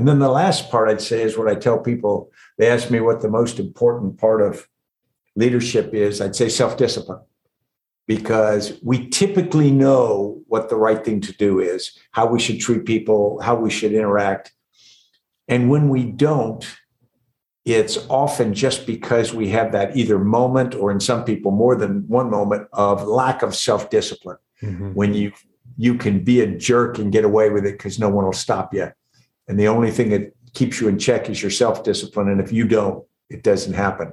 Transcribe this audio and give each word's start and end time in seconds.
And 0.00 0.08
then 0.08 0.18
the 0.18 0.30
last 0.30 0.70
part 0.70 0.88
I'd 0.88 1.02
say 1.02 1.20
is 1.20 1.36
what 1.36 1.46
I 1.46 1.54
tell 1.54 1.78
people. 1.78 2.32
They 2.56 2.70
ask 2.70 2.90
me 2.90 3.00
what 3.00 3.20
the 3.20 3.28
most 3.28 3.58
important 3.58 4.16
part 4.16 4.40
of 4.40 4.66
leadership 5.36 5.92
is. 5.92 6.22
I'd 6.22 6.34
say 6.34 6.48
self 6.48 6.78
discipline 6.78 7.20
because 8.08 8.80
we 8.82 9.10
typically 9.10 9.70
know 9.70 10.40
what 10.46 10.70
the 10.70 10.76
right 10.76 11.04
thing 11.04 11.20
to 11.20 11.34
do 11.34 11.60
is, 11.60 11.98
how 12.12 12.24
we 12.24 12.40
should 12.40 12.60
treat 12.60 12.86
people, 12.86 13.42
how 13.42 13.56
we 13.56 13.68
should 13.68 13.92
interact. 13.92 14.52
And 15.48 15.68
when 15.68 15.90
we 15.90 16.04
don't, 16.04 16.64
it's 17.66 17.98
often 18.08 18.54
just 18.54 18.86
because 18.86 19.34
we 19.34 19.50
have 19.50 19.70
that 19.72 19.94
either 19.98 20.18
moment 20.18 20.74
or 20.74 20.90
in 20.90 21.00
some 21.00 21.24
people 21.24 21.50
more 21.50 21.76
than 21.76 22.08
one 22.08 22.30
moment 22.30 22.68
of 22.72 23.06
lack 23.06 23.42
of 23.42 23.54
self-discipline 23.54 24.38
mm-hmm. 24.62 24.94
when 24.94 25.12
you 25.12 25.30
you 25.76 25.94
can 25.94 26.24
be 26.24 26.40
a 26.40 26.46
jerk 26.46 26.98
and 26.98 27.12
get 27.12 27.26
away 27.26 27.50
with 27.50 27.66
it 27.66 27.72
because 27.72 27.98
no 27.98 28.08
one 28.08 28.24
will 28.24 28.32
stop 28.32 28.72
you 28.72 28.90
and 29.50 29.58
the 29.58 29.68
only 29.68 29.90
thing 29.90 30.08
that 30.10 30.32
keeps 30.54 30.80
you 30.80 30.88
in 30.88 30.98
check 30.98 31.28
is 31.28 31.42
your 31.42 31.50
self-discipline 31.50 32.28
and 32.28 32.40
if 32.40 32.52
you 32.52 32.66
don't 32.66 33.04
it 33.28 33.42
doesn't 33.42 33.74
happen 33.74 34.12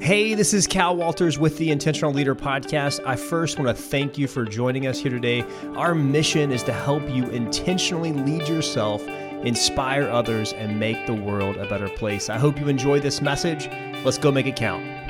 Hey, 0.00 0.32
this 0.34 0.54
is 0.54 0.66
Cal 0.66 0.96
Walters 0.96 1.38
with 1.38 1.58
the 1.58 1.70
Intentional 1.70 2.14
Leader 2.14 2.34
Podcast. 2.34 3.04
I 3.04 3.14
first 3.14 3.58
want 3.58 3.76
to 3.76 3.82
thank 3.82 4.16
you 4.16 4.26
for 4.26 4.46
joining 4.46 4.86
us 4.86 4.98
here 4.98 5.10
today. 5.10 5.44
Our 5.74 5.94
mission 5.94 6.50
is 6.50 6.62
to 6.62 6.72
help 6.72 7.02
you 7.10 7.24
intentionally 7.24 8.12
lead 8.12 8.48
yourself 8.48 9.02
inspire 9.42 10.08
others, 10.08 10.52
and 10.52 10.78
make 10.78 11.06
the 11.06 11.14
world 11.14 11.56
a 11.56 11.68
better 11.68 11.88
place. 11.88 12.28
I 12.28 12.38
hope 12.38 12.58
you 12.58 12.68
enjoy 12.68 13.00
this 13.00 13.20
message. 13.20 13.68
Let's 14.04 14.18
go 14.18 14.30
make 14.30 14.46
it 14.46 14.56
count. 14.56 15.07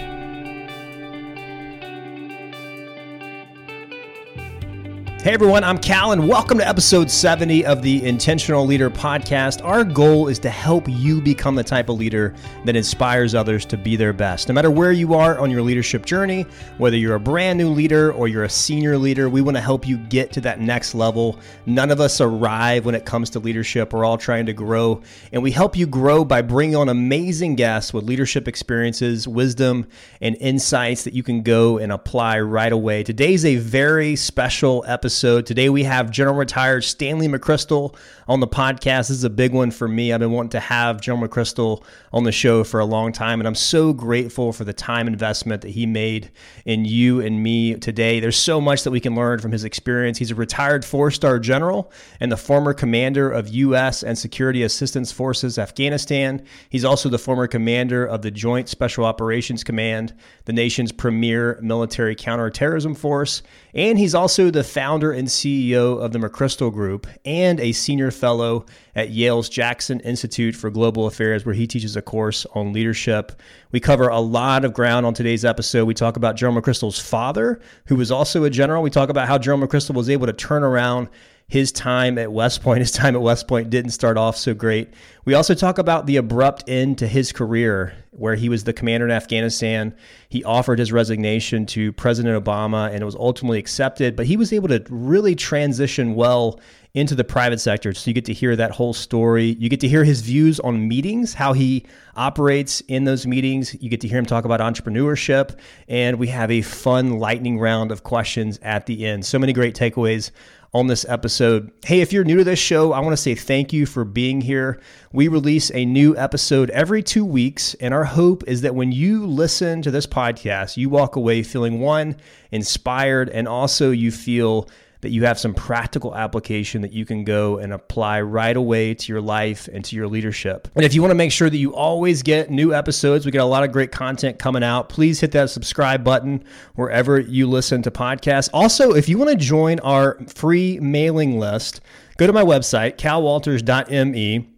Hey 5.29 5.35
everyone, 5.35 5.63
I'm 5.63 5.77
Cal, 5.77 6.13
and 6.13 6.27
welcome 6.27 6.57
to 6.57 6.67
episode 6.67 7.11
70 7.11 7.67
of 7.67 7.83
the 7.83 8.03
Intentional 8.03 8.65
Leader 8.65 8.89
Podcast. 8.89 9.63
Our 9.63 9.85
goal 9.85 10.29
is 10.29 10.39
to 10.39 10.49
help 10.49 10.85
you 10.89 11.21
become 11.21 11.55
the 11.55 11.63
type 11.63 11.91
of 11.91 11.99
leader 11.99 12.35
that 12.65 12.77
inspires 12.77 13.35
others 13.35 13.67
to 13.67 13.77
be 13.77 13.95
their 13.95 14.15
best. 14.15 14.49
No 14.49 14.55
matter 14.55 14.71
where 14.71 14.91
you 14.91 15.13
are 15.13 15.39
on 15.39 15.51
your 15.51 15.61
leadership 15.61 16.07
journey, 16.07 16.47
whether 16.79 16.97
you're 16.97 17.17
a 17.17 17.21
brand 17.21 17.59
new 17.59 17.69
leader 17.69 18.11
or 18.11 18.27
you're 18.27 18.45
a 18.45 18.49
senior 18.49 18.97
leader, 18.97 19.29
we 19.29 19.43
want 19.43 19.59
to 19.59 19.61
help 19.61 19.87
you 19.87 19.99
get 19.99 20.33
to 20.33 20.41
that 20.41 20.63
next 20.63 20.95
level. 20.95 21.39
None 21.67 21.91
of 21.91 22.01
us 22.01 22.23
arrive 22.23 22.87
when 22.87 22.95
it 22.95 23.05
comes 23.05 23.29
to 23.29 23.39
leadership. 23.39 23.93
We're 23.93 24.07
all 24.07 24.17
trying 24.17 24.47
to 24.47 24.55
grow, 24.55 25.03
and 25.31 25.43
we 25.43 25.51
help 25.51 25.77
you 25.77 25.87
grow 25.87 26.25
by 26.25 26.41
bringing 26.41 26.77
on 26.77 26.89
amazing 26.89 27.57
guests 27.57 27.93
with 27.93 28.05
leadership 28.05 28.49
experiences, 28.49 29.29
wisdom, 29.29 29.89
and 30.23 30.39
insights 30.41 31.05
that 31.05 31.13
you 31.13 31.23
can 31.23 31.43
go 31.43 31.77
and 31.77 31.93
apply 31.93 32.41
right 32.41 32.73
away. 32.73 33.03
Today's 33.03 33.45
a 33.45 33.57
very 33.57 34.17
special 34.17 34.87
episode 34.89 35.18
episode. 35.19 35.47
Today 35.47 35.69
we 35.69 35.83
have 35.83 36.13
General 36.13 36.37
Retired 36.37 36.85
Stanley 36.85 37.27
McChrystal 37.27 37.93
on 38.29 38.41
the 38.41 38.47
podcast. 38.47 39.09
This 39.09 39.11
is 39.11 39.25
a 39.25 39.31
big 39.31 39.53
one 39.53 39.71
for 39.71 39.89
me. 39.89 40.13
I've 40.13 40.21
been 40.21 40.33
wanting 40.33 40.51
to 40.51 40.61
have 40.61 41.01
General 41.01 41.29
McChrystal 41.29 41.83
on 42.13 42.25
the 42.25 42.33
show 42.33 42.63
for 42.63 42.79
a 42.79 42.85
long 42.85 43.11
time, 43.11 43.41
and 43.41 43.49
I'm 43.49 43.55
so 43.55 43.95
grateful 43.95 44.53
for 44.53 44.65
the 44.65 44.75
time 44.75 45.07
investment 45.07 45.63
that 45.63 45.71
he 45.71 45.87
made 45.87 46.31
in 46.67 46.85
you 46.85 47.21
and 47.21 47.43
me 47.43 47.75
today. 47.77 48.21
There's 48.21 48.37
so 48.37 48.61
much 48.61 48.83
that 48.85 48.91
we 48.91 49.01
can 49.01 49.15
learn 49.15 49.39
from 49.39 49.53
his 49.53 49.65
experience. 49.65 50.19
He's 50.19 50.31
a 50.31 50.35
retired 50.35 50.85
four 50.85 51.11
star 51.11 51.39
general 51.39 51.91
and 52.21 52.31
the 52.31 52.37
former 52.37 52.75
commander 52.75 53.31
of 53.31 53.49
U.S. 53.49 54.03
and 54.03 54.19
Security 54.19 54.63
Assistance 54.63 55.11
Forces 55.11 55.59
Afghanistan. 55.59 56.45
He's 56.69 56.85
also 56.85 57.09
the 57.09 57.19
former 57.19 57.47
commander 57.47 58.05
of 58.05 58.21
the 58.21 58.31
Joint 58.31 58.69
Special 58.69 59.07
Operations 59.07 59.65
Command, 59.65 60.15
the 60.45 60.53
nation's 60.53 60.93
premier 60.93 61.59
military 61.63 62.15
counterterrorism 62.15 62.95
force, 62.95 63.43
and 63.73 63.99
he's 63.99 64.15
also 64.15 64.51
the 64.51 64.65
founder 64.65 65.13
and 65.13 65.29
CEO 65.29 65.99
of 66.03 66.13
the 66.13 66.19
McChrystal 66.19 66.73
Group 66.73 67.07
and 67.25 67.59
a 67.61 67.73
senior 67.73 68.11
fellow 68.19 68.67
at 68.95 69.11
Yale's 69.11 69.49
Jackson 69.49 70.01
Institute 70.01 70.55
for 70.55 70.71
Global 70.71 71.07
Affairs, 71.07 71.47
where 71.47 71.55
he 71.55 71.67
teaches 71.67 71.97
a 71.97 72.03
course 72.03 72.47
on 72.55 72.73
leadership. 72.73 73.41
We 73.73 73.81
cover 73.81 74.09
a 74.09 74.21
lot 74.21 74.65
of 74.65 74.73
ground 74.73 75.07
on 75.07 75.15
today's 75.15 75.45
episode. 75.45 75.85
We 75.87 75.95
talk 75.95 76.17
about 76.17 76.37
General 76.37 76.61
McChrystal's 76.61 76.99
father, 76.99 77.61
who 77.87 77.97
was 77.97 78.11
also 78.11 78.45
a 78.45 78.51
general. 78.51 78.83
We 78.83 78.91
talk 78.91 79.09
about 79.09 79.29
how 79.29 79.39
General 79.39 79.67
McChrystal 79.67 79.95
was 79.95 80.11
able 80.11 80.27
to 80.27 80.33
turn 80.33 80.63
around 80.63 81.09
his 81.49 81.73
time 81.73 82.19
at 82.19 82.31
West 82.31 82.63
Point. 82.63 82.79
His 82.89 82.93
time 82.93 83.15
at 83.17 83.23
West 83.23 83.49
Point 83.49 83.71
didn't 83.71 83.93
start 83.93 84.17
off 84.17 84.37
so 84.37 84.55
great. 84.55 84.93
We 85.25 85.35
also 85.35 85.55
talk 85.55 85.79
about 85.79 86.07
the 86.07 86.17
abrupt 86.17 86.65
end 86.69 86.99
to 86.99 87.09
his 87.09 87.33
career, 87.33 87.95
where 88.11 88.35
he 88.35 88.49
was 88.49 88.65
the 88.65 88.73
commander 88.73 89.07
in 89.07 89.13
Afghanistan. 89.13 89.95
He 90.29 90.45
offered 90.45 90.79
his 90.79 90.93
resignation 90.93 91.65
to 91.67 91.93
President 91.93 92.43
Obama 92.43 92.91
and 92.91 93.01
it 93.01 93.05
was 93.05 93.15
ultimately 93.15 93.59
accepted, 93.59 94.15
but 94.15 94.27
he 94.27 94.37
was 94.37 94.53
able 94.53 94.69
to 94.69 94.85
really 94.91 95.35
transition 95.35 96.15
well 96.15 96.61
into 96.95 97.15
the 97.15 97.25
private 97.25 97.61
sector. 97.61 97.93
So 97.93 98.09
you 98.09 98.15
get 98.15 98.25
to 98.27 98.33
hear 98.33 98.57
that 98.57 98.73
whole 98.73 98.93
story. 98.93 99.57
You 99.59 99.69
get 99.69 99.81
to 99.81 99.89
hear 99.89 100.05
his 100.05 100.21
views 100.21 100.59
on 100.61 100.89
meetings, 100.89 101.35
how 101.35 101.53
he 101.53 101.85
operates 102.17 102.81
in 102.83 103.05
those 103.05 103.27
meetings. 103.27 103.75
You 103.81 103.91
get 103.91 104.01
to 104.01 104.09
hear 104.09 104.19
him 104.19 104.27
talk 104.27 104.45
about 104.45 104.61
entrepreneurship. 104.61 105.59
And 105.89 106.19
we 106.19 106.29
have 106.29 106.51
a 106.51 106.63
fun 106.63 107.19
lightning 107.19 107.59
round 107.59 107.93
of 107.93 108.03
questions 108.03 108.59
at 108.63 108.87
the 108.87 109.07
end. 109.07 109.27
So 109.27 109.39
many 109.39 109.53
great 109.53 109.75
takeaways 109.77 110.31
on 110.75 110.87
this 110.87 111.07
episode. 111.09 111.73
Hey, 111.85 112.01
if 112.01 112.13
you're 112.13 112.25
new 112.25 112.37
to 112.37 112.45
this 112.45 112.59
show, 112.59 112.93
I 112.93 113.01
want 113.01 113.13
to 113.13 113.17
say 113.17 113.35
thank 113.35 113.73
you 113.73 113.87
for 113.87 114.05
being 114.05 114.41
here. 114.41 114.81
We 115.13 115.29
release 115.29 115.71
a 115.73 115.85
new 115.85 116.17
episode 116.17 116.71
every 116.71 117.03
two 117.03 117.25
weeks, 117.25 117.75
and 117.75 117.95
our 117.95 118.05
hope 118.05 118.45
is 118.47 118.61
that 118.63 118.75
when 118.75 118.93
you 118.93 119.27
listen 119.27 119.81
to 119.83 119.91
this 119.91 120.07
podcast, 120.07 120.77
you 120.77 120.91
walk 120.91 121.17
away 121.17 121.43
feeling 121.43 121.81
one, 121.81 122.17
inspired, 122.53 123.31
and 123.31 123.49
also 123.49 123.91
you 123.91 124.11
feel 124.11 124.69
that 125.01 125.11
you 125.11 125.25
have 125.25 125.39
some 125.39 125.55
practical 125.55 126.15
application 126.15 126.83
that 126.83 126.93
you 126.93 127.05
can 127.05 127.25
go 127.25 127.59
and 127.59 127.73
apply 127.73 128.21
right 128.21 128.57
away 128.57 128.95
to 128.95 129.13
your 129.13 129.21
life 129.21 129.69
and 129.73 129.85
to 129.85 129.97
your 129.97 130.09
leadership. 130.09 130.69
And 130.75 130.85
if 130.85 130.95
you 130.95 131.03
want 131.03 131.13
to 131.13 131.17
make 131.17 131.33
sure 131.33 131.49
that 131.49 131.57
you 131.57 131.75
always 131.75 132.23
get 132.23 132.51
new 132.51 132.75
episodes, 132.75 133.25
we 133.25 133.33
got 133.33 133.45
a 133.45 133.45
lot 133.45 133.65
of 133.65 133.73
great 133.73 133.93
content 133.93 134.39
coming 134.39 134.63
out. 134.63 134.89
Please 134.89 135.21
hit 135.21 135.33
that 135.33 135.51
subscribe 135.51 136.03
button 136.03 136.43
wherever 136.75 137.19
you 137.21 137.49
listen 137.49 137.83
to 137.83 137.91
podcasts. 137.91 138.49
Also, 138.53 138.93
if 138.93 139.09
you 139.09 139.19
want 139.19 139.31
to 139.31 139.37
join 139.37 139.79
our 139.81 140.19
free 140.27 140.79
mailing 140.81 141.39
list, 141.39 141.81
go 142.17 142.27
to 142.27 142.33
my 142.33 142.43
website, 142.43 142.97
calwalters.me 142.97 144.58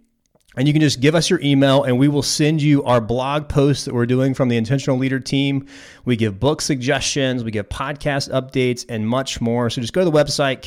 and 0.57 0.67
you 0.67 0.75
can 0.75 0.83
just 0.83 1.01
give 1.01 1.15
us 1.15 1.31
your 1.31 1.41
email 1.43 1.85
and 1.85 1.99
we 1.99 2.09
will 2.09 2.23
send 2.23 2.61
you 2.61 2.83
our 2.83 3.01
blog 3.01 3.49
posts 3.49 3.85
that 3.85 3.95
we're 3.95 4.07
doing 4.07 4.35
from 4.35 4.49
the 4.49 4.57
intentional 4.57 4.99
leader 4.99 5.21
team. 5.21 5.67
We 6.05 6.17
give 6.17 6.41
book 6.41 6.61
suggestions 6.61 7.45
we 7.45 7.53
give 7.53 7.69
podcast 7.69 8.31
updates 8.31 8.85
and 8.89 9.07
much 9.07 9.41
more. 9.41 9.71
So 9.71 9.81
just 9.81 9.93
go 9.93 10.05
to 10.05 10.11
the 10.11 10.17
website 10.17 10.61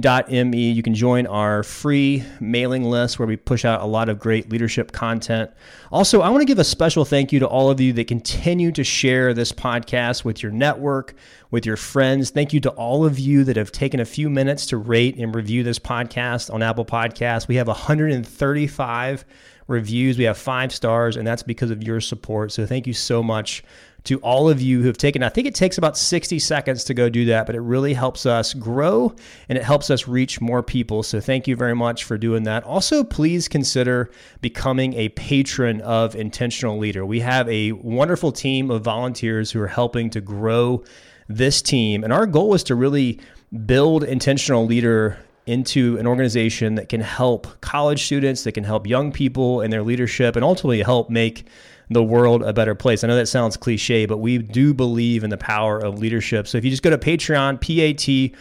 calwalters.me 0.00 0.70
you 0.70 0.82
can 0.82 0.94
join 0.94 1.26
our 1.26 1.62
free 1.62 2.24
mailing 2.40 2.84
list 2.84 3.18
where 3.18 3.28
we 3.28 3.36
push 3.36 3.64
out 3.64 3.80
a 3.80 3.86
lot 3.86 4.08
of 4.08 4.18
great 4.18 4.50
leadership 4.50 4.92
content 4.92 5.50
also 5.90 6.20
i 6.20 6.28
want 6.28 6.40
to 6.40 6.46
give 6.46 6.58
a 6.58 6.64
special 6.64 7.04
thank 7.04 7.32
you 7.32 7.38
to 7.38 7.46
all 7.46 7.70
of 7.70 7.80
you 7.80 7.92
that 7.92 8.06
continue 8.06 8.72
to 8.72 8.84
share 8.84 9.34
this 9.34 9.52
podcast 9.52 10.24
with 10.24 10.42
your 10.42 10.52
network 10.52 11.14
with 11.54 11.64
your 11.64 11.76
friends. 11.76 12.30
Thank 12.30 12.52
you 12.52 12.58
to 12.62 12.70
all 12.70 13.06
of 13.06 13.16
you 13.16 13.44
that 13.44 13.54
have 13.54 13.70
taken 13.70 14.00
a 14.00 14.04
few 14.04 14.28
minutes 14.28 14.66
to 14.66 14.76
rate 14.76 15.16
and 15.16 15.32
review 15.32 15.62
this 15.62 15.78
podcast 15.78 16.52
on 16.52 16.64
Apple 16.64 16.84
Podcasts. 16.84 17.46
We 17.46 17.54
have 17.54 17.68
135 17.68 19.24
reviews. 19.68 20.18
We 20.18 20.24
have 20.24 20.36
five 20.36 20.72
stars, 20.72 21.16
and 21.16 21.24
that's 21.24 21.44
because 21.44 21.70
of 21.70 21.80
your 21.84 22.00
support. 22.00 22.50
So 22.50 22.66
thank 22.66 22.88
you 22.88 22.92
so 22.92 23.22
much 23.22 23.62
to 24.04 24.18
all 24.18 24.50
of 24.50 24.60
you 24.60 24.82
who 24.82 24.86
have 24.86 24.98
taken. 24.98 25.22
I 25.22 25.30
think 25.30 25.46
it 25.46 25.54
takes 25.54 25.78
about 25.78 25.96
60 25.96 26.38
seconds 26.38 26.84
to 26.84 26.94
go 26.94 27.08
do 27.08 27.24
that, 27.26 27.46
but 27.46 27.54
it 27.54 27.60
really 27.60 27.94
helps 27.94 28.26
us 28.26 28.52
grow 28.52 29.14
and 29.48 29.56
it 29.56 29.64
helps 29.64 29.90
us 29.90 30.06
reach 30.06 30.40
more 30.40 30.62
people. 30.62 31.02
So 31.02 31.20
thank 31.20 31.48
you 31.48 31.56
very 31.56 31.74
much 31.74 32.04
for 32.04 32.18
doing 32.18 32.42
that. 32.44 32.64
Also, 32.64 33.02
please 33.02 33.48
consider 33.48 34.10
becoming 34.42 34.92
a 34.94 35.08
patron 35.10 35.80
of 35.80 36.14
Intentional 36.14 36.78
Leader. 36.78 37.06
We 37.06 37.20
have 37.20 37.48
a 37.48 37.72
wonderful 37.72 38.30
team 38.30 38.70
of 38.70 38.82
volunteers 38.82 39.50
who 39.50 39.60
are 39.62 39.68
helping 39.68 40.10
to 40.10 40.20
grow 40.20 40.84
this 41.26 41.62
team. 41.62 42.04
And 42.04 42.12
our 42.12 42.26
goal 42.26 42.52
is 42.52 42.64
to 42.64 42.74
really 42.74 43.20
build 43.64 44.04
intentional 44.04 44.66
leader 44.66 45.18
into 45.46 45.98
an 45.98 46.06
organization 46.06 46.74
that 46.74 46.88
can 46.88 47.00
help 47.00 47.60
college 47.60 48.04
students, 48.04 48.44
that 48.44 48.52
can 48.52 48.64
help 48.64 48.86
young 48.86 49.12
people 49.12 49.60
in 49.60 49.70
their 49.70 49.82
leadership, 49.82 50.36
and 50.36 50.44
ultimately 50.44 50.82
help 50.82 51.10
make 51.10 51.46
the 51.90 52.02
world 52.02 52.42
a 52.42 52.52
better 52.52 52.74
place. 52.74 53.04
I 53.04 53.08
know 53.08 53.16
that 53.16 53.26
sounds 53.28 53.56
cliche, 53.56 54.06
but 54.06 54.18
we 54.18 54.38
do 54.38 54.72
believe 54.74 55.24
in 55.24 55.30
the 55.30 55.36
power 55.36 55.78
of 55.78 55.98
leadership. 55.98 56.48
So 56.48 56.58
if 56.58 56.64
you 56.64 56.70
just 56.70 56.82
go 56.82 56.90
to 56.90 56.98
Patreon, 56.98 57.60
P-A-T-R-E-O-N 57.60 58.34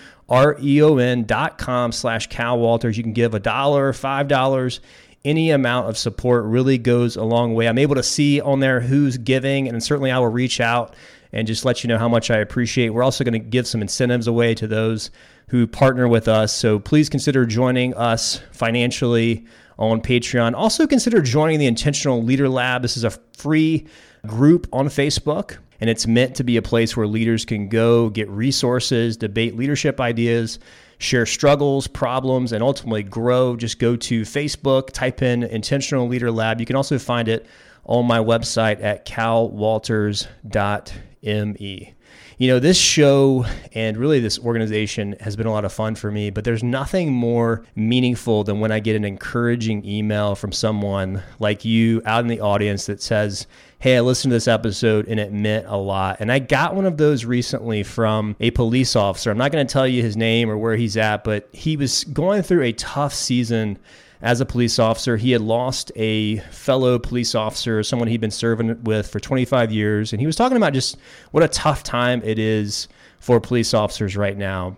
dot 1.26 1.58
com 1.58 1.92
slash 1.92 2.28
Cal 2.28 2.60
Walters, 2.60 2.98
you 2.98 3.04
can 3.04 3.14
give 3.14 3.34
a 3.34 3.40
dollar, 3.40 3.92
five 3.94 4.28
dollars, 4.28 4.80
any 5.26 5.52
amount 5.52 5.90
of 5.90 5.98
support 5.98 6.46
really 6.46 6.78
goes 6.78 7.16
a 7.16 7.24
long 7.24 7.54
way. 7.54 7.68
I'm 7.68 7.78
able 7.78 7.96
to 7.96 8.04
see 8.04 8.42
on 8.42 8.60
there 8.60 8.82
who's 8.82 9.18
giving, 9.18 9.68
and 9.70 9.82
certainly 9.84 10.12
I 10.12 10.20
will 10.20 10.28
reach 10.28 10.60
out 10.60 10.96
and 11.32 11.48
just 11.48 11.66
let 11.66 11.84
you 11.84 11.88
know 11.88 11.98
how 11.98 12.10
much 12.10 12.30
I 12.30 12.38
appreciate. 12.38 12.90
We're 12.90 13.04
also 13.04 13.24
going 13.24 13.34
to 13.34 13.40
give 13.40 13.66
some 13.68 13.82
incentives 13.82 14.28
away 14.28 14.54
to 14.56 14.68
those 14.68 15.12
who 15.48 15.66
partner 15.68 16.08
with 16.08 16.28
us. 16.28 16.54
So 16.54 16.80
please 16.80 17.10
consider 17.10 17.46
joining 17.46 17.94
us 17.96 18.42
financially 18.52 19.46
on 19.78 20.02
Patreon. 20.02 20.56
Also 20.56 20.88
consider 20.88 21.22
joining 21.22 21.60
the 21.60 21.68
Intentional 21.68 22.24
Leader 22.24 22.50
Lab. 22.50 22.82
This 22.82 22.98
is 22.98 23.04
a 23.04 23.12
free 23.38 23.86
group 24.26 24.68
on 24.72 24.88
Facebook 24.88 25.58
and 25.84 25.90
it's 25.90 26.08
meant 26.08 26.34
to 26.36 26.46
be 26.46 26.56
a 26.56 26.62
place 26.62 26.96
where 26.96 27.08
leaders 27.08 27.44
can 27.44 27.68
go 27.68 28.10
get 28.10 28.30
resources, 28.30 29.18
debate 29.18 29.58
leadership 29.58 30.00
ideas, 30.00 30.60
share 30.98 31.26
struggles, 31.26 31.88
problems, 31.88 32.54
and 32.54 32.64
ultimately 32.64 33.04
grow, 33.04 33.58
just 33.58 33.80
go 33.80 33.98
to 33.98 34.22
Facebook, 34.22 34.92
type 34.92 35.22
in 35.22 35.44
Intentional 35.44 36.08
Leader 36.08 36.32
Lab. 36.32 36.62
You 36.62 36.66
can 36.66 36.78
also 36.78 36.98
find 36.98 37.28
it 37.28 37.46
on 37.84 38.06
my 38.06 38.20
website 38.20 38.82
at 38.82 39.06
calwalters.me. 39.06 41.93
You 42.38 42.48
know, 42.48 42.60
this 42.60 42.78
show 42.78 43.46
and 43.74 43.96
really 43.96 44.20
this 44.20 44.40
organization 44.40 45.16
has 45.20 45.36
been 45.36 45.46
a 45.46 45.52
lot 45.52 45.66
of 45.66 45.74
fun 45.74 45.94
for 45.94 46.12
me, 46.12 46.32
but 46.32 46.44
there's 46.44 46.64
nothing 46.64 47.12
more 47.12 47.64
meaningful 47.76 48.44
than 48.44 48.60
when 48.60 48.72
I 48.72 48.80
get 48.80 48.96
an 48.96 49.06
encouraging 49.06 49.86
email 49.86 50.34
from 50.34 50.52
someone 50.52 51.22
like 51.40 51.64
you 51.64 52.02
out 52.06 52.22
in 52.22 52.28
the 52.28 52.40
audience 52.40 52.88
that 52.88 53.02
says, 53.04 53.46
Hey, 53.78 53.98
I 53.98 54.02
listened 54.02 54.32
to 54.32 54.36
this 54.36 54.48
episode 54.48 55.08
and 55.08 55.20
it 55.20 55.32
meant 55.32 55.68
a 55.68 55.78
lot. 55.78 56.18
And 56.22 56.32
I 56.32 56.40
got 56.40 56.74
one 56.74 56.86
of 56.86 56.98
those 56.98 57.26
recently 57.26 57.84
from 57.84 58.36
a 58.40 58.50
police 58.52 58.96
officer. 58.96 59.30
I'm 59.30 59.38
not 59.38 59.52
going 59.52 59.68
to 59.68 59.72
tell 59.72 59.88
you 59.88 60.02
his 60.02 60.18
name 60.18 60.50
or 60.50 60.58
where 60.58 60.76
he's 60.76 60.98
at, 60.98 61.24
but 61.24 61.50
he 61.52 61.78
was 61.78 62.04
going 62.06 62.42
through 62.42 62.64
a 62.64 62.72
tough 62.72 63.14
season 63.14 63.78
as 64.24 64.40
a 64.40 64.46
police 64.46 64.80
officer. 64.80 65.18
He 65.18 65.32
had 65.32 65.42
lost 65.42 65.92
a 65.96 66.38
fellow 66.50 66.98
police 66.98 67.36
officer, 67.36 67.84
someone 67.84 68.08
he'd 68.08 68.22
been 68.22 68.32
serving 68.32 68.84
with 68.84 69.08
for 69.08 69.20
25 69.20 69.72
years. 69.72 70.14
And 70.14 70.20
he 70.22 70.26
was 70.26 70.38
talking 70.38 70.58
about 70.58 70.74
just 70.74 70.98
what 71.32 71.44
a 71.44 71.50
tough 71.50 71.84
time 71.84 72.22
it 72.24 72.40
is 72.40 72.88
for 73.20 73.40
police 73.40 73.74
officers 73.74 74.16
right 74.16 74.38
now. 74.38 74.78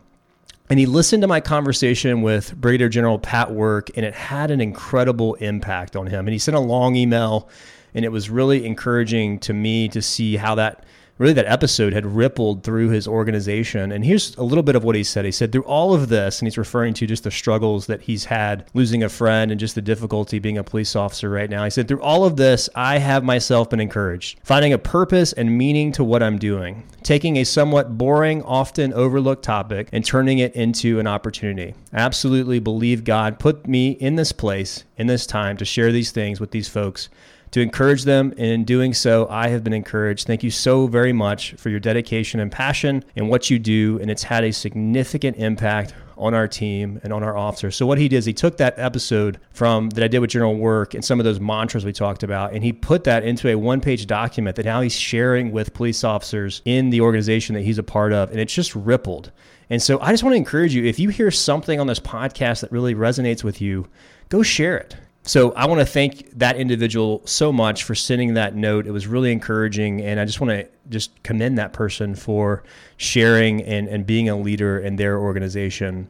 And 0.68 0.80
he 0.80 0.88
listened 0.88 1.22
to 1.22 1.28
my 1.28 1.42
conversation 1.42 2.24
with 2.24 2.56
Brigadier 2.60 2.90
General 2.90 3.20
Pat 3.20 3.52
Work, 3.52 3.92
and 3.96 4.04
it 4.04 4.16
had 4.16 4.50
an 4.50 4.60
incredible 4.60 5.36
impact 5.36 5.96
on 5.96 6.08
him. 6.08 6.26
And 6.26 6.34
he 6.34 6.40
sent 6.40 6.58
a 6.58 6.60
long 6.60 6.96
email, 6.96 7.48
and 7.94 8.04
it 8.04 8.10
was 8.10 8.32
really 8.32 8.66
encouraging 8.66 9.38
to 9.42 9.54
me 9.54 9.88
to 9.90 10.02
see 10.02 10.38
how 10.38 10.56
that 10.56 10.84
really 11.18 11.34
that 11.34 11.46
episode 11.46 11.94
had 11.94 12.06
rippled 12.06 12.64
through 12.64 12.90
his 12.90 13.08
organization. 13.08 13.92
And 13.92 14.04
here's 14.04 14.36
a 14.36 14.44
little 14.44 14.64
bit 14.64 14.76
of 14.76 14.84
what 14.84 14.96
he 14.96 15.04
said. 15.04 15.26
He 15.26 15.32
said, 15.32 15.52
through 15.52 15.64
all 15.64 15.94
of 15.94 16.10
this, 16.10 16.40
and 16.40 16.48
he's 16.48 16.58
referring 16.58 16.94
to 16.96 17.08
just 17.08 17.24
the 17.24 17.32
struggles 17.32 17.88
that 17.88 18.02
he's 18.02 18.26
had 18.26 18.66
losing 18.74 19.04
a 19.04 19.10
friend 19.10 19.52
and 19.52 19.60
just 19.60 19.76
the 19.76 19.82
difficulty 19.82 20.40
being 20.40 20.58
a 20.58 20.64
police 20.64 20.96
officer 20.96 21.30
right 21.30 21.50
now. 21.50 21.64
He 21.64 21.70
said, 21.70 21.88
through 21.88 22.02
all 22.02 22.26
of 22.26 22.36
this, 22.36 22.70
I 22.76 22.98
have 22.98 23.24
myself 23.24 23.70
been 23.70 23.80
encouraged, 23.80 24.40
finding 24.44 24.74
a 24.74 24.78
purpose 24.78 25.32
and 25.34 25.58
meaning 25.58 25.92
to 25.94 26.04
what 26.04 26.22
I'm 26.22 26.38
doing, 26.38 26.84
taking 27.04 27.38
a 27.38 27.46
somewhat 27.46 27.98
boring, 27.98 28.44
often 28.44 28.94
overlooked 28.94 29.44
topic 29.44 29.90
and 29.94 30.04
turning 30.04 30.40
it 30.40 30.54
into 30.56 31.00
an 31.00 31.08
opportunity. 31.08 31.76
I 31.94 32.00
absolutely 32.00 32.60
believe 32.60 33.04
God 33.06 33.40
put 33.40 33.68
me 33.68 33.92
in 33.92 34.16
this 34.16 34.32
place, 34.32 34.84
in 34.98 35.08
this 35.08 35.26
time 35.26 35.56
to 35.58 35.66
share 35.66 35.92
these 35.92 36.12
things 36.12 36.40
with 36.40 36.52
these 36.52 36.68
folks 36.68 37.10
to 37.56 37.62
encourage 37.62 38.04
them. 38.04 38.32
And 38.32 38.48
in 38.48 38.66
doing 38.66 38.94
so, 38.94 39.30
I 39.30 39.48
have 39.48 39.64
been 39.64 39.72
encouraged. 39.72 40.28
Thank 40.28 40.44
you 40.44 40.52
so 40.52 40.88
very 40.88 41.14
much 41.14 41.54
for 41.54 41.70
your 41.70 41.80
dedication 41.80 42.42
and 42.42 42.52
passion 42.52 43.02
in 43.16 43.30
what 43.30 43.50
you 43.50 43.60
do. 43.60 43.98
And 44.02 44.12
it's 44.12 44.24
had 44.24 44.44
a 44.44 44.52
significant 44.52 45.38
impact 45.38 45.94
on 46.18 46.34
our 46.34 46.50
team 46.50 47.00
and 47.02 47.14
on 47.14 47.24
our 47.24 47.38
officers. 47.38 47.78
So 47.78 47.86
what 47.86 47.98
he 47.98 48.10
did 48.10 48.18
is 48.18 48.26
he 48.26 48.34
took 48.34 48.58
that 48.58 48.78
episode 48.78 49.40
from 49.52 49.90
that 49.92 50.04
I 50.04 50.10
did 50.10 50.20
with 50.20 50.32
General 50.32 50.54
Work 50.54 50.96
and 50.96 51.06
some 51.06 51.18
of 51.18 51.24
those 51.24 51.40
mantras 51.40 51.86
we 51.86 51.94
talked 51.94 52.24
about, 52.24 52.52
and 52.54 52.62
he 52.62 52.74
put 52.74 53.06
that 53.06 53.24
into 53.24 53.48
a 53.48 53.56
one-page 53.56 54.06
document 54.06 54.58
that 54.58 54.66
now 54.66 54.82
he's 54.82 54.94
sharing 54.94 55.54
with 55.54 55.74
police 55.74 56.04
officers 56.04 56.62
in 56.66 56.90
the 56.90 57.00
organization 57.00 57.56
that 57.56 57.62
he's 57.62 57.78
a 57.78 57.84
part 57.84 58.12
of, 58.12 58.32
and 58.32 58.40
it's 58.42 58.54
just 58.54 58.76
rippled. 58.76 59.32
And 59.70 59.82
so 59.82 59.98
I 60.02 60.12
just 60.12 60.24
want 60.24 60.34
to 60.34 60.38
encourage 60.38 60.76
you 60.76 60.84
if 60.84 61.00
you 61.00 61.08
hear 61.08 61.32
something 61.32 61.80
on 61.80 61.88
this 61.88 62.02
podcast 62.02 62.60
that 62.62 62.72
really 62.74 62.96
resonates 62.96 63.46
with 63.46 63.62
you, 63.62 63.88
go 64.28 64.44
share 64.44 64.78
it. 64.78 64.98
So 65.28 65.54
I 65.54 65.66
want 65.66 65.80
to 65.80 65.86
thank 65.88 66.38
that 66.38 66.56
individual 66.56 67.24
so 67.26 67.52
much 67.52 67.84
for 67.84 67.96
sending 67.96 68.36
that 68.36 68.56
note. 68.56 68.86
It 68.86 68.92
was 68.92 69.08
really 69.08 69.32
encouraging, 69.32 70.02
and 70.02 70.20
I 70.20 70.26
just 70.26 70.40
want 70.40 70.52
to 70.52 70.68
just 70.88 71.24
commend 71.24 71.58
that 71.58 71.74
person 71.74 72.14
for 72.14 72.64
sharing 72.98 73.64
and, 73.64 73.88
and 73.88 74.06
being 74.06 74.30
a 74.30 74.38
leader 74.38 74.78
in 74.78 74.98
their 74.98 75.18
organization. 75.18 76.10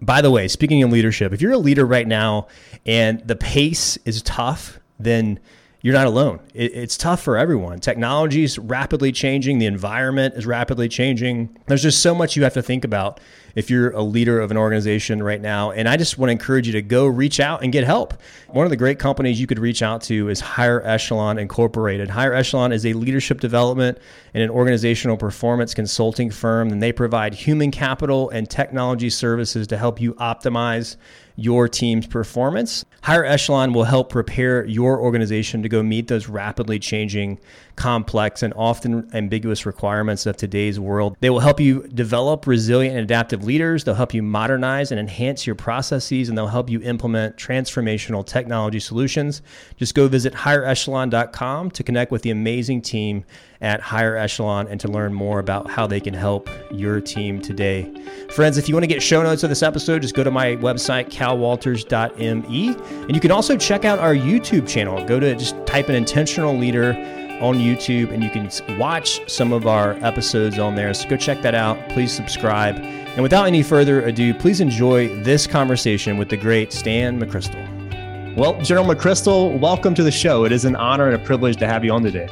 By 0.00 0.20
the 0.20 0.32
way, 0.32 0.48
speaking 0.48 0.82
of 0.82 0.90
leadership, 0.90 1.32
if 1.32 1.40
you're 1.40 1.52
a 1.52 1.58
leader 1.58 1.86
right 1.86 2.08
now 2.08 2.48
and 2.84 3.20
the 3.20 3.36
pace 3.36 3.96
is 4.04 4.20
tough, 4.22 4.80
then 4.98 5.38
you're 5.84 5.92
not 5.92 6.06
alone. 6.06 6.40
It, 6.54 6.72
it's 6.74 6.96
tough 6.96 7.20
for 7.20 7.36
everyone. 7.36 7.78
Technology 7.78 8.42
is 8.42 8.58
rapidly 8.58 9.12
changing, 9.12 9.58
the 9.58 9.66
environment 9.66 10.32
is 10.34 10.46
rapidly 10.46 10.88
changing. 10.88 11.58
There's 11.66 11.82
just 11.82 12.00
so 12.00 12.14
much 12.14 12.36
you 12.36 12.42
have 12.44 12.54
to 12.54 12.62
think 12.62 12.84
about 12.84 13.20
if 13.54 13.68
you're 13.68 13.90
a 13.90 14.02
leader 14.02 14.40
of 14.40 14.50
an 14.50 14.56
organization 14.56 15.22
right 15.22 15.42
now. 15.42 15.72
And 15.72 15.86
I 15.86 15.98
just 15.98 16.16
want 16.16 16.28
to 16.28 16.32
encourage 16.32 16.66
you 16.66 16.72
to 16.72 16.80
go 16.80 17.06
reach 17.06 17.38
out 17.38 17.62
and 17.62 17.70
get 17.70 17.84
help. 17.84 18.14
One 18.48 18.64
of 18.64 18.70
the 18.70 18.78
great 18.78 18.98
companies 18.98 19.38
you 19.38 19.46
could 19.46 19.58
reach 19.58 19.82
out 19.82 20.00
to 20.04 20.30
is 20.30 20.40
Higher 20.40 20.80
Echelon 20.86 21.36
Incorporated. 21.36 22.08
Higher 22.08 22.32
Echelon 22.32 22.72
is 22.72 22.86
a 22.86 22.94
leadership 22.94 23.40
development 23.40 23.98
and 24.32 24.42
an 24.42 24.48
organizational 24.48 25.18
performance 25.18 25.74
consulting 25.74 26.30
firm, 26.30 26.70
and 26.70 26.82
they 26.82 26.92
provide 26.92 27.34
human 27.34 27.70
capital 27.70 28.30
and 28.30 28.48
technology 28.48 29.10
services 29.10 29.66
to 29.66 29.76
help 29.76 30.00
you 30.00 30.14
optimize 30.14 30.96
your 31.36 31.68
team's 31.68 32.06
performance. 32.06 32.84
Higher 33.02 33.24
Echelon 33.24 33.72
will 33.72 33.84
help 33.84 34.10
prepare 34.10 34.64
your 34.64 35.00
organization 35.00 35.62
to 35.62 35.68
go 35.68 35.82
meet 35.82 36.08
those 36.08 36.28
rapidly 36.28 36.78
changing, 36.78 37.38
complex, 37.76 38.42
and 38.42 38.52
often 38.54 39.08
ambiguous 39.14 39.66
requirements 39.66 40.26
of 40.26 40.36
today's 40.36 40.78
world. 40.78 41.16
They 41.20 41.30
will 41.30 41.40
help 41.40 41.60
you 41.60 41.86
develop 41.88 42.46
resilient 42.46 42.96
and 42.96 43.04
adaptive 43.04 43.44
leaders. 43.44 43.84
They'll 43.84 43.94
help 43.94 44.14
you 44.14 44.22
modernize 44.22 44.90
and 44.90 45.00
enhance 45.00 45.46
your 45.46 45.56
processes, 45.56 46.28
and 46.28 46.36
they'll 46.36 46.46
help 46.46 46.70
you 46.70 46.80
implement 46.82 47.36
transformational 47.36 48.24
technology 48.24 48.80
solutions. 48.80 49.42
Just 49.76 49.94
go 49.94 50.08
visit 50.08 50.32
higherechelon.com 50.32 51.70
to 51.70 51.82
connect 51.82 52.10
with 52.10 52.22
the 52.22 52.30
amazing 52.30 52.82
team 52.82 53.24
at 53.60 53.80
Higher 53.80 54.16
Echelon 54.16 54.68
and 54.68 54.78
to 54.80 54.88
learn 54.88 55.14
more 55.14 55.38
about 55.38 55.70
how 55.70 55.86
they 55.86 56.00
can 56.00 56.12
help 56.12 56.50
your 56.70 57.00
team 57.00 57.40
today. 57.40 57.90
Friends, 58.34 58.58
if 58.58 58.68
you 58.68 58.74
want 58.74 58.82
to 58.82 58.88
get 58.88 59.02
show 59.02 59.22
notes 59.22 59.42
of 59.42 59.48
this 59.48 59.62
episode, 59.62 60.02
just 60.02 60.14
go 60.14 60.22
to 60.22 60.30
my 60.30 60.56
website, 60.56 61.10
calwalters.me. 61.10 62.68
And 62.68 63.14
you 63.14 63.20
can 63.20 63.30
also 63.30 63.56
check 63.56 63.84
out 63.84 63.98
our 63.98 64.14
YouTube 64.14 64.68
channel. 64.68 65.04
Go 65.06 65.18
to 65.18 65.34
just 65.34 65.54
type 65.66 65.88
an 65.88 65.94
intentional 65.94 66.54
leader 66.54 66.92
on 67.40 67.56
YouTube 67.56 68.12
and 68.12 68.22
you 68.22 68.30
can 68.30 68.50
watch 68.78 69.20
some 69.30 69.52
of 69.52 69.66
our 69.66 69.92
episodes 70.04 70.58
on 70.58 70.74
there. 70.74 70.92
So 70.94 71.08
go 71.08 71.16
check 71.16 71.42
that 71.42 71.54
out. 71.54 71.78
Please 71.90 72.12
subscribe. 72.12 72.76
And 72.76 73.22
without 73.22 73.46
any 73.46 73.62
further 73.62 74.02
ado, 74.06 74.34
please 74.34 74.60
enjoy 74.60 75.08
this 75.22 75.46
conversation 75.46 76.16
with 76.16 76.28
the 76.28 76.36
great 76.36 76.72
Stan 76.72 77.20
McChrystal. 77.20 78.36
Well, 78.36 78.60
General 78.62 78.86
McChrystal, 78.86 79.58
welcome 79.60 79.94
to 79.94 80.02
the 80.02 80.10
show. 80.10 80.44
It 80.44 80.52
is 80.52 80.64
an 80.64 80.74
honor 80.76 81.06
and 81.08 81.14
a 81.14 81.24
privilege 81.24 81.56
to 81.58 81.66
have 81.66 81.84
you 81.84 81.92
on 81.92 82.02
today. 82.02 82.28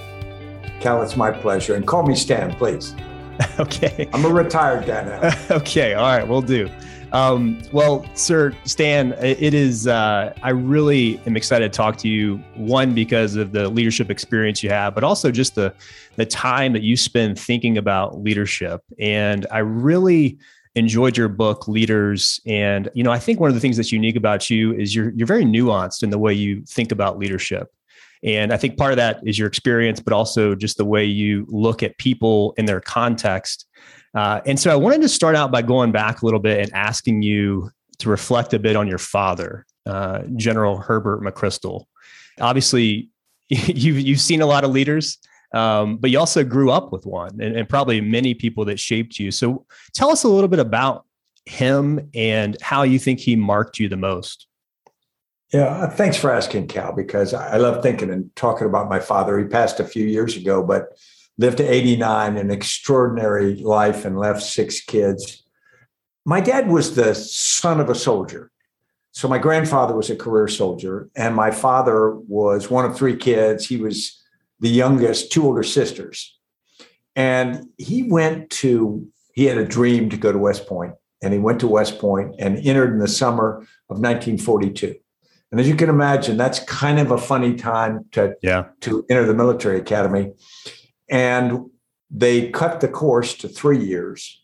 Cal, 0.81 1.03
it's 1.03 1.17
my 1.17 1.31
pleasure. 1.31 1.75
And 1.75 1.87
call 1.87 2.07
me 2.07 2.17
Stan, 2.17 2.53
please. 2.55 2.95
okay. 3.61 4.09
I'm 4.13 4.25
a 4.25 4.29
retired 4.29 4.87
guy 4.87 5.05
now. 5.05 5.31
okay. 5.57 5.95
All 5.95 6.07
right. 6.07 6.27
We'll 6.27 6.43
do. 6.43 6.69
Um, 7.13 7.61
well, 7.73 8.07
Sir 8.15 8.57
Stan, 8.65 9.13
it 9.21 9.53
is, 9.53 9.87
uh, 9.87 10.33
I 10.43 10.51
really 10.51 11.21
am 11.27 11.37
excited 11.37 11.71
to 11.71 11.77
talk 11.77 11.99
to 11.99 12.09
you. 12.09 12.37
One, 12.55 12.95
because 12.95 13.37
of 13.37 13.53
the 13.53 13.69
leadership 13.69 14.11
experience 14.11 14.63
you 14.63 14.71
have, 14.71 14.95
but 14.95 15.05
also 15.05 15.31
just 15.31 15.55
the, 15.55 15.75
the 16.17 16.25
time 16.25 16.73
that 16.73 16.83
you 16.83 16.97
spend 16.97 17.39
thinking 17.39 17.77
about 17.77 18.23
leadership. 18.23 18.81
And 18.99 19.47
I 19.51 19.59
really 19.59 20.39
enjoyed 20.75 21.19
your 21.19 21.29
book, 21.29 21.69
Leaders. 21.69 22.41
And, 22.47 22.89
you 22.95 23.05
know, 23.05 23.13
I 23.13 23.19
think 23.19 23.41
one 23.41 23.49
of 23.49 23.55
the 23.55 23.61
things 23.61 23.77
that's 23.77 23.93
unique 23.93 24.17
about 24.17 24.49
you 24.49 24.73
is 24.73 24.95
you're, 24.95 25.11
you're 25.11 25.27
very 25.27 25.45
nuanced 25.45 26.03
in 26.03 26.09
the 26.09 26.19
way 26.19 26.33
you 26.33 26.63
think 26.67 26.93
about 26.93 27.19
leadership. 27.19 27.71
And 28.25 28.53
I 28.53 28.57
think 28.57 28.79
part 28.79 28.93
of 28.93 28.97
that 28.97 29.21
is 29.27 29.39
your 29.39 29.49
experience, 29.49 30.01
but 30.01 30.15
also 30.15 30.55
just 30.55 30.79
the 30.79 30.85
way 30.85 31.05
you 31.05 31.45
look 31.51 31.83
at 31.83 31.99
people 31.99 32.55
in 32.57 32.65
their 32.65 32.81
context. 32.81 33.67
Uh, 34.15 34.41
and 34.47 34.59
so 34.59 34.71
I 34.71 34.77
wanted 34.77 35.03
to 35.03 35.09
start 35.09 35.37
out 35.37 35.51
by 35.51 35.63
going 35.63 35.93
back 35.93 36.23
a 36.23 36.25
little 36.25 36.41
bit 36.41 36.61
and 36.61 36.73
asking 36.75 37.23
you 37.23 37.71
to 37.99 38.09
reflect 38.09 38.53
a 38.53 38.59
bit 38.59 38.77
on 38.77 38.87
your 38.87 38.99
father, 38.99 39.65
uh, 39.87 40.23
General 40.37 40.77
Herbert 40.79 41.23
McChrystal. 41.23 41.85
Obviously, 42.41 43.11
you've, 43.49 43.99
you've 43.99 44.21
seen 44.21 44.43
a 44.43 44.47
lot 44.47 44.65
of 44.65 44.71
leaders, 44.71 45.19
um, 45.55 45.97
but 45.97 46.11
you 46.11 46.19
also 46.19 46.45
grew 46.45 46.71
up 46.71 46.93
with 46.93 47.07
one 47.07 47.41
and, 47.41 47.57
and 47.57 47.69
probably 47.69 48.01
many 48.01 48.35
people 48.35 48.65
that 48.67 48.79
shaped 48.79 49.19
you. 49.19 49.31
So 49.31 49.67
tell 49.95 50.11
us 50.11 50.25
a 50.25 50.29
little 50.29 50.49
bit 50.49 50.61
about 50.61 51.07
him 51.47 52.11
and 52.15 52.57
how 52.61 52.83
you 52.83 52.99
think 52.99 53.21
he 53.21 53.37
marked 53.37 53.79
you 53.79 53.89
the 53.89 53.97
most. 53.97 54.47
Yeah, 55.53 55.67
uh, 55.67 55.91
thanks 55.91 56.17
for 56.17 56.31
asking, 56.31 56.69
Cal, 56.69 56.93
because 56.93 57.35
I 57.35 57.59
love 57.59 57.83
thinking 57.83 58.11
and 58.11 58.35
talking 58.37 58.67
about 58.67 58.89
my 58.89 58.99
father. 58.99 59.39
He 59.39 59.45
passed 59.45 59.81
a 59.81 59.85
few 59.85 60.07
years 60.07 60.35
ago, 60.35 60.63
but 60.63 60.97
lived 61.43 61.59
to 61.59 61.71
89, 61.71 62.37
an 62.39 62.51
extraordinary 62.51 63.57
life, 63.57 64.05
and 64.05 64.19
left 64.19 64.43
six 64.43 64.81
kids. 64.81 65.43
My 66.25 66.41
dad 66.41 66.69
was 66.69 66.95
the 66.95 67.15
son 67.15 67.81
of 67.81 67.91
a 67.91 67.95
soldier. 67.95 68.51
So 69.11 69.29
my 69.29 69.39
grandfather 69.39 69.95
was 69.95 70.09
a 70.09 70.17
career 70.17 70.49
soldier, 70.49 71.11
and 71.17 71.35
my 71.35 71.51
father 71.51 72.13
was 72.13 72.71
one 72.71 72.85
of 72.85 72.97
three 72.97 73.17
kids. 73.17 73.67
He 73.67 73.77
was 73.77 74.23
the 74.61 74.71
youngest, 74.71 75.33
two 75.33 75.45
older 75.45 75.65
sisters. 75.65 76.39
And 77.15 77.67
he 77.77 78.05
went 78.05 78.49
to, 78.63 79.07
he 79.35 79.45
had 79.45 79.59
a 79.59 79.67
dream 79.67 80.09
to 80.11 80.17
go 80.17 80.33
to 80.33 80.39
West 80.39 80.67
Point, 80.67 80.95
and 81.23 81.35
he 81.35 81.41
went 81.41 81.61
to 81.61 81.67
West 81.67 81.99
Point 81.99 82.37
and 82.39 82.57
entered 82.59 82.93
in 82.93 83.01
the 83.01 83.09
summer 83.09 83.67
of 83.91 83.99
1942 83.99 84.95
and 85.53 85.61
as 85.61 85.69
you 85.69 85.77
can 85.77 85.91
imagine, 85.91 86.39
that's 86.39 86.61
kind 86.61 86.99
of 86.99 87.11
a 87.11 87.19
funny 87.19 87.55
time 87.55 88.07
to, 88.13 88.35
yeah. 88.43 88.69
to 88.81 89.05
enter 89.11 89.27
the 89.27 89.35
military 89.35 89.79
academy. 89.79 90.33
And 91.13 91.71
they 92.11 92.51
cut 92.51 92.81
the 92.81 92.89
course 92.89 93.35
to 93.35 93.49
three 93.49 93.85
years. 93.85 94.43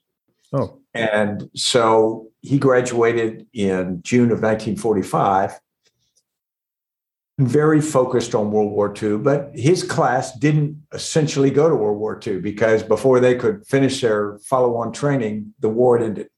Oh. 0.53 0.79
And 0.95 1.51
so 1.55 2.29
he 2.41 2.59
graduated 2.59 3.47
in 3.53 4.03
June 4.03 4.31
of 4.31 4.41
1945 4.43 5.59
very 7.39 7.81
focused 7.81 8.35
on 8.35 8.51
World 8.51 8.73
War 8.73 8.93
II, 9.01 9.19
but 9.19 9.51
his 9.55 9.85
class 9.85 10.37
didn't 10.39 10.83
essentially 10.93 11.51
go 11.51 11.69
to 11.69 11.75
World 11.75 11.99
War 11.99 12.21
II 12.25 12.41
because 12.41 12.83
before 12.83 13.21
they 13.21 13.37
could 13.37 13.65
finish 13.65 14.01
their 14.01 14.39
follow 14.39 14.77
on 14.77 14.93
training, 14.93 15.55
the 15.61 15.69
war 15.69 15.99
ended. 15.99 16.29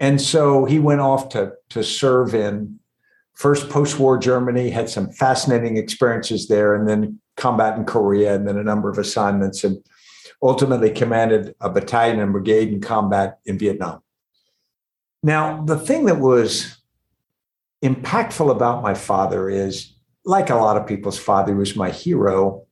And 0.00 0.20
so 0.20 0.64
he 0.64 0.78
went 0.78 1.00
off 1.00 1.28
to, 1.30 1.52
to 1.70 1.84
serve 1.84 2.34
in 2.34 2.80
first 3.34 3.68
post 3.68 3.98
war 3.98 4.16
Germany, 4.16 4.70
had 4.70 4.88
some 4.88 5.12
fascinating 5.12 5.76
experiences 5.76 6.48
there, 6.48 6.74
and 6.74 6.88
then 6.88 7.20
combat 7.42 7.76
in 7.78 7.84
Korea, 7.84 8.34
and 8.34 8.46
then 8.46 8.58
a 8.58 8.64
number 8.70 8.88
of 8.90 8.98
assignments, 8.98 9.64
and 9.64 9.76
ultimately 10.40 10.90
commanded 10.90 11.54
a 11.60 11.68
battalion 11.68 12.20
and 12.20 12.32
brigade 12.32 12.68
in 12.72 12.80
combat 12.80 13.38
in 13.44 13.58
Vietnam. 13.58 14.00
Now, 15.22 15.62
the 15.64 15.78
thing 15.78 16.06
that 16.06 16.18
was 16.18 16.76
impactful 17.82 18.50
about 18.50 18.82
my 18.82 18.94
father 18.94 19.50
is 19.50 19.94
like 20.24 20.50
a 20.50 20.56
lot 20.56 20.76
of 20.76 20.86
people's 20.86 21.18
father, 21.18 21.52
he 21.52 21.58
was 21.58 21.76
my 21.76 21.90
hero. 21.90 22.66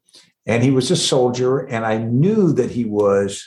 And 0.46 0.62
he 0.62 0.70
was 0.70 0.90
a 0.90 0.96
soldier, 0.96 1.58
and 1.58 1.84
I 1.84 1.98
knew 1.98 2.52
that 2.54 2.70
he 2.70 2.84
was 2.84 3.46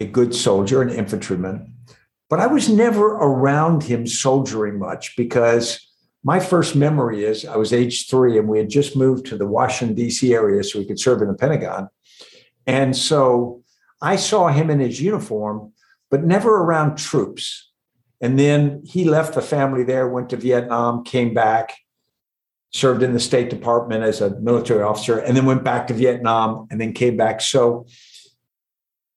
a 0.00 0.06
good 0.06 0.34
soldier, 0.34 0.80
an 0.80 0.90
infantryman. 0.90 1.74
But 2.30 2.40
I 2.40 2.46
was 2.46 2.68
never 2.68 3.06
around 3.06 3.82
him 3.82 4.06
soldiering 4.06 4.78
much 4.78 5.16
because 5.16 5.85
my 6.26 6.40
first 6.40 6.74
memory 6.74 7.24
is 7.24 7.44
I 7.44 7.56
was 7.56 7.72
age 7.72 8.10
three 8.10 8.36
and 8.36 8.48
we 8.48 8.58
had 8.58 8.68
just 8.68 8.96
moved 8.96 9.26
to 9.26 9.38
the 9.38 9.46
Washington, 9.46 9.94
D.C. 9.94 10.34
area 10.34 10.64
so 10.64 10.80
we 10.80 10.84
could 10.84 10.98
serve 10.98 11.22
in 11.22 11.28
the 11.28 11.34
Pentagon. 11.34 11.88
And 12.66 12.96
so 12.96 13.62
I 14.02 14.16
saw 14.16 14.48
him 14.48 14.68
in 14.68 14.80
his 14.80 15.00
uniform, 15.00 15.72
but 16.10 16.24
never 16.24 16.56
around 16.56 16.96
troops. 16.96 17.70
And 18.20 18.36
then 18.36 18.82
he 18.84 19.04
left 19.04 19.34
the 19.34 19.40
family 19.40 19.84
there, 19.84 20.08
went 20.08 20.30
to 20.30 20.36
Vietnam, 20.36 21.04
came 21.04 21.32
back 21.32 21.76
served 22.72 23.02
in 23.02 23.12
the 23.12 23.20
State 23.20 23.48
Department 23.48 24.02
as 24.02 24.20
a 24.20 24.38
military 24.40 24.82
officer, 24.82 25.18
and 25.18 25.36
then 25.36 25.46
went 25.46 25.62
back 25.62 25.86
to 25.86 25.94
Vietnam 25.94 26.66
and 26.70 26.80
then 26.80 26.92
came 26.92 27.16
back. 27.16 27.40
So 27.40 27.86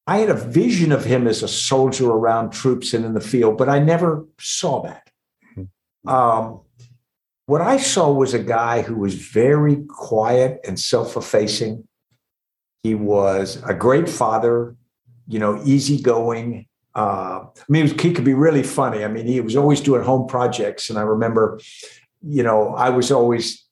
I 0.07 0.19
had 0.19 0.29
a 0.29 0.35
vision 0.35 0.91
of 0.91 1.03
him 1.03 1.27
as 1.27 1.41
a 1.41 1.47
soldier 1.47 2.07
around 2.09 2.51
troops 2.51 2.93
and 2.93 3.03
in 3.03 3.15
the 3.15 3.21
field, 3.21 3.57
but 3.57 3.67
I 3.67 3.79
never 3.79 4.27
saw 4.39 4.83
that. 4.83 5.09
Hmm. 5.55 6.09
Um, 6.09 6.61
what 7.49 7.61
I 7.61 7.77
saw 7.77 8.11
was 8.11 8.33
a 8.33 8.39
guy 8.39 8.81
who 8.81 8.95
was 8.95 9.15
very 9.15 9.83
quiet 9.87 10.59
and 10.65 10.79
self 10.79 11.17
effacing. 11.17 11.87
He 12.83 12.95
was 12.95 13.61
a 13.65 13.73
great 13.73 14.07
father, 14.07 14.75
you 15.27 15.39
know, 15.39 15.61
easygoing. 15.65 16.67
Uh, 16.95 17.45
I 17.45 17.65
mean, 17.67 17.85
he, 17.85 17.93
was, 17.93 18.01
he 18.01 18.13
could 18.13 18.25
be 18.25 18.33
really 18.33 18.63
funny. 18.63 19.03
I 19.03 19.07
mean, 19.07 19.25
he 19.25 19.41
was 19.41 19.55
always 19.55 19.81
doing 19.81 20.03
home 20.03 20.27
projects. 20.27 20.89
And 20.89 20.97
I 20.97 21.03
remember 21.03 21.59
you 22.21 22.43
know, 22.43 22.75
I 22.75 22.89
was 22.89 23.11
always 23.11 23.65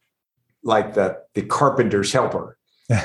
like 0.63 0.93
the 0.93 1.17
the 1.34 1.43
carpenter's 1.43 2.12
helper. 2.12 2.57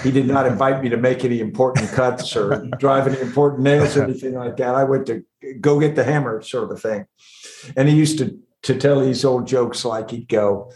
He 0.03 0.13
did 0.13 0.27
not 0.27 0.47
invite 0.53 0.83
me 0.83 0.89
to 0.91 0.97
make 0.97 1.25
any 1.25 1.41
important 1.41 1.91
cuts 1.91 2.37
or 2.37 2.69
drive 2.79 3.09
any 3.09 3.21
important 3.21 3.63
nails 3.63 3.97
or 3.97 4.05
anything 4.09 4.35
like 4.35 4.57
that. 4.59 4.75
I 4.75 4.85
went 4.85 5.07
to 5.07 5.25
go 5.61 5.81
get 5.81 5.97
the 5.97 6.05
hammer, 6.05 6.41
sort 6.43 6.71
of 6.71 6.81
thing. 6.81 7.07
And 7.77 7.89
he 7.89 7.97
used 7.97 8.19
to 8.19 8.39
to 8.63 8.79
tell 8.79 9.01
these 9.01 9.25
old 9.25 9.47
jokes 9.47 9.85
like 9.85 10.11
he'd 10.11 10.29
go, 10.29 10.73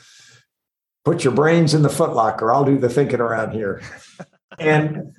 "Put 1.05 1.25
your 1.25 1.33
brains 1.33 1.75
in 1.75 1.83
the 1.83 1.89
footlocker. 1.89 2.53
I'll 2.53 2.65
do 2.65 2.79
the 2.79 2.89
thinking 2.89 3.21
around 3.21 3.53
here." 3.53 3.83
and 4.59 5.15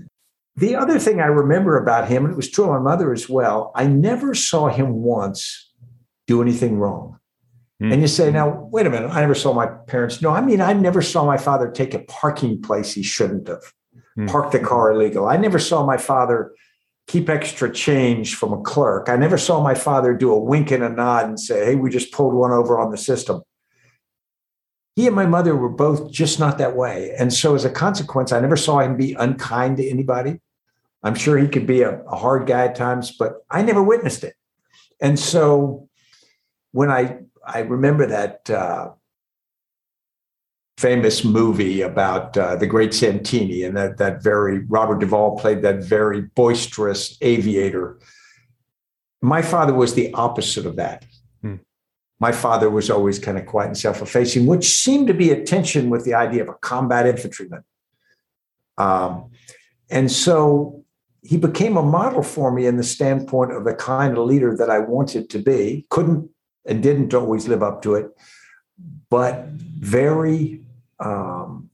the 0.56 0.76
other 0.76 0.98
thing 0.98 1.22
I 1.22 1.28
remember 1.28 1.78
about 1.78 2.08
him, 2.08 2.26
and 2.26 2.34
it 2.34 2.38
was 2.38 2.50
true 2.50 2.66
of 2.66 2.72
my 2.72 2.80
mother 2.80 3.14
as 3.14 3.30
well, 3.30 3.72
I 3.76 3.86
never 3.86 4.34
saw 4.34 4.68
him 4.68 5.04
once 5.04 5.72
do 6.26 6.42
anything 6.42 6.78
wrong. 6.78 7.20
Mm-hmm. 7.82 7.94
And 7.94 8.02
you 8.02 8.08
say, 8.08 8.32
now, 8.32 8.68
wait 8.72 8.88
a 8.88 8.90
minute, 8.90 9.12
I 9.12 9.22
never 9.22 9.36
saw 9.36 9.54
my 9.54 9.68
parents. 9.68 10.20
No, 10.20 10.32
I 10.32 10.42
mean, 10.42 10.62
I 10.62 10.74
never 10.74 11.04
saw 11.04 11.26
my 11.26 11.38
father 11.38 11.70
take 11.70 11.94
a 11.94 12.00
parking 12.00 12.60
place 12.60 12.92
he 12.92 13.04
shouldn't 13.04 13.48
have, 13.48 13.62
mm-hmm. 14.18 14.26
park 14.26 14.52
the 14.52 14.60
car 14.60 14.92
illegal. 14.92 15.28
I 15.28 15.38
never 15.38 15.60
saw 15.60 15.86
my 15.86 15.98
father 15.98 16.54
keep 17.08 17.30
extra 17.30 17.72
change 17.72 18.36
from 18.36 18.54
a 18.54 18.62
clerk. 18.62 19.08
I 19.10 19.16
never 19.16 19.38
saw 19.38 19.64
my 19.64 19.74
father 19.74 20.14
do 20.14 20.32
a 20.32 20.38
wink 20.40 20.72
and 20.72 20.84
a 20.84 20.90
nod 20.90 21.26
and 21.26 21.40
say, 21.40 21.66
hey, 21.66 21.76
we 21.76 21.90
just 21.90 22.12
pulled 22.12 22.34
one 22.34 22.52
over 22.52 22.78
on 22.78 22.92
the 22.92 22.98
system. 22.98 23.42
He 24.96 25.08
and 25.08 25.16
my 25.16 25.26
mother 25.26 25.56
were 25.56 25.70
both 25.70 26.12
just 26.12 26.40
not 26.40 26.58
that 26.58 26.76
way. 26.76 27.14
And 27.18 27.32
so, 27.32 27.56
as 27.56 27.64
a 27.66 27.70
consequence, 27.70 28.32
I 28.32 28.40
never 28.40 28.58
saw 28.58 28.80
him 28.80 28.98
be 28.98 29.14
unkind 29.14 29.78
to 29.78 29.88
anybody. 29.88 30.42
I'm 31.04 31.16
sure 31.16 31.38
he 31.38 31.48
could 31.48 31.68
be 31.68 31.84
a, 31.84 32.02
a 32.02 32.16
hard 32.16 32.48
guy 32.48 32.66
at 32.66 32.76
times, 32.76 33.16
but 33.18 33.46
I 33.50 33.62
never 33.62 33.82
witnessed 33.82 34.24
it. 34.24 34.34
And 35.00 35.20
so, 35.20 35.88
when 36.72 36.90
I 36.90 37.20
I 37.46 37.60
remember 37.60 38.08
that 38.08 38.50
uh, 38.50 38.90
famous 40.78 41.24
movie 41.24 41.82
about 41.82 42.38
uh, 42.38 42.56
the 42.56 42.68
great 42.68 42.94
Santini 42.94 43.64
and 43.64 43.76
that 43.76 43.98
that 43.98 44.22
very 44.22 44.60
Robert 44.66 45.00
Duvall 45.00 45.38
played 45.38 45.62
that 45.64 45.84
very 45.84 46.22
boisterous 46.22 47.18
aviator. 47.22 47.98
My 49.22 49.42
father 49.42 49.74
was 49.74 49.96
the 49.96 50.14
opposite 50.14 50.68
of 50.68 50.76
that. 50.76 51.04
Hmm. 51.42 51.56
My 52.20 52.32
father 52.32 52.70
was 52.70 52.90
always 52.92 53.18
kind 53.18 53.38
of 53.38 53.48
quiet 53.48 53.68
and 53.68 53.78
self-effacing, 53.78 54.46
which 54.46 54.68
seemed 54.70 55.08
to 55.08 55.14
be 55.16 55.32
a 55.32 55.44
tension 55.44 55.90
with 55.90 56.06
the 56.06 56.14
idea 56.14 56.44
of 56.44 56.50
a 56.50 56.54
combat 56.54 57.08
infantryman. 57.08 57.64
Um, 58.78 59.32
and 59.90 60.12
so 60.12 60.84
he 61.24 61.38
became 61.38 61.76
a 61.76 61.84
model 61.84 62.22
for 62.22 62.52
me 62.52 62.68
in 62.68 62.78
the 62.78 62.84
standpoint 62.84 63.52
of 63.52 63.66
the 63.66 63.74
kind 63.74 64.16
of 64.16 64.26
leader 64.26 64.56
that 64.56 64.70
I 64.70 64.80
wanted 64.80 65.30
to 65.32 65.40
be. 65.40 65.88
Couldn't 65.90 66.30
and 66.66 66.84
didn't 66.84 67.14
always 67.14 67.48
live 67.48 67.64
up 67.64 67.82
to 67.82 67.96
it, 67.96 68.12
but 69.10 69.46
very, 69.48 70.62
um, 71.00 71.70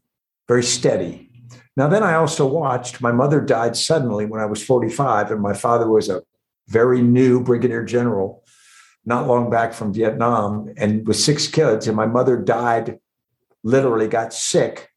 very 0.48 0.64
steady. 0.64 1.30
Now, 1.76 1.88
then 1.88 2.04
I 2.04 2.16
also 2.16 2.46
watched 2.46 3.02
my 3.02 3.12
mother 3.12 3.42
died 3.42 3.76
suddenly 3.76 4.26
when 4.26 4.40
I 4.40 4.46
was 4.46 4.64
45, 4.64 5.32
and 5.32 5.42
my 5.42 5.54
father 5.54 5.90
was 5.90 6.10
a 6.10 6.24
very 6.68 7.02
new 7.02 7.44
brigadier 7.44 7.84
general, 7.84 8.44
not 9.06 9.28
long 9.28 9.50
back 9.50 9.74
from 9.74 9.94
Vietnam, 9.94 10.72
and 10.78 11.08
with 11.08 11.18
six 11.18 11.48
kids. 11.48 11.88
And 11.88 11.98
my 11.98 12.06
mother 12.06 12.38
died, 12.38 13.00
literally 13.64 14.08
got 14.08 14.34
sick 14.34 14.90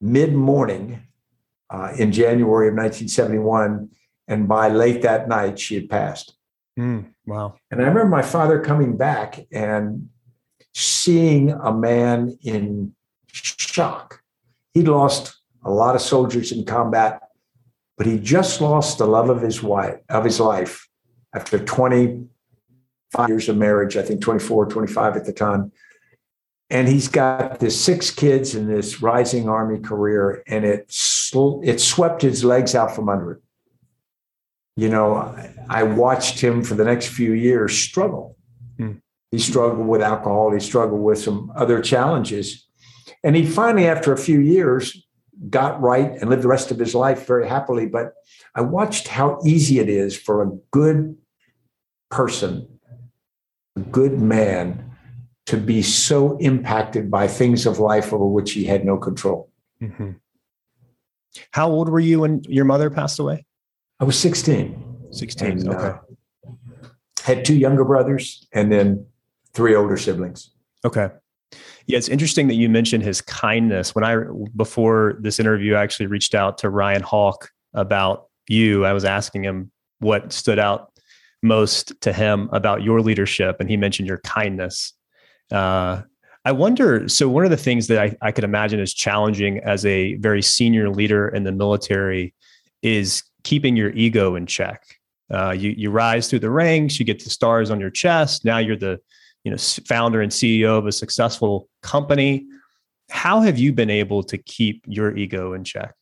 mid 0.00 0.34
morning 0.34 1.02
uh, 1.70 1.92
in 1.98 2.12
January 2.12 2.68
of 2.68 2.74
1971. 2.74 3.88
And 4.28 4.48
by 4.48 4.68
late 4.68 5.02
that 5.02 5.28
night, 5.28 5.58
she 5.58 5.74
had 5.74 5.88
passed. 5.88 6.34
Mm, 6.78 7.12
wow. 7.26 7.56
And 7.70 7.80
I 7.80 7.84
remember 7.84 8.08
my 8.08 8.22
father 8.22 8.60
coming 8.60 8.96
back 8.96 9.40
and 9.52 10.08
seeing 10.74 11.50
a 11.50 11.72
man 11.72 12.38
in 12.42 12.94
shock. 13.32 14.22
He'd 14.74 14.88
lost 14.88 15.36
a 15.64 15.70
lot 15.70 15.94
of 15.94 16.00
soldiers 16.00 16.52
in 16.52 16.64
combat, 16.64 17.20
but 17.96 18.06
he 18.06 18.18
just 18.18 18.60
lost 18.60 18.98
the 18.98 19.06
love 19.06 19.28
of 19.28 19.40
his 19.40 19.62
wife, 19.62 19.98
of 20.08 20.24
his 20.24 20.40
life 20.40 20.88
after 21.34 21.58
25 21.58 23.28
years 23.28 23.48
of 23.48 23.56
marriage, 23.56 23.96
I 23.96 24.02
think 24.02 24.20
24, 24.20 24.66
25 24.66 25.16
at 25.16 25.24
the 25.24 25.32
time. 25.32 25.72
And 26.70 26.88
he's 26.88 27.08
got 27.08 27.60
this 27.60 27.78
six 27.78 28.10
kids 28.10 28.54
in 28.54 28.66
this 28.66 29.02
rising 29.02 29.48
army 29.48 29.80
career, 29.80 30.42
and 30.46 30.64
it, 30.64 30.94
it 31.34 31.80
swept 31.80 32.22
his 32.22 32.44
legs 32.44 32.74
out 32.74 32.94
from 32.94 33.08
under 33.08 33.32
it 33.32 33.42
you 34.76 34.88
know, 34.88 35.36
I 35.68 35.82
watched 35.82 36.40
him 36.40 36.62
for 36.62 36.74
the 36.74 36.84
next 36.84 37.08
few 37.08 37.32
years 37.32 37.76
struggle. 37.76 38.36
Hmm. 38.78 38.92
He 39.30 39.38
struggled 39.38 39.86
with 39.86 40.02
alcohol, 40.02 40.52
he 40.52 40.60
struggled 40.60 41.02
with 41.02 41.18
some 41.18 41.52
other 41.54 41.80
challenges. 41.80 42.66
And 43.24 43.36
he 43.36 43.46
finally, 43.46 43.86
after 43.86 44.12
a 44.12 44.18
few 44.18 44.40
years, 44.40 45.06
got 45.48 45.80
right 45.80 46.12
and 46.20 46.30
lived 46.30 46.42
the 46.42 46.48
rest 46.48 46.70
of 46.70 46.78
his 46.78 46.94
life 46.94 47.26
very 47.26 47.48
happily. 47.48 47.86
But 47.86 48.14
I 48.54 48.60
watched 48.60 49.08
how 49.08 49.40
easy 49.44 49.78
it 49.78 49.88
is 49.88 50.16
for 50.16 50.42
a 50.42 50.50
good 50.70 51.16
person, 52.10 52.68
a 53.76 53.80
good 53.80 54.20
man, 54.20 54.90
to 55.46 55.56
be 55.56 55.82
so 55.82 56.36
impacted 56.38 57.10
by 57.10 57.26
things 57.26 57.66
of 57.66 57.78
life 57.78 58.12
over 58.12 58.26
which 58.26 58.52
he 58.52 58.64
had 58.64 58.84
no 58.84 58.96
control. 58.96 59.50
Mm-hmm. 59.80 60.12
How 61.50 61.70
old 61.70 61.88
were 61.88 62.00
you 62.00 62.20
when 62.20 62.42
your 62.44 62.64
mother 62.64 62.90
passed 62.90 63.18
away? 63.18 63.46
I 63.98 64.04
was 64.04 64.18
16. 64.18 65.08
16. 65.10 65.50
And, 65.50 65.68
okay. 65.68 65.86
Uh, 65.86 66.50
had 67.22 67.44
two 67.44 67.56
younger 67.56 67.84
brothers 67.84 68.46
and 68.52 68.70
then 68.70 69.06
three 69.52 69.74
older 69.74 69.96
siblings. 69.96 70.50
Okay. 70.84 71.08
Yeah, 71.86 71.98
it's 71.98 72.08
interesting 72.08 72.48
that 72.48 72.54
you 72.54 72.68
mentioned 72.68 73.02
his 73.02 73.20
kindness. 73.20 73.94
When 73.94 74.04
I 74.04 74.16
before 74.56 75.16
this 75.20 75.40
interview, 75.40 75.74
I 75.74 75.82
actually 75.82 76.06
reached 76.06 76.34
out 76.34 76.58
to 76.58 76.70
Ryan 76.70 77.02
Hawk 77.02 77.50
about 77.74 78.26
you. 78.48 78.84
I 78.84 78.92
was 78.92 79.04
asking 79.04 79.44
him 79.44 79.70
what 79.98 80.32
stood 80.32 80.58
out 80.58 80.92
most 81.42 82.00
to 82.02 82.12
him 82.12 82.48
about 82.52 82.82
your 82.82 83.00
leadership, 83.00 83.56
and 83.60 83.68
he 83.68 83.76
mentioned 83.76 84.08
your 84.08 84.18
kindness. 84.18 84.92
Uh, 85.50 86.02
I 86.44 86.52
wonder. 86.52 87.08
So, 87.08 87.28
one 87.28 87.44
of 87.44 87.50
the 87.50 87.56
things 87.56 87.86
that 87.88 87.98
I, 87.98 88.16
I 88.20 88.32
could 88.32 88.44
imagine 88.44 88.80
is 88.80 88.94
challenging 88.94 89.58
as 89.58 89.84
a 89.86 90.14
very 90.16 90.42
senior 90.42 90.90
leader 90.90 91.28
in 91.28 91.44
the 91.44 91.52
military 91.52 92.34
is 92.82 93.22
keeping 93.44 93.76
your 93.76 93.90
ego 93.90 94.34
in 94.34 94.46
check. 94.46 94.82
Uh, 95.32 95.50
you 95.50 95.74
you 95.76 95.90
rise 95.90 96.28
through 96.28 96.40
the 96.40 96.50
ranks, 96.50 96.98
you 96.98 97.06
get 97.06 97.22
the 97.22 97.30
stars 97.30 97.70
on 97.70 97.80
your 97.80 97.90
chest. 97.90 98.44
Now 98.44 98.58
you're 98.58 98.76
the 98.76 99.00
you 99.44 99.50
know 99.50 99.56
founder 99.56 100.20
and 100.20 100.30
CEO 100.30 100.78
of 100.78 100.86
a 100.86 100.92
successful 100.92 101.68
company. 101.82 102.46
How 103.10 103.40
have 103.40 103.58
you 103.58 103.72
been 103.72 103.90
able 103.90 104.22
to 104.24 104.38
keep 104.38 104.84
your 104.86 105.16
ego 105.16 105.52
in 105.52 105.64
check? 105.64 105.94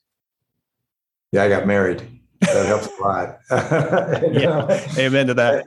Yeah, 1.32 1.44
I 1.44 1.48
got 1.48 1.66
married. 1.66 2.02
That 2.40 2.66
helps 2.66 2.86
a 2.86 3.02
lot. 3.02 3.38
yeah, 4.32 4.86
amen 4.96 5.26
to 5.28 5.34
that. 5.34 5.66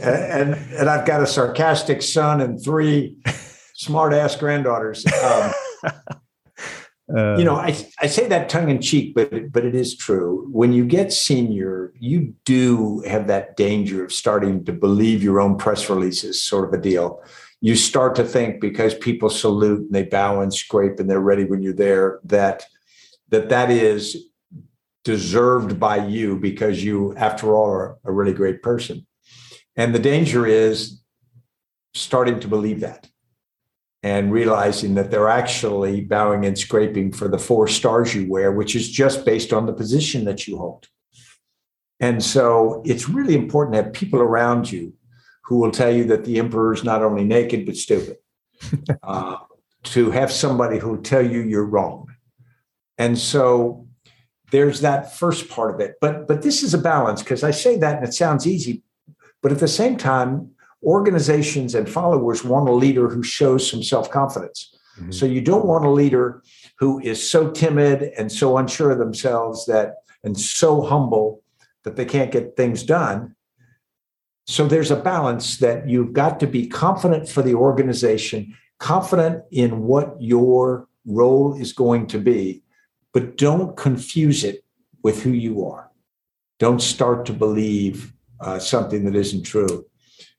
and 0.00 0.54
and 0.54 0.88
I've 0.88 1.06
got 1.06 1.22
a 1.22 1.26
sarcastic 1.26 2.02
son 2.02 2.40
and 2.40 2.62
three 2.62 3.16
smart 3.74 4.12
ass 4.12 4.36
granddaughters. 4.36 5.04
Um, 5.06 5.52
uh, 7.14 7.36
you 7.36 7.44
know, 7.44 7.56
I, 7.56 7.76
I 8.00 8.06
say 8.06 8.28
that 8.28 8.48
tongue 8.48 8.70
in 8.70 8.80
cheek, 8.80 9.14
but 9.14 9.52
but 9.52 9.64
it 9.64 9.74
is 9.74 9.96
true. 9.96 10.48
When 10.50 10.72
you 10.72 10.84
get 10.84 11.12
senior, 11.12 11.92
you 11.98 12.34
do 12.44 13.00
have 13.00 13.26
that 13.26 13.56
danger 13.56 14.04
of 14.04 14.12
starting 14.12 14.64
to 14.64 14.72
believe 14.72 15.22
your 15.22 15.40
own 15.40 15.56
press 15.56 15.90
releases, 15.90 16.40
sort 16.40 16.68
of 16.68 16.78
a 16.78 16.82
deal. 16.82 17.22
You 17.60 17.76
start 17.76 18.14
to 18.16 18.24
think 18.24 18.60
because 18.60 18.94
people 18.94 19.30
salute 19.30 19.80
and 19.80 19.92
they 19.92 20.04
bow 20.04 20.40
and 20.40 20.54
scrape 20.54 21.00
and 21.00 21.10
they're 21.10 21.20
ready 21.20 21.44
when 21.44 21.62
you're 21.62 21.72
there 21.72 22.20
that 22.24 22.64
that 23.28 23.48
that 23.48 23.70
is 23.70 24.28
deserved 25.04 25.80
by 25.80 26.06
you 26.06 26.38
because 26.38 26.84
you, 26.84 27.14
after 27.16 27.54
all, 27.54 27.68
are 27.68 27.98
a 28.04 28.12
really 28.12 28.32
great 28.32 28.62
person. 28.62 29.06
And 29.76 29.94
the 29.94 29.98
danger 29.98 30.46
is 30.46 31.02
starting 31.94 32.40
to 32.40 32.48
believe 32.48 32.80
that 32.80 33.08
and 34.02 34.32
realizing 34.32 34.94
that 34.94 35.10
they're 35.10 35.28
actually 35.28 36.00
bowing 36.00 36.44
and 36.44 36.58
scraping 36.58 37.12
for 37.12 37.28
the 37.28 37.38
four 37.38 37.68
stars 37.68 38.14
you 38.14 38.28
wear, 38.28 38.50
which 38.52 38.74
is 38.74 38.90
just 38.90 39.24
based 39.24 39.52
on 39.52 39.66
the 39.66 39.72
position 39.72 40.24
that 40.24 40.48
you 40.48 40.58
hold. 40.58 40.88
And 42.00 42.22
so 42.22 42.82
it's 42.84 43.08
really 43.08 43.36
important 43.36 43.76
to 43.76 43.82
have 43.84 43.92
people 43.92 44.20
around 44.20 44.72
you 44.72 44.94
who 45.44 45.58
will 45.58 45.70
tell 45.70 45.92
you 45.92 46.04
that 46.04 46.24
the 46.24 46.38
emperor 46.38 46.72
is 46.72 46.82
not 46.82 47.02
only 47.02 47.22
naked, 47.22 47.64
but 47.64 47.76
stupid. 47.76 48.16
uh, 49.02 49.36
to 49.84 50.10
have 50.10 50.30
somebody 50.30 50.78
who 50.78 50.90
will 50.90 51.02
tell 51.02 51.24
you 51.24 51.40
you're 51.40 51.64
wrong. 51.64 52.06
And 52.98 53.18
so 53.18 53.86
there's 54.50 54.80
that 54.80 55.16
first 55.16 55.48
part 55.48 55.74
of 55.74 55.80
it. 55.80 55.96
But 56.00 56.28
but 56.28 56.42
this 56.42 56.62
is 56.62 56.74
a 56.74 56.78
balance 56.78 57.22
because 57.22 57.42
I 57.42 57.50
say 57.50 57.76
that 57.78 57.98
and 57.98 58.06
it 58.06 58.14
sounds 58.14 58.46
easy, 58.46 58.82
but 59.42 59.52
at 59.52 59.58
the 59.58 59.68
same 59.68 59.96
time, 59.96 60.51
organizations 60.82 61.74
and 61.74 61.88
followers 61.88 62.44
want 62.44 62.68
a 62.68 62.72
leader 62.72 63.08
who 63.08 63.22
shows 63.22 63.68
some 63.68 63.82
self 63.82 64.10
confidence. 64.10 64.74
Mm-hmm. 64.98 65.12
So 65.12 65.26
you 65.26 65.40
don't 65.40 65.66
want 65.66 65.84
a 65.84 65.90
leader 65.90 66.42
who 66.78 67.00
is 67.00 67.26
so 67.28 67.50
timid 67.50 68.12
and 68.18 68.30
so 68.30 68.58
unsure 68.58 68.90
of 68.90 68.98
themselves 68.98 69.66
that 69.66 69.96
and 70.24 70.38
so 70.38 70.82
humble 70.82 71.42
that 71.84 71.96
they 71.96 72.04
can't 72.04 72.30
get 72.30 72.56
things 72.56 72.82
done. 72.82 73.34
So 74.46 74.66
there's 74.66 74.90
a 74.90 74.96
balance 74.96 75.58
that 75.58 75.88
you've 75.88 76.12
got 76.12 76.40
to 76.40 76.46
be 76.46 76.66
confident 76.66 77.28
for 77.28 77.42
the 77.42 77.54
organization, 77.54 78.56
confident 78.78 79.44
in 79.50 79.82
what 79.82 80.16
your 80.20 80.88
role 81.06 81.54
is 81.54 81.72
going 81.72 82.06
to 82.08 82.18
be, 82.18 82.62
but 83.12 83.36
don't 83.36 83.76
confuse 83.76 84.44
it 84.44 84.64
with 85.02 85.22
who 85.22 85.30
you 85.30 85.64
are. 85.66 85.90
Don't 86.58 86.82
start 86.82 87.26
to 87.26 87.32
believe 87.32 88.12
uh, 88.40 88.58
something 88.58 89.04
that 89.04 89.14
isn't 89.14 89.44
true. 89.44 89.86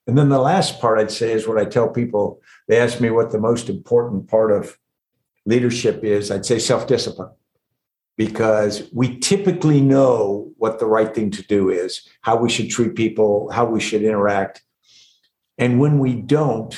And 0.07 0.17
then 0.17 0.29
the 0.29 0.39
last 0.39 0.81
part 0.81 0.99
I'd 0.99 1.11
say 1.11 1.31
is 1.31 1.47
what 1.47 1.57
I 1.57 1.65
tell 1.65 1.89
people. 1.89 2.41
They 2.67 2.79
ask 2.79 2.99
me 2.99 3.09
what 3.09 3.31
the 3.31 3.39
most 3.39 3.69
important 3.69 4.27
part 4.27 4.51
of 4.51 4.77
leadership 5.45 6.03
is. 6.03 6.29
I'd 6.29 6.45
say 6.45 6.59
self 6.59 6.87
discipline, 6.87 7.31
because 8.17 8.89
we 8.91 9.17
typically 9.19 9.81
know 9.81 10.51
what 10.57 10.79
the 10.79 10.85
right 10.85 11.13
thing 11.13 11.31
to 11.31 11.43
do 11.43 11.69
is, 11.69 12.07
how 12.21 12.35
we 12.35 12.49
should 12.49 12.69
treat 12.69 12.95
people, 12.95 13.49
how 13.51 13.65
we 13.65 13.79
should 13.79 14.03
interact. 14.03 14.63
And 15.57 15.79
when 15.79 15.99
we 15.99 16.15
don't, 16.15 16.75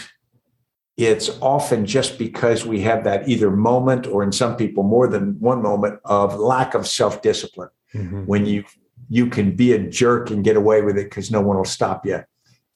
it's 0.97 1.29
often 1.41 1.85
just 1.85 2.17
because 2.17 2.65
we 2.65 2.81
have 2.81 3.03
that 3.03 3.27
either 3.27 3.51
moment 3.51 4.07
or 4.07 4.23
in 4.23 4.31
some 4.31 4.55
people 4.55 4.83
more 4.83 5.07
than 5.07 5.39
one 5.39 5.61
moment 5.61 5.99
of 6.05 6.39
lack 6.39 6.73
of 6.73 6.87
self 6.87 7.21
discipline 7.21 7.69
mm-hmm. 7.93 8.25
when 8.25 8.45
you 8.45 8.63
you 9.09 9.27
can 9.27 9.55
be 9.55 9.73
a 9.73 9.79
jerk 9.79 10.31
and 10.31 10.43
get 10.43 10.55
away 10.55 10.81
with 10.81 10.97
it 10.97 11.05
because 11.05 11.29
no 11.29 11.41
one 11.41 11.57
will 11.57 11.65
stop 11.65 12.05
you 12.05 12.23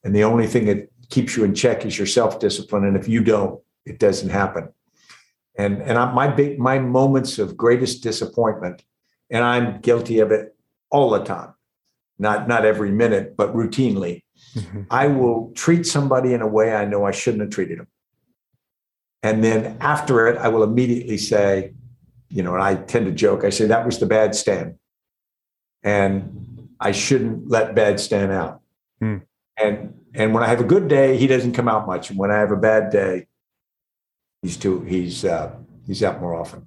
and 0.03 0.15
the 0.15 0.23
only 0.23 0.47
thing 0.47 0.65
that 0.65 0.89
keeps 1.09 1.35
you 1.35 1.43
in 1.43 1.53
check 1.53 1.85
is 1.85 1.97
your 1.97 2.07
self-discipline. 2.07 2.85
And 2.85 2.95
if 2.95 3.07
you 3.07 3.23
don't, 3.23 3.61
it 3.85 3.99
doesn't 3.99 4.29
happen. 4.29 4.69
And 5.57 5.81
and 5.81 5.97
I, 5.97 6.11
my 6.13 6.27
big 6.27 6.57
my 6.59 6.79
moments 6.79 7.37
of 7.37 7.57
greatest 7.57 8.01
disappointment, 8.01 8.83
and 9.29 9.43
I'm 9.43 9.81
guilty 9.81 10.19
of 10.19 10.31
it 10.31 10.55
all 10.89 11.09
the 11.09 11.23
time, 11.23 11.53
not 12.17 12.47
not 12.47 12.65
every 12.65 12.91
minute, 12.91 13.35
but 13.35 13.53
routinely. 13.53 14.23
Mm-hmm. 14.55 14.83
I 14.89 15.07
will 15.07 15.51
treat 15.55 15.85
somebody 15.85 16.33
in 16.33 16.41
a 16.41 16.47
way 16.47 16.73
I 16.73 16.85
know 16.85 17.03
I 17.03 17.11
shouldn't 17.11 17.41
have 17.41 17.49
treated 17.49 17.79
them. 17.79 17.87
And 19.21 19.43
then 19.43 19.77
after 19.81 20.27
it, 20.27 20.37
I 20.37 20.47
will 20.47 20.63
immediately 20.63 21.17
say, 21.17 21.73
you 22.29 22.41
know, 22.41 22.53
and 22.53 22.63
I 22.63 22.75
tend 22.75 23.05
to 23.07 23.11
joke, 23.11 23.43
I 23.43 23.49
say 23.49 23.65
that 23.65 23.85
was 23.85 23.99
the 23.99 24.05
bad 24.05 24.33
Stan. 24.33 24.79
And 25.83 26.69
I 26.79 26.93
shouldn't 26.93 27.49
let 27.49 27.75
bad 27.75 27.99
Stan 27.99 28.31
out. 28.31 28.61
Mm 29.03 29.23
and 29.61 29.93
and 30.13 30.33
when 30.33 30.43
I 30.43 30.47
have 30.47 30.59
a 30.59 30.65
good 30.65 30.87
day, 30.87 31.17
he 31.17 31.27
doesn't 31.27 31.53
come 31.53 31.67
out 31.67 31.85
much. 31.85 32.09
And 32.09 32.17
when 32.17 32.31
I 32.31 32.37
have 32.37 32.51
a 32.51 32.57
bad 32.57 32.89
day, 32.89 33.27
he's 34.41 34.57
too 34.57 34.81
he's 34.81 35.25
uh, 35.25 35.55
he's 35.85 36.03
out 36.03 36.19
more 36.19 36.33
often. 36.33 36.65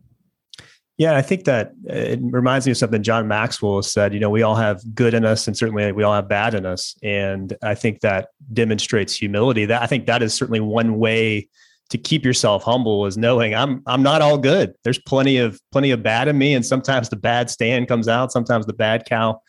Yeah, 0.99 1.17
I 1.17 1.23
think 1.23 1.45
that 1.45 1.73
uh, 1.91 1.95
it 1.95 2.21
reminds 2.23 2.67
me 2.67 2.73
of 2.73 2.77
something 2.77 3.03
John 3.03 3.27
Maxwell 3.27 3.83
said. 3.83 4.15
You 4.15 4.21
know, 4.21 4.31
we 4.31 4.43
all 4.43 4.55
have 4.55 4.81
good 4.95 5.15
in 5.15 5.25
us, 5.25 5.47
and 5.49 5.57
certainly 5.57 5.91
we 5.93 6.03
all 6.03 6.15
have 6.15 6.29
bad 6.29 6.55
in 6.55 6.67
us. 6.67 6.95
And 7.03 7.57
I 7.63 7.75
think 7.75 8.01
that 8.01 8.29
demonstrates 8.53 9.15
humility. 9.15 9.65
That 9.65 9.83
I 9.83 9.87
think 9.87 10.07
that 10.07 10.23
is 10.23 10.35
certainly 10.35 10.61
one 10.61 10.99
way 10.99 11.49
to 11.91 11.99
keep 11.99 12.25
yourself 12.25 12.63
humble 12.63 13.05
is 13.07 13.19
knowing 13.19 13.55
I'm 13.55 13.83
I'm 13.87 14.03
not 14.03 14.23
all 14.23 14.39
good. 14.39 14.75
There's 14.85 14.99
plenty 14.99 15.39
of 15.39 15.61
plenty 15.73 15.91
of 15.91 16.03
bad 16.03 16.29
in 16.29 16.39
me, 16.39 16.55
and 16.55 16.65
sometimes 16.65 17.09
the 17.09 17.17
bad 17.17 17.51
Stan 17.51 17.87
comes 17.87 18.07
out. 18.07 18.33
Sometimes 18.33 18.67
the 18.67 18.73
bad 18.73 19.05
Cal 19.07 19.43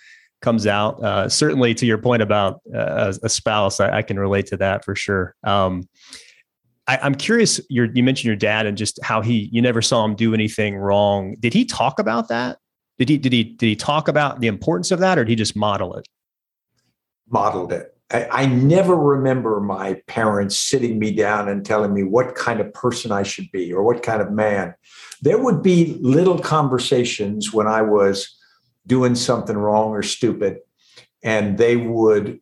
comes 0.43 0.67
out. 0.67 1.01
Uh, 1.01 1.27
certainly, 1.27 1.73
to 1.73 1.87
your 1.87 1.97
point 1.97 2.21
about 2.21 2.61
uh, 2.75 3.13
a 3.23 3.29
spouse, 3.29 3.79
I, 3.79 3.97
I, 3.97 4.01
can 4.03 4.19
relate 4.19 4.45
to 4.47 4.57
that 4.57 4.85
for 4.85 4.93
sure. 4.93 5.35
Um, 5.43 5.89
I, 6.85 6.99
am 7.01 7.15
curious. 7.15 7.59
you 7.69 8.03
mentioned 8.03 8.27
your 8.27 8.35
dad 8.35 8.67
and 8.67 8.77
just 8.77 8.99
how 9.01 9.21
he 9.21 9.49
you 9.51 9.61
never 9.61 9.81
saw 9.81 10.05
him 10.05 10.15
do 10.15 10.33
anything 10.33 10.75
wrong. 10.75 11.35
Did 11.39 11.53
he 11.53 11.65
talk 11.65 11.97
about 11.97 12.27
that? 12.27 12.59
Did 12.99 13.09
he 13.09 13.17
did 13.17 13.33
he 13.33 13.43
did 13.43 13.65
he 13.65 13.75
talk 13.75 14.07
about 14.07 14.41
the 14.41 14.47
importance 14.47 14.91
of 14.91 14.99
that, 14.99 15.17
or 15.17 15.23
did 15.23 15.31
he 15.31 15.35
just 15.35 15.55
model 15.55 15.95
it? 15.95 16.07
Modeled 17.29 17.71
it. 17.71 17.97
I, 18.11 18.27
I 18.29 18.45
never 18.45 18.95
remember 18.95 19.59
my 19.61 19.95
parents 20.07 20.57
sitting 20.57 20.99
me 20.99 21.11
down 21.11 21.49
and 21.49 21.65
telling 21.65 21.93
me 21.93 22.03
what 22.03 22.35
kind 22.35 22.59
of 22.59 22.71
person 22.73 23.11
I 23.11 23.23
should 23.23 23.49
be 23.51 23.73
or 23.73 23.81
what 23.81 24.03
kind 24.03 24.21
of 24.21 24.31
man. 24.31 24.75
There 25.21 25.41
would 25.41 25.63
be 25.63 25.97
little 26.01 26.37
conversations 26.37 27.53
when 27.53 27.65
I 27.65 27.81
was 27.81 28.37
doing 28.85 29.15
something 29.15 29.57
wrong 29.57 29.91
or 29.91 30.03
stupid 30.03 30.59
and 31.23 31.57
they 31.57 31.77
would 31.77 32.39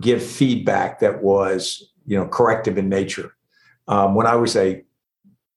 give 0.00 0.22
feedback 0.22 1.00
that 1.00 1.22
was 1.22 1.92
you 2.06 2.16
know 2.16 2.26
corrective 2.26 2.78
in 2.78 2.88
nature. 2.88 3.34
Um, 3.88 4.14
when 4.14 4.26
i 4.26 4.36
was 4.36 4.56
a, 4.56 4.84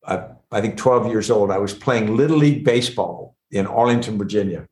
a 0.03 0.35
I 0.51 0.61
think 0.61 0.77
12 0.77 1.07
years 1.07 1.29
old 1.29 1.51
i 1.51 1.57
was 1.57 1.73
playing 1.73 2.15
little 2.15 2.37
league 2.37 2.63
baseball 2.63 3.35
in 3.51 3.67
arlington 3.67 4.17
virginia 4.17 4.67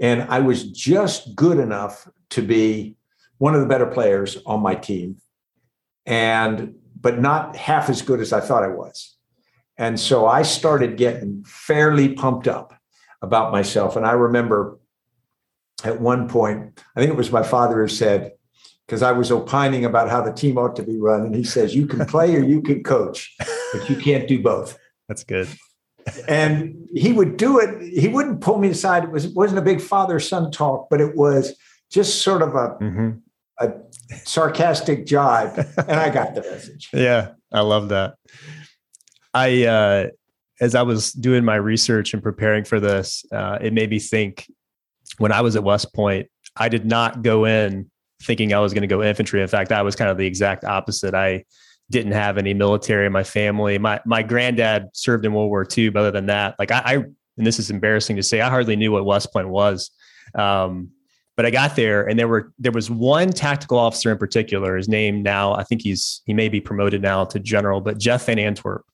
and 0.00 0.22
i 0.22 0.40
was 0.40 0.70
just 0.70 1.34
good 1.34 1.58
enough 1.58 2.06
to 2.30 2.42
be 2.42 2.96
one 3.38 3.54
of 3.54 3.60
the 3.60 3.66
better 3.66 3.86
players 3.86 4.36
on 4.44 4.60
my 4.60 4.74
team 4.74 5.16
and 6.04 6.74
but 7.00 7.20
not 7.20 7.56
half 7.56 7.88
as 7.88 8.02
good 8.02 8.20
as 8.20 8.32
i 8.32 8.40
thought 8.40 8.62
i 8.62 8.68
was. 8.68 9.16
And 9.76 9.98
so 9.98 10.26
i 10.26 10.42
started 10.42 10.96
getting 10.96 11.42
fairly 11.44 12.14
pumped 12.14 12.46
up 12.46 12.74
about 13.22 13.52
myself. 13.52 13.96
And 13.96 14.06
I 14.06 14.12
remember 14.12 14.78
at 15.82 16.00
one 16.00 16.28
point, 16.28 16.80
I 16.96 17.00
think 17.00 17.10
it 17.10 17.16
was 17.16 17.32
my 17.32 17.42
father 17.42 17.82
who 17.82 17.88
said, 17.88 18.32
because 18.86 19.02
I 19.02 19.12
was 19.12 19.30
opining 19.30 19.84
about 19.84 20.10
how 20.10 20.20
the 20.20 20.32
team 20.32 20.58
ought 20.58 20.76
to 20.76 20.82
be 20.82 20.98
run. 20.98 21.22
And 21.22 21.34
he 21.34 21.44
says, 21.44 21.74
You 21.74 21.86
can 21.86 22.04
play 22.06 22.34
or 22.36 22.40
you 22.40 22.60
can 22.60 22.82
coach, 22.82 23.34
but 23.72 23.88
you 23.88 23.96
can't 23.96 24.28
do 24.28 24.42
both. 24.42 24.78
That's 25.08 25.24
good. 25.24 25.48
and 26.28 26.86
he 26.94 27.12
would 27.12 27.36
do 27.36 27.58
it. 27.58 27.80
He 27.82 28.08
wouldn't 28.08 28.40
pull 28.40 28.58
me 28.58 28.68
aside. 28.68 29.04
It 29.04 29.10
was 29.10 29.24
it 29.24 29.34
wasn't 29.34 29.58
a 29.58 29.62
big 29.62 29.80
father 29.80 30.20
son 30.20 30.50
talk, 30.50 30.88
but 30.90 31.00
it 31.00 31.16
was 31.16 31.54
just 31.90 32.22
sort 32.22 32.42
of 32.42 32.50
a 32.50 32.76
mm-hmm. 32.80 33.10
a 33.58 33.72
sarcastic 34.24 35.06
jibe, 35.06 35.58
and 35.78 35.98
I 35.98 36.10
got 36.10 36.34
the 36.34 36.42
message. 36.42 36.90
Yeah, 36.92 37.32
I 37.52 37.60
love 37.60 37.88
that. 37.88 38.16
I 39.32 39.64
uh, 39.64 40.06
as 40.60 40.74
I 40.74 40.82
was 40.82 41.12
doing 41.12 41.44
my 41.44 41.56
research 41.56 42.14
and 42.14 42.22
preparing 42.22 42.64
for 42.64 42.80
this, 42.80 43.24
uh, 43.32 43.58
it 43.60 43.72
made 43.72 43.90
me 43.90 43.98
think 43.98 44.46
when 45.18 45.32
I 45.32 45.40
was 45.40 45.56
at 45.56 45.64
West 45.64 45.92
Point, 45.94 46.28
I 46.56 46.68
did 46.68 46.86
not 46.86 47.22
go 47.22 47.44
in 47.44 47.90
thinking 48.22 48.54
I 48.54 48.60
was 48.60 48.72
going 48.72 48.82
to 48.82 48.88
go 48.88 49.02
infantry. 49.02 49.42
In 49.42 49.48
fact, 49.48 49.72
I 49.72 49.82
was 49.82 49.96
kind 49.96 50.10
of 50.10 50.16
the 50.16 50.26
exact 50.26 50.64
opposite. 50.64 51.14
I 51.14 51.44
didn't 51.90 52.12
have 52.12 52.38
any 52.38 52.54
military 52.54 53.06
in 53.06 53.12
my 53.12 53.24
family. 53.24 53.78
My 53.78 54.00
my 54.06 54.22
granddad 54.22 54.88
served 54.92 55.24
in 55.26 55.34
World 55.34 55.50
War 55.50 55.66
II, 55.76 55.90
but 55.90 56.00
other 56.00 56.10
than 56.12 56.26
that, 56.26 56.54
like 56.58 56.70
I, 56.70 56.82
I 56.84 56.94
and 56.94 57.46
this 57.46 57.58
is 57.58 57.70
embarrassing 57.70 58.16
to 58.16 58.22
say, 58.22 58.40
I 58.40 58.48
hardly 58.48 58.76
knew 58.76 58.92
what 58.92 59.04
West 59.04 59.32
Point 59.32 59.48
was. 59.48 59.90
Um, 60.34 60.90
But 61.36 61.46
I 61.46 61.50
got 61.50 61.74
there 61.74 62.08
and 62.08 62.16
there 62.16 62.28
were 62.28 62.52
there 62.60 62.72
was 62.72 62.88
one 62.88 63.30
tactical 63.30 63.76
officer 63.76 64.12
in 64.12 64.18
particular. 64.18 64.76
His 64.76 64.88
name 64.88 65.22
now, 65.22 65.52
I 65.52 65.64
think 65.64 65.82
he's 65.82 66.22
he 66.26 66.32
may 66.32 66.48
be 66.48 66.60
promoted 66.60 67.02
now 67.02 67.24
to 67.24 67.40
general, 67.40 67.80
but 67.80 67.98
Jeff 67.98 68.26
Van 68.26 68.38
Antwerp. 68.38 68.84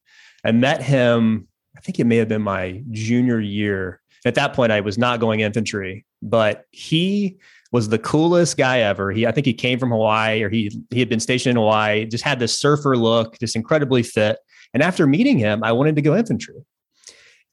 I 0.43 0.53
met 0.53 0.83
him, 0.83 1.49
I 1.81 1.83
think 1.83 1.99
it 1.99 2.05
may 2.05 2.17
have 2.17 2.29
been 2.29 2.43
my 2.43 2.83
junior 2.91 3.41
year. 3.41 4.03
At 4.27 4.35
that 4.35 4.53
point, 4.53 4.71
I 4.71 4.83
was 4.83 4.99
not 4.99 5.19
going 5.19 5.41
infantry, 5.41 6.05
but 6.21 6.67
he 6.73 7.39
was 7.73 7.89
the 7.89 7.99
coolest 7.99 8.59
guy 8.59 8.81
ever. 8.81 9.11
He, 9.11 9.27
I 9.27 9.33
think 9.33 9.47
he 9.47 9.55
came 9.55 9.79
from 9.79 9.89
Hawaii 9.89 10.43
or 10.43 10.51
he 10.51 10.71
he 10.91 10.99
had 10.99 11.09
been 11.09 11.21
stationed 11.21 11.53
in 11.53 11.57
Hawaii, 11.57 12.05
just 12.05 12.23
had 12.23 12.39
this 12.39 12.59
surfer 12.59 12.99
look, 12.99 13.39
just 13.39 13.57
incredibly 13.57 14.03
fit. 14.03 14.37
And 14.75 14.83
after 14.83 15.07
meeting 15.07 15.39
him, 15.39 15.65
I 15.65 15.73
wanted 15.73 15.97
to 15.97 16.03
go 16.03 16.15
infantry. 16.15 16.67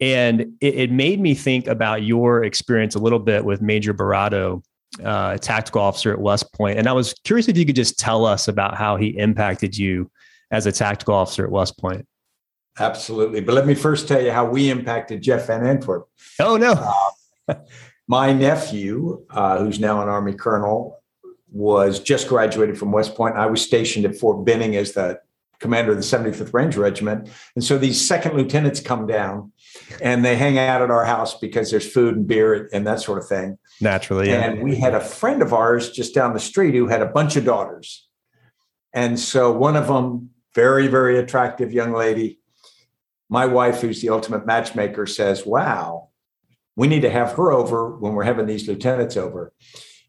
And 0.01 0.41
it, 0.59 0.75
it 0.75 0.91
made 0.91 1.21
me 1.21 1.33
think 1.33 1.67
about 1.67 2.03
your 2.03 2.43
experience 2.43 2.95
a 2.95 2.99
little 2.99 3.19
bit 3.19 3.45
with 3.45 3.61
Major 3.61 3.93
Barado, 3.93 4.61
uh, 5.01 5.37
tactical 5.37 5.81
officer 5.81 6.11
at 6.11 6.19
West 6.19 6.51
Point. 6.51 6.77
And 6.77 6.87
I 6.87 6.91
was 6.91 7.13
curious 7.23 7.47
if 7.47 7.57
you 7.57 7.65
could 7.65 7.77
just 7.77 7.97
tell 7.97 8.25
us 8.25 8.49
about 8.49 8.75
how 8.75 8.97
he 8.97 9.17
impacted 9.17 9.77
you 9.77 10.11
as 10.51 10.65
a 10.65 10.71
tactical 10.73 11.13
officer 11.13 11.45
at 11.45 11.49
West 11.49 11.79
Point. 11.79 12.05
Absolutely. 12.79 13.41
But 13.41 13.55
let 13.55 13.65
me 13.65 13.75
first 13.75 14.07
tell 14.07 14.21
you 14.21 14.31
how 14.31 14.45
we 14.45 14.69
impacted 14.69 15.21
Jeff 15.21 15.47
Van 15.47 15.65
Antwerp. 15.65 16.07
Oh, 16.39 16.57
no. 16.57 16.73
Uh, 17.47 17.55
my 18.07 18.33
nephew, 18.33 19.25
uh, 19.29 19.57
who's 19.57 19.79
now 19.79 20.01
an 20.01 20.09
Army 20.09 20.33
colonel, 20.33 20.97
was 21.51 21.99
just 21.99 22.27
graduated 22.27 22.77
from 22.77 22.91
West 22.91 23.15
Point. 23.15 23.35
I 23.35 23.47
was 23.47 23.61
stationed 23.61 24.05
at 24.05 24.15
Fort 24.15 24.45
Benning 24.45 24.75
as 24.75 24.93
the 24.93 25.19
commander 25.59 25.91
of 25.91 25.97
the 25.97 26.03
75th 26.03 26.53
Ranger 26.53 26.81
Regiment. 26.81 27.29
And 27.55 27.63
so 27.63 27.77
these 27.77 28.05
second 28.05 28.35
lieutenants 28.35 28.79
come 28.79 29.07
down 29.07 29.51
and 30.01 30.23
they 30.23 30.35
hang 30.35 30.57
out 30.57 30.81
at 30.81 30.91
our 30.91 31.05
house 31.05 31.37
because 31.39 31.71
there's 31.71 31.91
food 31.91 32.15
and 32.15 32.27
beer 32.27 32.69
and 32.71 32.85
that 32.85 33.01
sort 33.01 33.17
of 33.17 33.27
thing. 33.27 33.57
Naturally. 33.81 34.29
Yeah. 34.29 34.43
And 34.43 34.63
we 34.63 34.75
had 34.75 34.93
a 34.93 34.99
friend 34.99 35.41
of 35.41 35.53
ours 35.53 35.89
just 35.89 36.13
down 36.13 36.33
the 36.33 36.39
street 36.39 36.75
who 36.75 36.87
had 36.87 37.01
a 37.01 37.07
bunch 37.07 37.35
of 37.35 37.45
daughters. 37.45 38.07
And 38.93 39.19
so 39.19 39.51
one 39.51 39.75
of 39.75 39.87
them, 39.87 40.29
very, 40.53 40.87
very 40.87 41.19
attractive 41.19 41.73
young 41.73 41.93
lady, 41.93 42.39
my 43.29 43.45
wife, 43.45 43.81
who's 43.81 44.01
the 44.01 44.09
ultimate 44.09 44.45
matchmaker, 44.45 45.05
says, 45.05 45.45
Wow, 45.45 46.09
we 46.75 46.87
need 46.87 47.01
to 47.01 47.09
have 47.09 47.33
her 47.33 47.51
over 47.51 47.95
when 47.97 48.13
we're 48.13 48.23
having 48.23 48.45
these 48.45 48.67
lieutenants 48.67 49.17
over. 49.17 49.53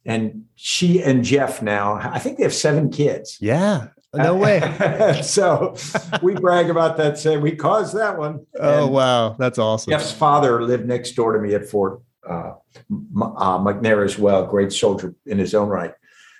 And 0.05 0.45
she 0.55 1.03
and 1.03 1.25
Jeff 1.25 1.61
now, 1.61 1.95
I 1.95 2.19
think 2.19 2.39
they 2.39 2.45
have 2.45 2.55
seven 2.55 2.91
kids. 2.91 3.39
Yeah. 3.41 3.89
No 4.15 4.35
way. 4.35 5.21
so 5.23 5.77
we 6.23 6.35
brag 6.35 6.71
about 6.71 6.97
that, 6.97 7.19
say 7.19 7.37
we 7.37 7.55
caused 7.55 7.95
that 7.97 8.17
one. 8.17 8.47
Oh, 8.59 8.85
and 8.85 8.93
wow. 8.93 9.37
That's 9.39 9.59
awesome. 9.59 9.91
Jeff's 9.91 10.13
father 10.13 10.63
lived 10.63 10.87
next 10.87 11.13
door 11.13 11.33
to 11.33 11.39
me 11.39 11.55
at 11.55 11.67
Fort 11.67 12.01
uh, 12.29 12.53
uh, 12.53 13.59
McNair 13.59 14.05
as 14.05 14.19
well, 14.19 14.47
great 14.47 14.73
soldier 14.73 15.15
in 15.27 15.39
his 15.39 15.55
own 15.55 15.69
right. 15.69 15.93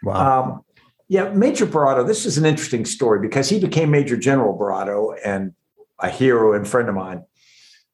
Wow. 0.03 0.43
Um, 0.43 0.65
yeah, 1.09 1.31
Major 1.31 1.67
Barado, 1.67 2.07
this 2.07 2.27
is 2.27 2.37
an 2.37 2.45
interesting 2.45 2.85
story 2.85 3.21
because 3.21 3.49
he 3.49 3.59
became 3.59 3.91
Major 3.91 4.17
General 4.17 4.57
Barado 4.57 5.17
and 5.25 5.53
a 6.01 6.09
hero 6.09 6.55
and 6.55 6.67
friend 6.67 6.89
of 6.89 6.95
mine. 6.95 7.25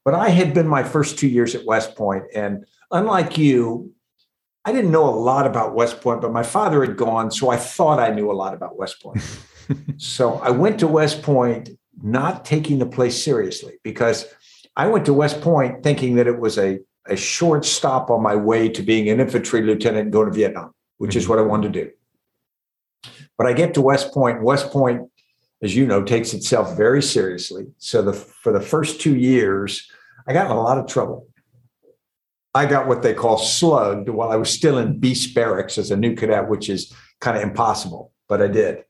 But 0.04 0.14
I 0.14 0.28
had 0.28 0.52
been 0.52 0.68
my 0.68 0.82
first 0.82 1.18
two 1.18 1.28
years 1.28 1.54
at 1.54 1.64
West 1.64 1.96
Point, 1.96 2.24
and 2.34 2.64
unlike 2.90 3.38
you, 3.38 3.94
I 4.64 4.72
didn't 4.72 4.90
know 4.90 5.08
a 5.08 5.10
lot 5.14 5.46
about 5.46 5.74
West 5.74 6.00
Point, 6.00 6.22
but 6.22 6.32
my 6.32 6.42
father 6.42 6.84
had 6.84 6.96
gone, 6.96 7.30
so 7.30 7.50
I 7.50 7.56
thought 7.56 7.98
I 7.98 8.10
knew 8.10 8.30
a 8.30 8.32
lot 8.32 8.54
about 8.54 8.76
West 8.76 9.02
Point. 9.02 9.22
so 9.98 10.34
I 10.40 10.50
went 10.50 10.80
to 10.80 10.86
West 10.86 11.22
Point 11.22 11.70
not 12.02 12.44
taking 12.44 12.78
the 12.78 12.86
place 12.86 13.22
seriously 13.22 13.74
because 13.82 14.26
I 14.76 14.86
went 14.86 15.04
to 15.06 15.12
West 15.12 15.40
Point 15.40 15.82
thinking 15.82 16.16
that 16.16 16.26
it 16.26 16.38
was 16.38 16.58
a, 16.58 16.80
a 17.06 17.16
short 17.16 17.64
stop 17.64 18.10
on 18.10 18.22
my 18.22 18.34
way 18.34 18.68
to 18.70 18.82
being 18.82 19.08
an 19.08 19.20
infantry 19.20 19.62
lieutenant 19.62 20.04
and 20.04 20.12
going 20.12 20.26
to 20.26 20.32
Vietnam, 20.32 20.72
which 20.98 21.10
mm-hmm. 21.10 21.18
is 21.18 21.28
what 21.28 21.38
I 21.38 21.42
wanted 21.42 21.72
to 21.72 21.84
do. 21.84 21.90
But 23.36 23.46
I 23.46 23.52
get 23.52 23.74
to 23.74 23.82
West 23.82 24.12
Point. 24.12 24.42
West 24.42 24.70
Point, 24.70 25.10
as 25.64 25.74
you 25.74 25.86
know, 25.86 26.02
takes 26.02 26.34
itself 26.34 26.76
very 26.76 27.02
seriously. 27.02 27.66
So 27.78 28.02
the 28.02 28.12
for 28.12 28.52
the 28.52 28.60
first 28.60 29.00
two 29.00 29.16
years, 29.16 29.90
I 30.28 30.34
got 30.34 30.46
in 30.46 30.52
a 30.52 30.60
lot 30.60 30.78
of 30.78 30.86
trouble. 30.86 31.26
I 32.54 32.66
got 32.66 32.86
what 32.86 33.02
they 33.02 33.14
call 33.14 33.38
slugged 33.38 34.08
while 34.08 34.30
I 34.30 34.36
was 34.36 34.50
still 34.50 34.78
in 34.78 35.00
beast 35.00 35.34
barracks 35.34 35.78
as 35.78 35.90
a 35.90 35.96
new 35.96 36.14
cadet, 36.14 36.48
which 36.48 36.68
is 36.68 36.92
kind 37.20 37.36
of 37.36 37.42
impossible, 37.42 38.12
but 38.28 38.42
I 38.42 38.46
did. 38.46 38.84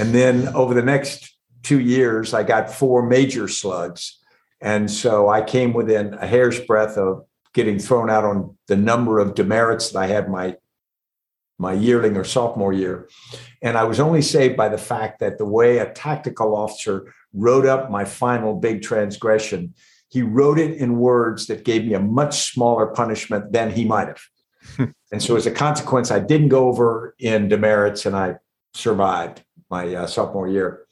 And 0.00 0.12
then 0.12 0.48
over 0.48 0.74
the 0.74 0.82
next 0.82 1.36
two 1.62 1.78
years, 1.78 2.34
I 2.34 2.42
got 2.42 2.72
four 2.72 3.06
major 3.06 3.46
slugs. 3.46 4.18
And 4.60 4.90
so 4.90 5.28
I 5.28 5.42
came 5.42 5.74
within 5.74 6.14
a 6.14 6.26
hair's 6.26 6.58
breadth 6.58 6.96
of 6.96 7.26
getting 7.52 7.78
thrown 7.78 8.10
out 8.10 8.24
on 8.24 8.56
the 8.66 8.76
number 8.76 9.18
of 9.18 9.34
demerits 9.34 9.90
that 9.90 9.98
I 9.98 10.06
had 10.06 10.28
my 10.28 10.56
my 11.58 11.72
yearling 11.72 12.16
or 12.16 12.24
sophomore 12.24 12.72
year. 12.72 13.08
And 13.62 13.76
I 13.76 13.84
was 13.84 14.00
only 14.00 14.22
saved 14.22 14.56
by 14.56 14.68
the 14.68 14.78
fact 14.78 15.20
that 15.20 15.38
the 15.38 15.46
way 15.46 15.78
a 15.78 15.92
tactical 15.92 16.56
officer 16.56 17.12
wrote 17.32 17.66
up 17.66 17.90
my 17.90 18.04
final 18.04 18.54
big 18.54 18.82
transgression, 18.82 19.74
he 20.08 20.22
wrote 20.22 20.58
it 20.58 20.76
in 20.76 20.98
words 20.98 21.46
that 21.46 21.64
gave 21.64 21.84
me 21.84 21.94
a 21.94 22.00
much 22.00 22.52
smaller 22.52 22.86
punishment 22.86 23.52
than 23.52 23.70
he 23.70 23.84
might 23.84 24.08
have. 24.08 24.92
and 25.12 25.22
so 25.22 25.36
as 25.36 25.46
a 25.46 25.50
consequence, 25.50 26.10
I 26.10 26.18
didn't 26.18 26.48
go 26.48 26.68
over 26.68 27.14
in 27.18 27.48
demerits 27.48 28.06
and 28.06 28.16
I 28.16 28.36
survived 28.74 29.42
my 29.70 29.94
uh, 29.94 30.06
sophomore 30.06 30.48
year. 30.48 30.86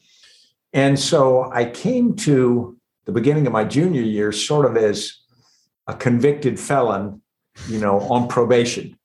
And 0.73 0.99
so 0.99 1.51
I 1.53 1.67
came 1.67 2.15
to 2.17 2.77
the 3.05 3.13
beginning 3.13 3.47
of 3.47 3.53
my 3.53 3.65
junior 3.65 4.03
year 4.03 4.33
sort 4.33 4.65
of 4.65 4.77
as 4.77 5.19
a 5.87 5.95
convicted 5.95 6.59
felon, 6.59 7.21
you 7.69 7.79
know, 7.79 8.01
on 8.01 8.29
probation. 8.29 8.97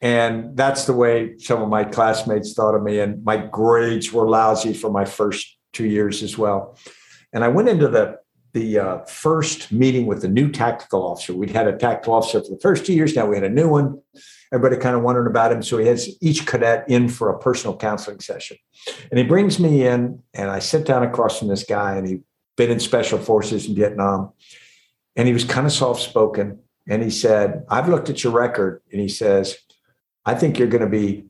And 0.00 0.56
that's 0.56 0.84
the 0.84 0.92
way 0.92 1.36
some 1.38 1.60
of 1.60 1.68
my 1.68 1.84
classmates 1.84 2.54
thought 2.54 2.74
of 2.74 2.82
me. 2.82 3.00
And 3.00 3.24
my 3.24 3.36
grades 3.36 4.12
were 4.12 4.28
lousy 4.28 4.72
for 4.72 4.90
my 4.90 5.04
first 5.04 5.58
two 5.72 5.86
years 5.86 6.22
as 6.22 6.38
well. 6.38 6.78
And 7.32 7.44
I 7.44 7.48
went 7.48 7.68
into 7.68 7.88
the 7.88 8.18
the 8.54 8.78
uh, 8.78 9.04
first 9.04 9.70
meeting 9.70 10.06
with 10.06 10.22
the 10.22 10.28
new 10.28 10.50
tactical 10.50 11.06
officer. 11.06 11.34
We'd 11.34 11.50
had 11.50 11.68
a 11.68 11.76
tactical 11.76 12.14
officer 12.14 12.42
for 12.42 12.50
the 12.50 12.60
first 12.60 12.86
two 12.86 12.94
years. 12.94 13.14
Now 13.14 13.26
we 13.26 13.36
had 13.36 13.44
a 13.44 13.50
new 13.50 13.68
one. 13.68 14.00
Everybody 14.52 14.80
kind 14.80 14.96
of 14.96 15.02
wondering 15.02 15.26
about 15.26 15.52
him. 15.52 15.62
So 15.62 15.76
he 15.76 15.86
has 15.86 16.16
each 16.22 16.46
cadet 16.46 16.88
in 16.88 17.08
for 17.10 17.28
a 17.28 17.38
personal 17.38 17.76
counseling 17.76 18.20
session. 18.20 18.56
And 19.10 19.18
he 19.18 19.24
brings 19.24 19.60
me 19.60 19.86
in, 19.86 20.22
and 20.32 20.50
I 20.50 20.60
sit 20.60 20.86
down 20.86 21.02
across 21.02 21.38
from 21.38 21.48
this 21.48 21.64
guy, 21.64 21.96
and 21.96 22.08
he'd 22.08 22.22
been 22.56 22.70
in 22.70 22.80
special 22.80 23.18
forces 23.18 23.68
in 23.68 23.74
Vietnam. 23.74 24.32
And 25.14 25.28
he 25.28 25.34
was 25.34 25.44
kind 25.44 25.66
of 25.66 25.72
soft 25.72 26.00
spoken. 26.00 26.60
And 26.88 27.02
he 27.02 27.10
said, 27.10 27.66
I've 27.68 27.88
looked 27.88 28.08
at 28.08 28.24
your 28.24 28.32
record. 28.32 28.80
And 28.90 29.00
he 29.00 29.08
says, 29.08 29.58
I 30.28 30.34
think 30.34 30.58
you're 30.58 30.68
going 30.68 30.84
to 30.84 30.90
be 30.90 31.24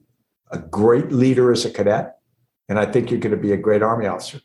a 0.51 0.59
great 0.59 1.13
leader 1.13 1.53
as 1.53 1.65
a 1.65 1.71
cadet. 1.71 2.17
And 2.69 2.81
I 2.81 2.85
think 2.85 3.13
you're 3.13 3.21
going 3.21 3.37
to 3.37 3.41
be 3.49 3.53
a 3.53 3.57
great 3.57 3.81
Army 3.81 4.07
officer. 4.07 4.41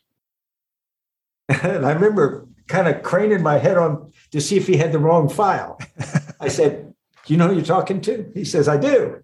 And 1.62 1.84
I 1.84 1.90
remember 1.90 2.46
kind 2.68 2.86
of 2.86 3.02
craning 3.02 3.42
my 3.42 3.58
head 3.58 3.76
on 3.76 4.12
to 4.30 4.40
see 4.40 4.56
if 4.56 4.68
he 4.68 4.76
had 4.76 4.92
the 4.92 5.00
wrong 5.00 5.28
file. 5.28 5.78
I 6.40 6.48
said, 6.48 6.94
Do 7.26 7.32
you 7.32 7.36
know 7.36 7.48
who 7.48 7.56
you're 7.56 7.64
talking 7.64 8.00
to? 8.02 8.30
He 8.32 8.44
says, 8.44 8.68
I 8.68 8.76
do. 8.76 9.22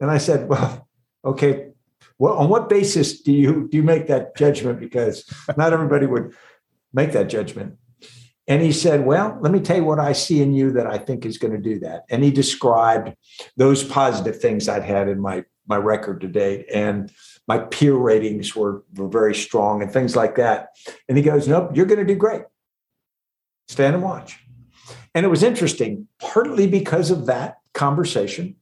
And 0.00 0.08
I 0.08 0.18
said, 0.18 0.48
Well, 0.48 0.88
okay. 1.24 1.72
Well, 2.18 2.34
on 2.34 2.48
what 2.48 2.68
basis 2.68 3.20
do 3.20 3.32
you 3.32 3.68
do 3.68 3.76
you 3.76 3.82
make 3.82 4.06
that 4.06 4.36
judgment? 4.36 4.78
Because 4.78 5.28
not 5.56 5.72
everybody 5.72 6.06
would 6.06 6.32
make 6.94 7.12
that 7.12 7.28
judgment. 7.28 7.76
And 8.50 8.60
he 8.60 8.72
said, 8.72 9.06
Well, 9.06 9.38
let 9.40 9.52
me 9.52 9.60
tell 9.60 9.76
you 9.76 9.84
what 9.84 10.00
I 10.00 10.12
see 10.12 10.42
in 10.42 10.52
you 10.52 10.72
that 10.72 10.88
I 10.88 10.98
think 10.98 11.24
is 11.24 11.38
going 11.38 11.52
to 11.52 11.58
do 11.58 11.78
that. 11.78 12.02
And 12.10 12.24
he 12.24 12.32
described 12.32 13.14
those 13.56 13.84
positive 13.84 14.40
things 14.40 14.68
I'd 14.68 14.82
had 14.82 15.08
in 15.08 15.20
my, 15.20 15.44
my 15.68 15.76
record 15.76 16.20
to 16.22 16.26
date. 16.26 16.66
And 16.74 17.12
my 17.46 17.58
peer 17.58 17.94
ratings 17.94 18.56
were, 18.56 18.82
were 18.96 19.08
very 19.08 19.36
strong 19.36 19.82
and 19.82 19.92
things 19.92 20.16
like 20.16 20.34
that. 20.34 20.70
And 21.08 21.16
he 21.16 21.22
goes, 21.22 21.46
Nope, 21.46 21.70
you're 21.74 21.86
going 21.86 22.00
to 22.00 22.04
do 22.04 22.16
great. 22.16 22.42
Stand 23.68 23.94
and 23.94 24.02
watch. 24.02 24.40
And 25.14 25.24
it 25.24 25.28
was 25.28 25.44
interesting, 25.44 26.08
partly 26.18 26.66
because 26.66 27.12
of 27.12 27.26
that 27.26 27.58
conversation, 27.72 28.56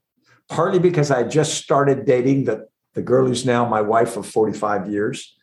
partly 0.51 0.81
because 0.81 1.11
I 1.11 1.23
just 1.23 1.55
started 1.55 2.05
dating 2.05 2.45
the, 2.45 2.69
the 2.93 3.01
girl 3.01 3.27
who's 3.27 3.47
now 3.47 3.67
my 3.67 3.81
wife 3.81 4.19
of 4.19 4.27
45 4.27 4.91
years. 4.91 5.35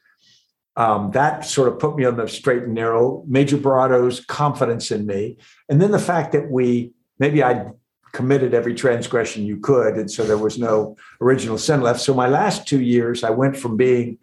Um, 0.78 1.12
that 1.12 1.46
sort 1.46 1.70
of 1.70 1.80
put 1.80 1.96
me 1.96 2.06
on 2.06 2.18
the 2.18 2.28
straight 2.28 2.64
and 2.64 2.74
narrow. 2.74 3.24
Major 3.28 3.58
Barado's 3.58 4.20
confidence 4.20 4.92
in 4.92 5.06
me. 5.06 5.38
And 5.70 5.82
then 5.82 5.92
the 5.92 6.00
fact 6.00 6.34
that 6.34 6.52
we, 6.52 6.92
maybe 7.18 7.44
I 7.44 7.68
committed 8.12 8.54
every 8.54 8.76
transgression 8.76 9.46
you 9.46 9.58
could. 9.58 9.96
And 9.96 10.12
so 10.12 10.26
there 10.26 10.38
was 10.38 10.58
no 10.58 10.98
original 11.22 11.58
sin 11.58 11.82
left. 11.82 12.02
So 12.02 12.14
my 12.14 12.28
last 12.28 12.68
two 12.68 12.82
years, 12.82 13.24
I 13.24 13.30
went 13.30 13.58
from 13.58 13.78
being 13.78 14.18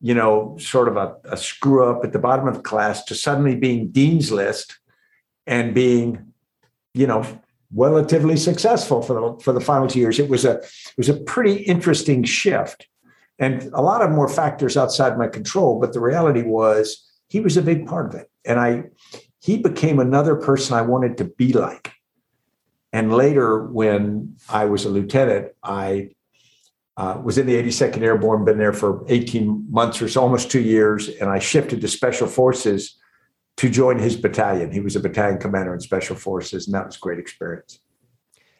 you 0.00 0.14
know, 0.14 0.56
sort 0.60 0.88
of 0.88 0.96
a, 0.96 1.16
a 1.24 1.36
screw 1.36 1.84
up 1.84 2.04
at 2.04 2.12
the 2.12 2.18
bottom 2.18 2.46
of 2.46 2.54
the 2.54 2.62
class 2.62 3.04
to 3.04 3.14
suddenly 3.14 3.56
being 3.56 3.88
dean's 3.88 4.30
list 4.30 4.78
and 5.46 5.74
being, 5.74 6.32
you 6.94 7.06
know, 7.06 7.24
relatively 7.74 8.36
successful 8.36 9.02
for 9.02 9.14
the 9.14 9.42
for 9.42 9.52
the 9.52 9.60
final 9.60 9.88
two 9.88 9.98
years. 9.98 10.18
It 10.18 10.28
was 10.28 10.44
a 10.44 10.58
it 10.58 10.98
was 10.98 11.08
a 11.08 11.14
pretty 11.14 11.62
interesting 11.62 12.24
shift. 12.24 12.86
And 13.38 13.64
a 13.74 13.82
lot 13.82 14.02
of 14.02 14.10
more 14.10 14.28
factors 14.28 14.76
outside 14.76 15.18
my 15.18 15.28
control, 15.28 15.78
but 15.78 15.92
the 15.92 16.00
reality 16.00 16.42
was 16.42 17.06
he 17.28 17.40
was 17.40 17.56
a 17.56 17.62
big 17.62 17.86
part 17.86 18.06
of 18.06 18.14
it. 18.14 18.30
And 18.44 18.58
I 18.58 18.84
he 19.40 19.58
became 19.58 19.98
another 19.98 20.34
person 20.36 20.76
I 20.76 20.82
wanted 20.82 21.18
to 21.18 21.24
be 21.24 21.52
like. 21.52 21.92
And 22.92 23.12
later, 23.12 23.64
when 23.64 24.36
I 24.48 24.64
was 24.64 24.84
a 24.84 24.88
lieutenant, 24.88 25.52
I 25.62 26.10
uh, 26.96 27.20
was 27.22 27.36
in 27.36 27.46
the 27.46 27.54
82nd 27.54 28.00
Airborne, 28.00 28.44
been 28.44 28.58
there 28.58 28.72
for 28.72 29.04
18 29.08 29.66
months 29.70 30.00
or 30.00 30.08
so, 30.08 30.22
almost 30.22 30.50
two 30.50 30.62
years, 30.62 31.08
and 31.08 31.28
I 31.28 31.38
shifted 31.38 31.80
to 31.82 31.88
Special 31.88 32.26
Forces 32.26 32.96
to 33.58 33.68
join 33.68 33.98
his 33.98 34.16
battalion. 34.16 34.72
He 34.72 34.80
was 34.80 34.96
a 34.96 35.00
battalion 35.00 35.38
commander 35.38 35.74
in 35.74 35.80
Special 35.80 36.16
Forces, 36.16 36.66
and 36.66 36.74
that 36.74 36.86
was 36.86 36.96
a 36.96 37.00
great 37.00 37.18
experience. 37.18 37.80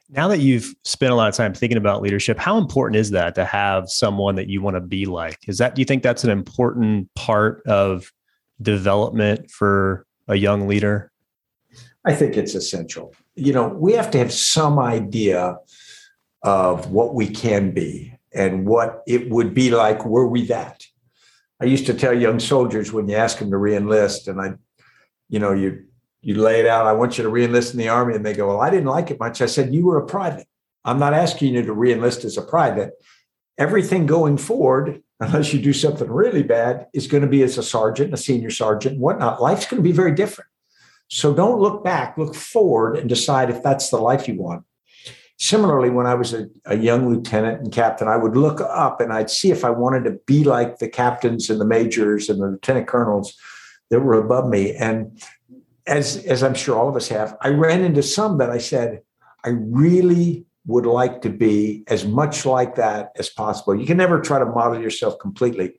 Now 0.08 0.28
that 0.28 0.38
you've 0.38 0.74
spent 0.84 1.12
a 1.12 1.16
lot 1.16 1.28
of 1.28 1.34
time 1.34 1.52
thinking 1.52 1.78
about 1.78 2.00
leadership, 2.00 2.38
how 2.38 2.58
important 2.58 2.96
is 2.96 3.10
that 3.10 3.34
to 3.34 3.44
have 3.44 3.90
someone 3.90 4.36
that 4.36 4.48
you 4.48 4.62
want 4.62 4.76
to 4.76 4.80
be 4.80 5.04
like? 5.04 5.38
Is 5.48 5.58
that 5.58 5.74
do 5.74 5.80
you 5.80 5.84
think 5.84 6.02
that's 6.02 6.24
an 6.24 6.30
important 6.30 7.12
part 7.14 7.62
of 7.66 8.12
development 8.62 9.50
for 9.50 10.06
a 10.28 10.36
young 10.36 10.68
leader? 10.68 11.10
I 12.04 12.14
think 12.14 12.36
it's 12.36 12.54
essential. 12.54 13.14
You 13.34 13.52
know, 13.52 13.68
we 13.68 13.94
have 13.94 14.10
to 14.12 14.18
have 14.18 14.32
some 14.32 14.78
idea 14.78 15.56
of 16.42 16.90
what 16.92 17.14
we 17.14 17.28
can 17.28 17.72
be 17.72 18.14
and 18.32 18.64
what 18.64 19.02
it 19.06 19.28
would 19.30 19.54
be 19.54 19.70
like 19.70 20.06
were 20.06 20.28
we 20.28 20.46
that. 20.46 20.84
I 21.60 21.64
used 21.64 21.86
to 21.86 21.94
tell 21.94 22.12
young 22.12 22.38
soldiers 22.38 22.92
when 22.92 23.08
you 23.08 23.16
ask 23.16 23.38
them 23.38 23.50
to 23.50 23.56
reenlist, 23.56 24.28
and 24.28 24.40
I, 24.40 24.54
you 25.28 25.40
know, 25.40 25.52
you 25.52 25.84
you 26.26 26.34
lay 26.34 26.58
it 26.58 26.66
out. 26.66 26.88
I 26.88 26.92
want 26.92 27.16
you 27.16 27.22
to 27.22 27.30
reenlist 27.30 27.72
in 27.72 27.78
the 27.78 27.88
army, 27.88 28.16
and 28.16 28.26
they 28.26 28.34
go, 28.34 28.48
"Well, 28.48 28.60
I 28.60 28.68
didn't 28.68 28.88
like 28.88 29.12
it 29.12 29.20
much." 29.20 29.40
I 29.40 29.46
said, 29.46 29.72
"You 29.72 29.86
were 29.86 29.98
a 29.98 30.04
private. 30.04 30.48
I'm 30.84 30.98
not 30.98 31.14
asking 31.14 31.54
you 31.54 31.62
to 31.62 31.72
reenlist 31.72 32.24
as 32.24 32.36
a 32.36 32.42
private. 32.42 32.94
Everything 33.58 34.06
going 34.06 34.36
forward, 34.36 35.02
unless 35.20 35.54
you 35.54 35.62
do 35.62 35.72
something 35.72 36.10
really 36.10 36.42
bad, 36.42 36.88
is 36.92 37.06
going 37.06 37.22
to 37.22 37.28
be 37.28 37.44
as 37.44 37.58
a 37.58 37.62
sergeant, 37.62 38.12
a 38.12 38.16
senior 38.16 38.50
sergeant, 38.50 38.98
whatnot. 38.98 39.40
Life's 39.40 39.66
going 39.66 39.80
to 39.80 39.88
be 39.88 39.92
very 39.92 40.12
different. 40.12 40.50
So 41.06 41.32
don't 41.32 41.60
look 41.60 41.84
back, 41.84 42.18
look 42.18 42.34
forward, 42.34 42.96
and 42.96 43.08
decide 43.08 43.48
if 43.48 43.62
that's 43.62 43.90
the 43.90 43.98
life 43.98 44.26
you 44.26 44.34
want." 44.34 44.64
Similarly, 45.38 45.90
when 45.90 46.08
I 46.08 46.14
was 46.14 46.34
a, 46.34 46.48
a, 46.64 46.76
young 46.76 47.08
lieutenant 47.08 47.60
and 47.60 47.70
captain, 47.70 48.08
I 48.08 48.16
would 48.16 48.36
look 48.36 48.60
up 48.60 49.00
and 49.00 49.12
I'd 49.12 49.30
see 49.30 49.52
if 49.52 49.64
I 49.64 49.70
wanted 49.70 50.04
to 50.04 50.18
be 50.26 50.42
like 50.42 50.78
the 50.78 50.88
captains 50.88 51.50
and 51.50 51.60
the 51.60 51.66
majors 51.66 52.28
and 52.28 52.40
the 52.40 52.46
lieutenant 52.46 52.88
colonels 52.88 53.36
that 53.90 54.00
were 54.00 54.14
above 54.14 54.48
me. 54.48 54.74
And 54.74 55.22
as, 55.86 56.24
as 56.24 56.42
I'm 56.42 56.54
sure 56.54 56.78
all 56.78 56.88
of 56.88 56.96
us 56.96 57.08
have, 57.08 57.36
I 57.40 57.48
ran 57.48 57.82
into 57.82 58.02
some 58.02 58.38
that 58.38 58.50
I 58.50 58.58
said, 58.58 59.02
I 59.44 59.50
really 59.50 60.44
would 60.66 60.86
like 60.86 61.22
to 61.22 61.30
be 61.30 61.84
as 61.86 62.04
much 62.04 62.44
like 62.44 62.74
that 62.74 63.12
as 63.16 63.28
possible. 63.28 63.78
You 63.78 63.86
can 63.86 63.96
never 63.96 64.20
try 64.20 64.38
to 64.38 64.46
model 64.46 64.80
yourself 64.80 65.18
completely, 65.20 65.78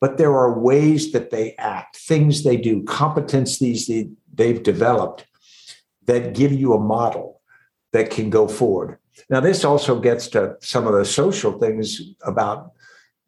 but 0.00 0.18
there 0.18 0.32
are 0.32 0.58
ways 0.58 1.12
that 1.12 1.30
they 1.30 1.54
act, 1.56 1.96
things 1.96 2.44
they 2.44 2.56
do, 2.56 2.82
competencies 2.84 3.86
they, 3.86 4.10
they've 4.32 4.62
developed 4.62 5.26
that 6.06 6.34
give 6.34 6.52
you 6.52 6.74
a 6.74 6.78
model 6.78 7.40
that 7.92 8.10
can 8.10 8.30
go 8.30 8.46
forward. 8.46 8.98
Now, 9.30 9.40
this 9.40 9.64
also 9.64 9.98
gets 9.98 10.28
to 10.28 10.56
some 10.60 10.86
of 10.86 10.94
the 10.94 11.04
social 11.04 11.58
things 11.58 12.00
about, 12.22 12.72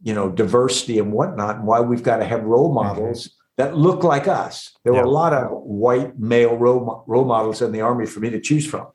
you 0.03 0.15
know, 0.15 0.29
diversity 0.29 0.99
and 0.99 1.13
whatnot, 1.13 1.57
and 1.57 1.67
why 1.67 1.81
we've 1.81 2.03
got 2.03 2.19
to 2.19 2.25
have 2.25 2.45
role 2.45 2.69
mm-hmm. 2.69 2.89
models. 2.89 3.31
That 3.57 3.77
looked 3.77 4.05
like 4.05 4.29
us. 4.29 4.77
There 4.85 4.93
were 4.93 5.03
a 5.03 5.11
lot 5.11 5.33
of 5.33 5.51
white 5.51 6.19
male 6.19 6.57
role, 6.57 7.05
role 7.07 7.25
models 7.25 7.63
in 7.63 7.73
the 7.73 7.81
army 7.81 8.07
for 8.07 8.21
me 8.21 8.31
to 8.31 8.41
choose 8.41 8.67
from. 8.67 8.87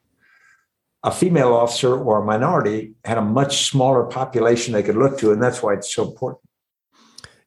A 1.03 1.11
female 1.11 1.53
officer 1.53 1.97
or 1.97 2.21
a 2.21 2.25
minority 2.25 2.93
had 3.03 3.17
a 3.17 3.23
much 3.23 3.65
smaller 3.69 4.03
population 4.03 4.73
they 4.73 4.83
could 4.83 4.95
look 4.95 5.17
to, 5.19 5.31
and 5.31 5.41
that's 5.41 5.63
why 5.63 5.73
it's 5.73 5.91
so 5.91 6.07
important. 6.07 6.41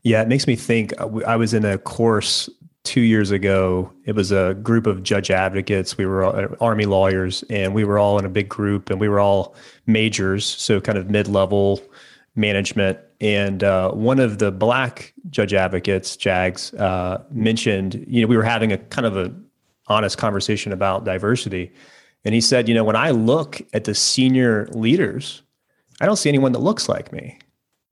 Yeah, 0.03 0.23
it 0.23 0.29
makes 0.29 0.47
me 0.47 0.57
think. 0.57 0.93
Uh, 1.01 1.21
I 1.27 1.37
was 1.37 1.55
in 1.55 1.65
a 1.65 1.79
course 1.79 2.51
two 2.83 3.01
years 3.01 3.31
ago. 3.31 3.91
It 4.05 4.17
was 4.17 4.33
a 4.33 4.55
group 4.55 4.87
of 4.87 5.05
judge 5.05 5.31
advocates. 5.31 5.97
We 5.97 6.05
were 6.05 6.25
uh, 6.25 6.57
Army 6.61 6.85
lawyers, 6.85 7.45
and 7.49 7.75
we 7.75 7.85
were 7.85 7.99
all 7.99 8.19
in 8.19 8.25
a 8.25 8.29
big 8.29 8.49
group, 8.49 8.91
and 8.91 9.01
we 9.01 9.09
were 9.09 9.21
all 9.21 9.55
majors, 9.87 10.45
so 10.45 10.81
kind 10.81 10.99
of 10.99 11.09
mid 11.09 11.29
level 11.29 11.81
management. 12.35 12.99
And 13.25 13.65
uh, 13.65 13.91
one 13.93 14.21
of 14.21 14.37
the 14.37 14.53
black 14.53 15.15
judge 15.31 15.55
advocates, 15.55 16.15
Jags, 16.15 16.75
uh, 16.75 17.25
mentioned, 17.31 18.05
you 18.07 18.21
know, 18.21 18.27
we 18.27 18.37
were 18.37 18.43
having 18.43 18.71
a 18.71 18.77
kind 18.77 19.07
of 19.07 19.17
a 19.17 19.33
honest 19.87 20.19
conversation 20.19 20.73
about 20.73 21.07
diversity. 21.07 21.73
And 22.27 22.35
he 22.35 22.43
said, 22.43 22.69
you 22.69 22.75
know, 22.75 22.85
when 22.85 22.97
I 22.97 23.13
look 23.13 23.63
at 23.73 23.85
the 23.85 23.95
senior 23.95 24.67
leaders, 24.73 25.41
I 26.03 26.07
don't 26.07 26.17
see 26.17 26.29
anyone 26.29 26.53
that 26.53 26.59
looks 26.59 26.87
like 26.87 27.13
me. 27.13 27.39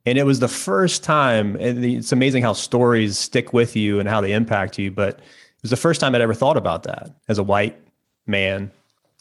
And 0.05 0.19
it 0.19 0.25
was 0.25 0.41
the 0.41 0.49
first 0.49 1.03
time, 1.03 1.57
and 1.57 1.83
it's 1.83 2.13
amazing 2.13 2.43
how 2.43 2.53
stories 2.53 3.17
stick 3.17 3.55
with 3.55 3.75
you 3.75 4.01
and 4.01 4.09
how 4.11 4.21
they 4.21 4.33
impact 4.33 4.79
you. 4.79 4.91
But 4.91 5.15
it 5.15 5.63
was 5.63 5.71
the 5.71 5.79
first 5.79 5.99
time 5.99 6.15
I'd 6.15 6.21
ever 6.21 6.35
thought 6.35 6.59
about 6.59 6.83
that 6.83 7.11
as 7.29 7.39
a 7.39 7.43
white 7.43 7.81
man 8.27 8.71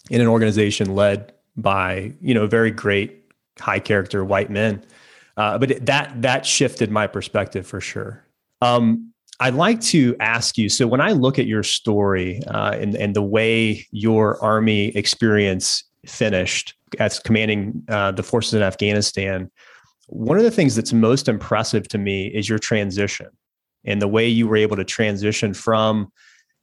in 0.09 0.19
an 0.19 0.27
organization 0.27 0.93
led 0.93 1.31
by, 1.55 2.11
you 2.19 2.33
know, 2.33 2.47
very 2.47 2.71
great, 2.71 3.31
high 3.59 3.79
character 3.79 4.25
white 4.25 4.49
men. 4.49 4.83
Uh, 5.37 5.57
but 5.57 5.85
that 5.85 6.21
that 6.21 6.45
shifted 6.45 6.91
my 6.91 7.07
perspective 7.07 7.65
for 7.65 7.81
sure. 7.81 8.25
Um, 8.61 9.11
I'd 9.39 9.55
like 9.55 9.81
to 9.81 10.15
ask 10.19 10.57
you. 10.57 10.69
So 10.69 10.85
when 10.85 11.01
I 11.01 11.13
look 11.13 11.39
at 11.39 11.47
your 11.47 11.63
story 11.63 12.41
uh, 12.47 12.71
and 12.79 12.95
and 12.95 13.15
the 13.15 13.23
way 13.23 13.87
your 13.91 14.41
army 14.43 14.89
experience 14.89 15.83
finished 16.05 16.75
as 16.99 17.19
commanding 17.19 17.83
uh, 17.89 18.11
the 18.11 18.23
forces 18.23 18.53
in 18.53 18.61
Afghanistan, 18.61 19.49
one 20.07 20.37
of 20.37 20.43
the 20.43 20.51
things 20.51 20.75
that's 20.75 20.93
most 20.93 21.27
impressive 21.27 21.87
to 21.87 21.97
me 21.97 22.27
is 22.27 22.49
your 22.49 22.59
transition 22.59 23.27
and 23.85 24.01
the 24.01 24.07
way 24.07 24.27
you 24.27 24.47
were 24.47 24.57
able 24.57 24.75
to 24.75 24.83
transition 24.83 25.53
from 25.53 26.11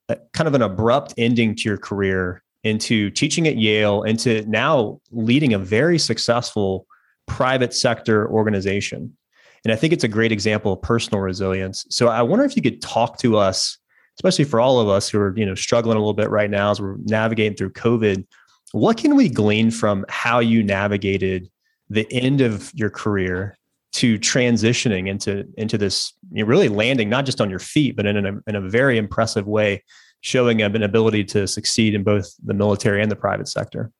a, 0.08 0.16
kind 0.32 0.46
of 0.46 0.54
an 0.54 0.62
abrupt 0.62 1.14
ending 1.16 1.54
to 1.56 1.62
your 1.68 1.78
career 1.78 2.42
into 2.64 3.10
teaching 3.10 3.48
at 3.48 3.56
Yale 3.56 4.02
into 4.02 4.44
now 4.48 5.00
leading 5.10 5.54
a 5.54 5.58
very 5.58 5.98
successful 5.98 6.86
private 7.28 7.74
sector 7.74 8.28
organization. 8.30 9.16
And 9.64 9.72
I 9.72 9.76
think 9.76 9.92
it's 9.92 10.04
a 10.04 10.08
great 10.08 10.32
example 10.32 10.72
of 10.72 10.82
personal 10.82 11.20
resilience. 11.20 11.84
So 11.90 12.08
I 12.08 12.22
wonder 12.22 12.44
if 12.44 12.56
you 12.56 12.62
could 12.62 12.80
talk 12.80 13.18
to 13.18 13.36
us, 13.36 13.78
especially 14.16 14.44
for 14.44 14.60
all 14.60 14.80
of 14.80 14.88
us 14.88 15.08
who 15.08 15.18
are, 15.18 15.34
you 15.36 15.44
know, 15.44 15.54
struggling 15.54 15.96
a 15.96 16.00
little 16.00 16.14
bit 16.14 16.30
right 16.30 16.50
now 16.50 16.70
as 16.70 16.80
we're 16.80 16.96
navigating 17.04 17.56
through 17.56 17.72
COVID. 17.72 18.26
What 18.72 18.96
can 18.96 19.16
we 19.16 19.28
glean 19.28 19.70
from 19.70 20.04
how 20.08 20.38
you 20.38 20.62
navigated 20.62 21.48
the 21.90 22.06
end 22.12 22.40
of 22.40 22.70
your 22.74 22.90
career 22.90 23.58
to 23.92 24.18
transitioning 24.18 25.08
into 25.08 25.44
into 25.56 25.78
this 25.78 26.12
you 26.30 26.42
know, 26.42 26.48
really 26.48 26.68
landing 26.68 27.08
not 27.08 27.24
just 27.24 27.40
on 27.40 27.48
your 27.48 27.58
feet 27.58 27.96
but 27.96 28.04
in 28.04 28.26
a, 28.26 28.32
in 28.46 28.54
a 28.54 28.60
very 28.60 28.98
impressive 28.98 29.46
way 29.46 29.82
showing 30.20 30.60
an 30.60 30.82
ability 30.82 31.24
to 31.24 31.46
succeed 31.46 31.94
in 31.94 32.02
both 32.02 32.34
the 32.44 32.52
military 32.52 33.00
and 33.00 33.10
the 33.10 33.16
private 33.16 33.48
sector 33.48 33.90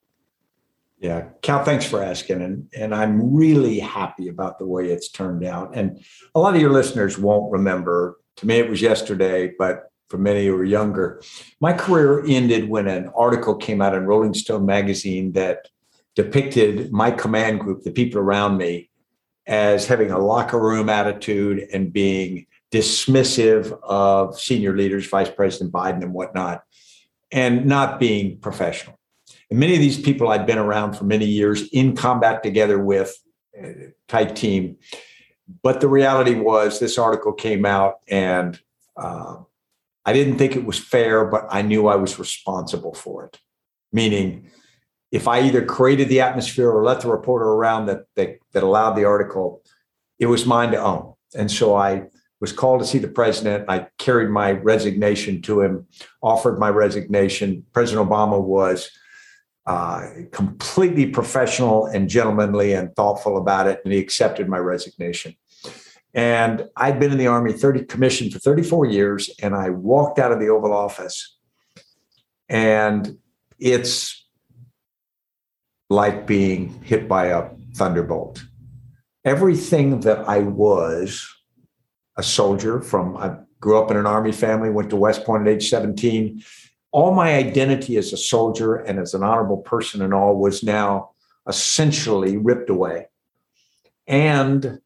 yeah. 0.99 1.29
Cal 1.43 1.65
thanks 1.65 1.85
for 1.85 2.03
asking 2.03 2.43
and 2.43 2.69
and 2.77 2.95
i'm 2.95 3.35
really 3.35 3.79
happy 3.79 4.29
about 4.29 4.59
the 4.59 4.67
way 4.67 4.91
it's 4.91 5.09
turned 5.11 5.45
out. 5.45 5.77
And 5.77 6.05
a 6.35 6.41
lot 6.41 6.55
of 6.55 6.61
your 6.61 6.73
listeners 6.73 7.19
won't 7.19 7.53
remember. 7.53 8.19
To 8.37 8.47
me 8.47 8.57
it 8.59 8.71
was 8.71 8.81
yesterday 8.81 9.53
but 9.59 9.91
for 10.09 10.19
many 10.19 10.47
who 10.47 10.55
are 10.57 10.65
younger 10.65 11.21
my 11.61 11.73
career 11.73 12.25
ended 12.27 12.69
when 12.69 12.87
an 12.87 13.11
article 13.17 13.57
came 13.57 13.83
out 13.83 13.95
in 13.95 14.07
rolling 14.07 14.35
stone 14.35 14.65
magazine 14.65 15.33
that 15.33 15.69
depicted 16.19 16.93
my 16.93 17.13
command 17.13 17.61
group, 17.61 17.85
the 17.85 17.93
people 17.93 18.19
around 18.19 18.57
me, 18.57 18.91
as 19.47 19.87
having 19.87 20.11
a 20.11 20.19
locker 20.19 20.59
room 20.59 20.89
attitude 20.89 21.65
and 21.73 21.93
being 21.93 22.45
dismissive 22.73 23.79
of 23.85 24.37
senior 24.37 24.77
leaders, 24.77 25.09
Vice 25.09 25.31
President 25.31 25.73
Biden 25.73 26.03
and 26.03 26.13
whatnot, 26.13 26.65
and 27.31 27.67
not 27.67 28.01
being 28.01 28.37
professional. 28.41 28.99
And 29.51 29.59
many 29.59 29.75
of 29.75 29.81
these 29.81 30.01
people 30.01 30.29
I'd 30.29 30.47
been 30.47 30.59
around 30.59 30.95
for 30.95 31.05
many 31.05 31.25
years 31.25 31.69
in 31.73 31.97
combat 31.97 32.43
together 32.43 32.79
with, 32.79 33.17
uh, 33.59 33.91
type 34.09 34.35
team. 34.35 34.77
But 35.63 35.81
the 35.81 35.89
reality 35.89 36.35
was, 36.35 36.79
this 36.79 36.99
article 36.99 37.33
came 37.33 37.65
out, 37.65 37.97
and 38.09 38.61
uh, 38.97 39.37
I 40.05 40.13
didn't 40.13 40.39
think 40.39 40.57
it 40.57 40.65
was 40.65 40.79
fair, 40.79 41.25
but 41.25 41.47
I 41.51 41.63
knew 41.63 41.89
I 41.89 41.97
was 41.97 42.19
responsible 42.19 42.95
for 42.95 43.25
it. 43.27 43.39
Meaning, 43.93 44.51
if 45.11 45.27
I 45.27 45.41
either 45.41 45.65
created 45.65 46.09
the 46.09 46.21
atmosphere 46.21 46.71
or 46.71 46.85
let 46.85 47.01
the 47.01 47.09
reporter 47.09 47.47
around 47.47 47.87
that, 47.87 48.05
that 48.17 48.39
that 48.53 48.63
allowed 48.63 48.93
the 48.93 49.05
article, 49.05 49.63
it 50.19 50.27
was 50.27 50.45
mine 50.45 50.73
to 50.73 50.77
own. 50.77 51.15
And 51.35 51.51
so 51.51 51.75
I 51.75 52.05
was 52.41 52.53
called 52.53 52.81
to 52.81 52.87
see 52.87 52.99
the 52.99 53.09
president. 53.09 53.65
I 53.69 53.89
carried 53.99 54.31
my 54.31 54.53
resignation 54.53 55.41
to 55.43 55.63
him, 55.63 55.87
offered 56.23 56.59
my 56.59 56.69
resignation. 56.69 57.65
President 57.73 58.09
Obama 58.09 58.43
was 58.43 58.91
uh, 59.69 60.09
completely 60.33 61.05
professional 61.05 61.85
and 61.85 62.09
gentlemanly 62.09 62.73
and 62.73 62.97
thoughtful 62.97 63.37
about 63.37 63.67
it, 63.67 63.83
and 63.85 63.93
he 63.93 63.99
accepted 63.99 64.49
my 64.49 64.57
resignation. 64.57 65.35
And 66.15 66.65
I'd 66.75 66.99
been 66.99 67.13
in 67.13 67.19
the 67.19 67.27
Army 67.27 67.53
30 67.53 67.85
commissioned 67.85 68.33
for 68.33 68.39
34 68.39 68.87
years, 68.87 69.29
and 69.43 69.55
I 69.55 69.69
walked 69.69 70.19
out 70.19 70.33
of 70.33 70.41
the 70.41 70.49
Oval 70.49 70.73
Office, 70.73 71.37
and 72.49 73.19
it's 73.59 74.27
like 75.91 76.27
being 76.27 76.83
hit 76.83 77.07
by 77.07 77.27
a 77.27 77.51
thunderbolt. 77.75 78.43
Everything 79.27 80.01
that 80.01 80.27
I 80.27 80.39
was 80.39 81.29
a 82.17 82.23
soldier 82.23 82.81
from, 82.81 83.19
I 83.19 83.37
grew 83.61 83.79
up 83.79 83.91
in 83.91 83.99
an 83.99 84.07
Army 84.07 84.33
family, 84.33 84.71
went 84.71 84.89
to 84.91 84.97
West 84.97 85.25
Point 85.25 85.47
at 85.47 85.57
age 85.57 85.69
17, 85.69 86.43
all 86.91 87.15
my 87.15 87.35
identity 87.35 87.97
as 87.97 88.13
a 88.13 88.17
soldier 88.17 88.77
and 88.77 88.99
as 88.99 89.15
an 89.15 89.23
honorable 89.23 89.59
person 89.59 90.03
and 90.03 90.15
all 90.15 90.37
was 90.37 90.63
now 90.63 91.11
essentially 91.47 92.37
ripped 92.37 92.71
away. 92.71 93.07
And 94.07 94.81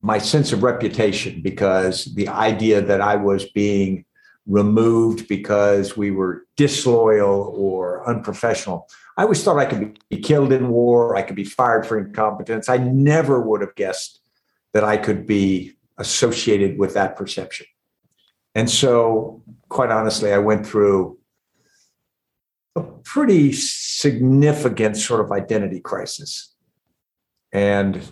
my 0.00 0.18
sense 0.18 0.52
of 0.52 0.62
reputation, 0.62 1.42
because 1.42 2.06
the 2.14 2.28
idea 2.28 2.80
that 2.80 3.00
I 3.00 3.16
was 3.16 3.44
being 3.44 4.04
removed 4.46 5.28
because 5.28 5.96
we 5.96 6.10
were 6.10 6.44
disloyal 6.56 7.52
or 7.56 8.08
unprofessional. 8.08 8.88
I 9.16 9.22
always 9.22 9.42
thought 9.42 9.58
I 9.58 9.66
could 9.66 9.98
be 10.08 10.18
killed 10.18 10.52
in 10.52 10.68
war, 10.68 11.16
I 11.16 11.22
could 11.22 11.36
be 11.36 11.44
fired 11.44 11.86
for 11.86 11.98
incompetence. 11.98 12.68
I 12.68 12.78
never 12.78 13.40
would 13.40 13.60
have 13.60 13.74
guessed 13.74 14.20
that 14.72 14.84
I 14.84 14.96
could 14.96 15.26
be 15.26 15.76
associated 15.98 16.78
with 16.78 16.94
that 16.94 17.16
perception. 17.16 17.66
And 18.54 18.68
so, 18.68 19.42
quite 19.72 19.90
honestly, 19.90 20.32
I 20.32 20.38
went 20.38 20.66
through 20.66 21.18
a 22.76 22.82
pretty 22.82 23.52
significant 23.52 24.96
sort 24.96 25.20
of 25.20 25.32
identity 25.32 25.80
crisis. 25.80 26.54
And 27.52 28.06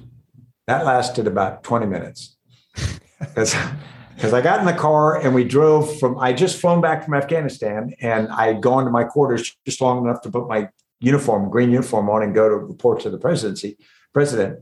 that 0.66 0.85
lasted 0.85 1.27
about 1.27 1.62
20 1.62 1.87
minutes. 1.87 2.37
Because 3.20 4.35
I 4.35 4.42
got 4.42 4.61
in 4.61 4.66
the 4.66 4.75
car 4.75 5.18
and 5.18 5.35
we 5.35 5.44
drove 5.44 5.99
from, 5.99 6.18
I 6.18 6.35
just 6.35 6.61
flown 6.61 6.83
back 6.83 7.05
from 7.05 7.14
Afghanistan 7.14 7.94
and 8.03 8.29
I 8.29 8.49
had 8.49 8.61
gone 8.61 8.85
to 8.85 8.90
my 8.90 9.03
quarters 9.03 9.57
just 9.64 9.81
long 9.81 10.05
enough 10.05 10.20
to 10.23 10.31
put 10.31 10.46
my 10.46 10.68
uniform, 11.01 11.49
green 11.49 11.70
uniform 11.70 12.11
on 12.11 12.23
and 12.23 12.35
go 12.35 12.46
to 12.46 12.57
report 12.57 13.01
to 13.01 13.11
the 13.11 13.16
presidency, 13.16 13.79
president. 14.12 14.59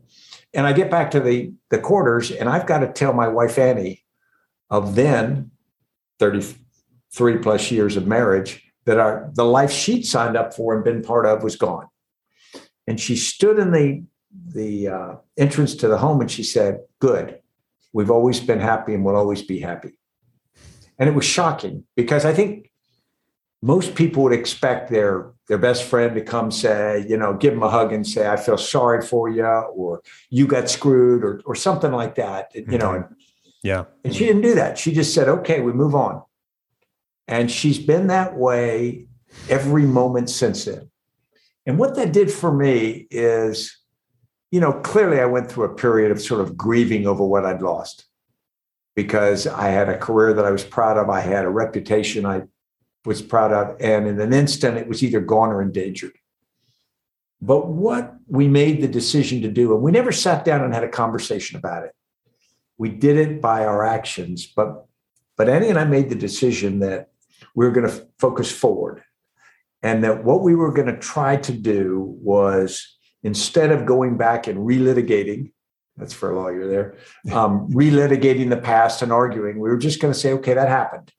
And 0.54 0.64
I 0.64 0.72
get 0.72 0.92
back 0.92 1.10
to 1.10 1.18
the, 1.18 1.52
the 1.70 1.80
quarters 1.80 2.30
and 2.30 2.48
I've 2.48 2.66
got 2.66 2.78
to 2.80 2.92
tell 2.92 3.12
my 3.12 3.26
wife, 3.26 3.58
Annie, 3.58 4.04
of 4.70 4.94
then 4.94 5.50
33 7.12 7.42
plus 7.42 7.70
years 7.70 7.96
of 7.96 8.06
marriage, 8.06 8.64
that 8.84 8.98
our, 8.98 9.30
the 9.34 9.44
life 9.44 9.70
she'd 9.70 10.04
signed 10.04 10.36
up 10.36 10.54
for 10.54 10.74
and 10.74 10.84
been 10.84 11.02
part 11.02 11.26
of 11.26 11.42
was 11.42 11.56
gone. 11.56 11.86
And 12.86 12.98
she 12.98 13.16
stood 13.16 13.58
in 13.58 13.72
the, 13.72 14.02
the 14.54 14.88
uh, 14.88 15.14
entrance 15.36 15.74
to 15.76 15.88
the 15.88 15.98
home 15.98 16.20
and 16.20 16.30
she 16.30 16.42
said, 16.42 16.80
good 17.00 17.40
We've 17.92 18.10
always 18.10 18.38
been 18.38 18.60
happy 18.60 18.94
and 18.94 19.04
will 19.04 19.16
always 19.16 19.42
be 19.42 19.60
happy. 19.60 19.98
And 20.98 21.08
it 21.08 21.14
was 21.14 21.24
shocking 21.24 21.84
because 21.96 22.24
I 22.24 22.34
think 22.34 22.70
most 23.62 23.94
people 23.94 24.22
would 24.24 24.32
expect 24.32 24.90
their 24.90 25.32
their 25.48 25.58
best 25.58 25.84
friend 25.84 26.14
to 26.14 26.20
come 26.20 26.50
say, 26.50 27.06
you 27.08 27.16
know, 27.16 27.34
give 27.34 27.54
them 27.54 27.62
a 27.62 27.70
hug 27.70 27.92
and 27.92 28.06
say, 28.06 28.28
I 28.28 28.36
feel 28.36 28.58
sorry 28.58 29.00
for 29.00 29.30
you, 29.30 29.44
or 29.44 30.02
you 30.28 30.46
got 30.46 30.68
screwed, 30.68 31.24
or 31.24 31.40
or 31.46 31.54
something 31.54 31.92
like 31.92 32.16
that. 32.16 32.52
You 32.54 32.78
know, 32.78 32.94
and, 32.94 33.04
yeah. 33.62 33.84
And 34.04 34.14
she 34.14 34.26
didn't 34.26 34.42
do 34.42 34.54
that. 34.54 34.78
She 34.78 34.92
just 34.92 35.14
said, 35.14 35.28
okay, 35.28 35.60
we 35.60 35.72
move 35.72 35.94
on. 35.94 36.22
And 37.28 37.50
she's 37.50 37.78
been 37.78 38.08
that 38.08 38.36
way 38.36 39.06
every 39.48 39.84
moment 39.84 40.30
since 40.30 40.64
then. 40.64 40.90
And 41.66 41.78
what 41.78 41.94
that 41.96 42.12
did 42.12 42.32
for 42.32 42.52
me 42.52 43.06
is 43.10 43.78
you 44.50 44.60
know, 44.60 44.72
clearly 44.72 45.20
I 45.20 45.26
went 45.26 45.50
through 45.50 45.64
a 45.64 45.74
period 45.74 46.10
of 46.10 46.22
sort 46.22 46.40
of 46.40 46.56
grieving 46.56 47.06
over 47.06 47.24
what 47.24 47.44
I'd 47.44 47.62
lost 47.62 48.06
because 48.96 49.46
I 49.46 49.68
had 49.68 49.88
a 49.88 49.98
career 49.98 50.32
that 50.32 50.44
I 50.44 50.50
was 50.50 50.64
proud 50.64 50.96
of. 50.96 51.10
I 51.10 51.20
had 51.20 51.44
a 51.44 51.50
reputation 51.50 52.24
I 52.24 52.42
was 53.04 53.20
proud 53.20 53.52
of. 53.52 53.76
And 53.80 54.06
in 54.06 54.20
an 54.20 54.32
instant, 54.32 54.78
it 54.78 54.88
was 54.88 55.02
either 55.02 55.20
gone 55.20 55.50
or 55.50 55.62
endangered. 55.62 56.12
But 57.40 57.68
what 57.68 58.14
we 58.26 58.48
made 58.48 58.80
the 58.80 58.88
decision 58.88 59.42
to 59.42 59.48
do, 59.48 59.74
and 59.74 59.82
we 59.82 59.92
never 59.92 60.10
sat 60.10 60.44
down 60.44 60.64
and 60.64 60.74
had 60.74 60.82
a 60.82 60.88
conversation 60.88 61.56
about 61.56 61.84
it. 61.84 61.92
We 62.78 62.88
did 62.88 63.16
it 63.16 63.40
by 63.40 63.64
our 63.64 63.84
actions, 63.84 64.46
but 64.46 64.86
but 65.36 65.48
Annie 65.48 65.68
and 65.68 65.78
I 65.78 65.84
made 65.84 66.08
the 66.08 66.16
decision 66.16 66.80
that 66.80 67.10
we 67.58 67.66
were 67.66 67.72
going 67.72 67.88
to 67.88 68.06
focus 68.20 68.52
forward, 68.52 69.02
and 69.82 70.04
that 70.04 70.22
what 70.22 70.42
we 70.42 70.54
were 70.54 70.72
going 70.72 70.86
to 70.86 70.96
try 70.96 71.34
to 71.34 71.52
do 71.52 72.16
was 72.22 72.96
instead 73.24 73.72
of 73.72 73.84
going 73.84 74.16
back 74.16 74.46
and 74.46 74.60
relitigating, 74.60 75.50
that's 75.96 76.14
for 76.14 76.30
a 76.30 76.36
lawyer 76.40 76.68
there, 76.68 76.94
um, 77.36 77.68
relitigating 77.72 78.48
the 78.48 78.56
past 78.56 79.02
and 79.02 79.12
arguing, 79.12 79.58
we 79.58 79.68
were 79.68 79.76
just 79.76 80.00
going 80.00 80.14
to 80.14 80.18
say, 80.18 80.32
okay, 80.34 80.54
that 80.54 80.68
happened. 80.68 81.12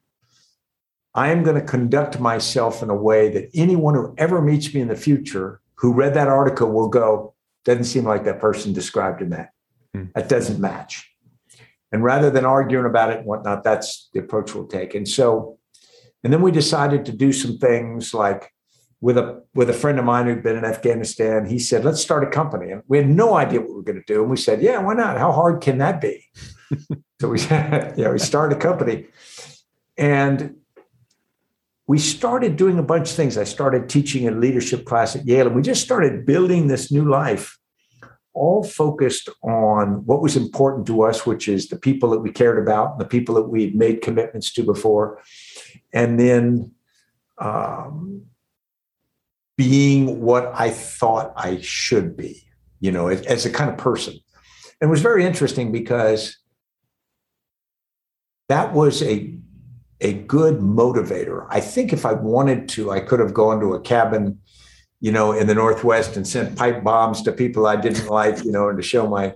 I 1.13 1.27
am 1.31 1.43
going 1.43 1.59
to 1.59 1.67
conduct 1.67 2.21
myself 2.21 2.81
in 2.81 2.89
a 2.89 2.95
way 2.95 3.27
that 3.33 3.49
anyone 3.53 3.95
who 3.95 4.15
ever 4.17 4.41
meets 4.41 4.73
me 4.73 4.79
in 4.79 4.87
the 4.87 4.95
future 4.95 5.59
who 5.75 5.91
read 5.91 6.13
that 6.13 6.29
article 6.29 6.71
will 6.71 6.87
go, 6.87 7.33
doesn't 7.65 7.83
seem 7.83 8.05
like 8.05 8.23
that 8.23 8.39
person 8.39 8.71
described 8.71 9.21
in 9.21 9.31
that. 9.31 9.49
Hmm. 9.93 10.05
That 10.15 10.29
doesn't 10.29 10.61
match. 10.61 11.05
And 11.91 12.01
rather 12.01 12.29
than 12.29 12.45
arguing 12.45 12.85
about 12.85 13.09
it 13.11 13.17
and 13.17 13.25
whatnot, 13.25 13.65
that's 13.65 14.09
the 14.13 14.21
approach 14.21 14.55
we'll 14.55 14.67
take. 14.67 14.95
And 14.95 15.05
so, 15.05 15.58
and 16.23 16.33
then 16.33 16.41
we 16.41 16.51
decided 16.51 17.05
to 17.05 17.11
do 17.11 17.31
some 17.31 17.57
things 17.57 18.13
like 18.13 18.53
with 19.01 19.17
a 19.17 19.43
with 19.53 19.69
a 19.69 19.73
friend 19.73 19.97
of 19.97 20.05
mine 20.05 20.25
who'd 20.25 20.43
been 20.43 20.57
in 20.57 20.65
Afghanistan. 20.65 21.45
He 21.45 21.59
said, 21.59 21.85
"Let's 21.85 22.01
start 22.01 22.23
a 22.23 22.29
company." 22.29 22.71
And 22.71 22.83
we 22.87 22.97
had 22.97 23.09
no 23.09 23.35
idea 23.35 23.61
what 23.61 23.69
we 23.69 23.75
were 23.75 23.83
going 23.83 24.03
to 24.03 24.13
do. 24.13 24.21
And 24.21 24.29
we 24.29 24.37
said, 24.37 24.61
"Yeah, 24.61 24.79
why 24.79 24.93
not? 24.93 25.17
How 25.17 25.31
hard 25.31 25.61
can 25.61 25.77
that 25.77 26.01
be?" 26.01 26.25
so 27.21 27.29
we, 27.29 27.37
said, 27.37 27.97
yeah, 27.97 28.11
we 28.11 28.19
started 28.19 28.57
a 28.57 28.61
company, 28.61 29.07
and 29.97 30.55
we 31.87 31.97
started 31.97 32.55
doing 32.55 32.77
a 32.77 32.83
bunch 32.83 33.09
of 33.09 33.15
things. 33.15 33.37
I 33.37 33.43
started 33.43 33.89
teaching 33.89 34.27
a 34.27 34.31
leadership 34.31 34.85
class 34.85 35.15
at 35.15 35.25
Yale, 35.25 35.47
and 35.47 35.55
we 35.55 35.61
just 35.61 35.83
started 35.83 36.25
building 36.25 36.67
this 36.67 36.91
new 36.91 37.09
life, 37.09 37.58
all 38.33 38.63
focused 38.63 39.29
on 39.43 40.05
what 40.05 40.21
was 40.21 40.35
important 40.35 40.87
to 40.87 41.03
us, 41.03 41.25
which 41.25 41.47
is 41.47 41.67
the 41.67 41.77
people 41.77 42.09
that 42.11 42.19
we 42.19 42.31
cared 42.31 42.57
about, 42.57 42.99
the 42.99 43.05
people 43.05 43.35
that 43.35 43.49
we'd 43.49 43.75
made 43.75 44.01
commitments 44.01 44.51
to 44.53 44.63
before, 44.63 45.21
and 45.93 46.19
then. 46.19 46.71
Um, 47.37 48.25
being 49.59 50.21
what 50.21 50.49
I 50.55 50.69
thought 50.69 51.33
I 51.35 51.59
should 51.59 52.15
be, 52.15 52.47
you 52.79 52.93
know, 52.93 53.09
as, 53.09 53.21
as 53.25 53.45
a 53.45 53.49
kind 53.49 53.69
of 53.69 53.77
person. 53.77 54.13
And 54.79 54.87
it 54.87 54.89
was 54.89 55.01
very 55.01 55.25
interesting 55.25 55.73
because 55.73 56.37
that 58.47 58.71
was 58.73 59.03
a 59.03 59.37
a 59.99 60.13
good 60.13 60.59
motivator. 60.59 61.45
I 61.49 61.59
think 61.59 61.91
if 61.91 62.05
I 62.05 62.13
wanted 62.13 62.69
to, 62.69 62.89
I 62.91 63.01
could 63.01 63.19
have 63.19 63.33
gone 63.33 63.59
to 63.59 63.73
a 63.73 63.81
cabin, 63.81 64.39
you 64.99 65.11
know, 65.11 65.31
in 65.31 65.47
the 65.47 65.55
Northwest 65.55 66.17
and 66.17 66.27
sent 66.27 66.57
pipe 66.57 66.83
bombs 66.83 67.21
to 67.23 67.31
people 67.31 67.65
I 67.65 67.75
didn't 67.75 68.07
like, 68.07 68.43
you 68.43 68.51
know, 68.51 68.69
and 68.69 68.77
to 68.77 68.83
show 68.83 69.07
my 69.07 69.33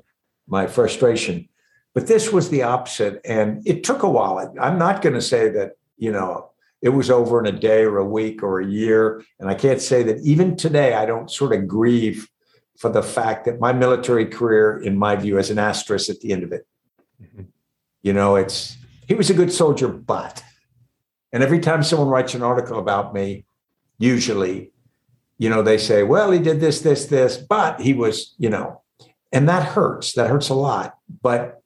my 0.48 0.68
frustration. 0.68 1.48
But 1.94 2.08
this 2.08 2.34
was 2.34 2.50
the 2.50 2.64
opposite, 2.64 3.22
and 3.24 3.66
it 3.68 3.84
took 3.84 4.04
a 4.04 4.10
while. 4.10 4.54
I'm 4.60 4.78
not 4.78 5.02
going 5.02 5.14
to 5.14 5.22
say 5.22 5.50
that 5.50 5.74
you 5.98 6.12
know 6.12 6.50
it 6.84 6.90
was 6.90 7.10
over 7.10 7.40
in 7.40 7.46
a 7.46 7.58
day 7.58 7.84
or 7.84 7.98
a 7.98 8.06
week 8.06 8.44
or 8.44 8.60
a 8.60 8.68
year. 8.68 9.24
And 9.40 9.50
I 9.50 9.56
can't 9.56 9.82
say 9.82 10.04
that 10.04 10.20
even 10.20 10.58
today, 10.58 10.94
I 10.96 11.06
don't 11.06 11.32
sort 11.32 11.54
of 11.54 11.66
grieve 11.66 12.28
for 12.78 12.90
the 12.90 13.02
fact 13.02 13.46
that 13.46 13.62
my 13.62 13.72
military 13.72 14.26
career, 14.26 14.80
in 14.80 14.98
my 14.98 15.16
view, 15.16 15.38
has 15.38 15.50
an 15.50 15.60
asterisk 15.60 16.10
at 16.10 16.20
the 16.20 16.34
end 16.34 16.44
of 16.44 16.52
it. 16.52 16.68
Mm-hmm. 17.24 17.44
You 18.02 18.12
know, 18.12 18.36
it's 18.36 18.76
he 19.08 19.14
was 19.14 19.30
a 19.30 19.34
good 19.34 19.54
soldier, 19.54 19.88
but 19.88 20.44
and 21.32 21.42
every 21.42 21.60
time 21.60 21.84
someone 21.84 22.10
writes 22.10 22.36
an 22.36 22.44
article 22.44 22.80
about 22.80 23.14
me, 23.14 23.46
usually, 23.98 24.73
you 25.44 25.50
know, 25.50 25.62
they 25.62 25.78
say, 25.78 26.04
well, 26.04 26.32
he 26.32 26.40
did 26.40 26.62
this, 26.62 26.80
this, 26.80 27.08
this, 27.08 27.36
but 27.36 27.82
he 27.82 27.92
was, 27.92 28.34
you 28.38 28.50
know, 28.50 28.82
and 29.34 29.50
that 29.50 29.64
hurts. 29.64 30.14
That 30.14 30.30
hurts 30.30 30.48
a 30.48 30.54
lot, 30.54 30.96
but 31.22 31.62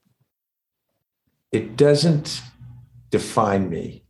it 1.52 1.78
doesn't 1.78 2.42
define 3.12 3.70
me. 3.70 4.04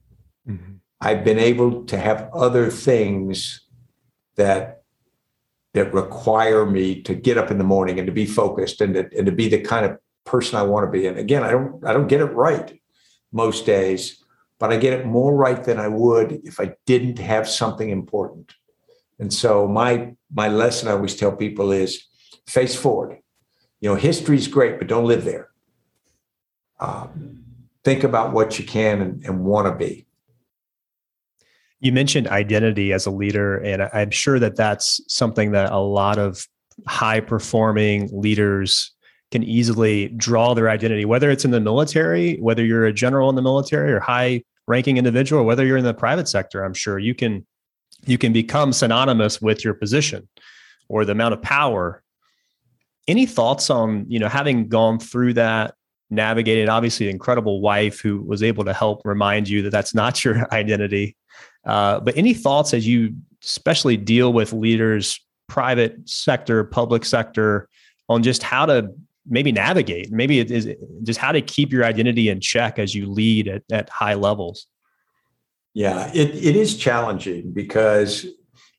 Mm-hmm. 0.47 0.75
I've 1.01 1.25
been 1.25 1.37
able 1.37 1.83
to 1.83 1.97
have 1.97 2.29
other 2.33 2.69
things 2.69 3.67
that 4.37 4.83
that 5.73 5.93
require 5.93 6.65
me 6.65 7.01
to 7.01 7.13
get 7.13 7.37
up 7.37 7.51
in 7.51 7.57
the 7.57 7.65
morning 7.65 7.99
and 7.99 8.05
to 8.07 8.13
be 8.13 8.25
focused 8.25 8.79
and 8.79 8.93
to, 8.93 9.09
and 9.17 9.25
to 9.25 9.33
be 9.33 9.49
the 9.49 9.59
kind 9.59 9.85
of 9.85 9.97
person 10.25 10.57
I 10.57 10.63
want 10.63 10.87
to 10.87 10.91
be. 10.97 11.07
And 11.07 11.19
again, 11.19 11.43
I 11.43 11.51
don't 11.51 11.85
I 11.85 11.91
don't 11.91 12.07
get 12.07 12.21
it 12.21 12.31
right 12.31 12.79
most 13.33 13.65
days, 13.65 14.23
but 14.59 14.71
I 14.71 14.77
get 14.77 14.93
it 14.93 15.05
more 15.05 15.35
right 15.35 15.61
than 15.61 15.77
I 15.77 15.89
would 15.89 16.39
if 16.45 16.61
I 16.61 16.75
didn't 16.85 17.19
have 17.19 17.49
something 17.49 17.89
important. 17.89 18.53
And 19.19 19.33
so 19.33 19.67
my 19.67 20.15
my 20.33 20.47
lesson 20.47 20.87
I 20.87 20.91
always 20.91 21.15
tell 21.15 21.31
people 21.31 21.71
is 21.71 22.03
face 22.47 22.75
forward. 22.75 23.17
You 23.79 23.89
know, 23.89 23.95
history's 23.95 24.47
great, 24.47 24.79
but 24.79 24.87
don't 24.87 25.05
live 25.05 25.23
there. 25.23 25.49
Um, 26.79 27.43
think 27.83 28.03
about 28.03 28.33
what 28.33 28.59
you 28.59 28.65
can 28.65 29.01
and, 29.01 29.25
and 29.25 29.45
want 29.45 29.67
to 29.67 29.75
be. 29.75 30.05
You 31.79 31.91
mentioned 31.91 32.27
identity 32.27 32.91
as 32.91 33.05
a 33.05 33.11
leader, 33.11 33.57
and 33.57 33.83
I'm 33.93 34.09
sure 34.09 34.39
that 34.39 34.55
that's 34.55 34.99
something 35.07 35.51
that 35.51 35.71
a 35.71 35.77
lot 35.77 36.17
of 36.17 36.47
high 36.87 37.19
performing 37.19 38.09
leaders 38.11 38.91
can 39.31 39.43
easily 39.43 40.07
draw 40.09 40.53
their 40.53 40.69
identity, 40.69 41.05
whether 41.05 41.29
it's 41.29 41.45
in 41.45 41.51
the 41.51 41.59
military, 41.59 42.37
whether 42.37 42.65
you're 42.65 42.85
a 42.85 42.93
general 42.93 43.29
in 43.29 43.35
the 43.35 43.41
military 43.41 43.91
or 43.91 43.99
high 43.99 44.43
ranking 44.67 44.97
individual, 44.97 45.41
or 45.41 45.45
whether 45.45 45.65
you're 45.65 45.77
in 45.77 45.83
the 45.83 45.93
private 45.93 46.27
sector. 46.27 46.63
I'm 46.63 46.73
sure 46.73 46.97
you 46.97 47.13
can 47.13 47.45
you 48.07 48.17
can 48.17 48.33
become 48.33 48.73
synonymous 48.73 49.41
with 49.41 49.63
your 49.63 49.73
position 49.73 50.27
or 50.89 51.05
the 51.05 51.11
amount 51.11 51.33
of 51.33 51.41
power. 51.41 52.03
Any 53.07 53.25
thoughts 53.25 53.69
on 53.69 54.05
you 54.09 54.19
know 54.19 54.27
having 54.27 54.67
gone 54.67 54.99
through 54.99 55.33
that 55.33 55.75
navigated. 56.09 56.69
Obviously, 56.69 57.09
incredible 57.09 57.61
wife 57.61 57.99
who 57.99 58.21
was 58.21 58.43
able 58.43 58.65
to 58.65 58.73
help 58.73 59.01
remind 59.05 59.49
you 59.49 59.61
that 59.63 59.71
that's 59.71 59.93
not 59.93 60.23
your 60.23 60.51
identity. 60.53 61.15
Uh, 61.65 61.99
but 61.99 62.17
any 62.17 62.33
thoughts 62.33 62.73
as 62.73 62.87
you 62.87 63.13
especially 63.43 63.97
deal 63.97 64.33
with 64.33 64.53
leaders, 64.53 65.19
private 65.47 65.97
sector, 66.09 66.63
public 66.63 67.05
sector, 67.05 67.67
on 68.09 68.23
just 68.23 68.41
how 68.41 68.65
to 68.65 68.89
maybe 69.29 69.51
navigate, 69.51 70.11
maybe 70.11 70.39
it 70.39 70.49
is 70.49 70.69
just 71.03 71.19
how 71.19 71.31
to 71.31 71.41
keep 71.41 71.71
your 71.71 71.83
identity 71.83 72.29
in 72.29 72.39
check 72.39 72.79
as 72.79 72.95
you 72.95 73.05
lead 73.05 73.47
at, 73.47 73.63
at 73.71 73.89
high 73.89 74.13
levels? 74.13 74.67
Yeah, 75.77 76.09
it, 76.11 76.33
it 76.33 76.55
is 76.55 76.75
challenging 76.75 77.51
because 77.53 78.25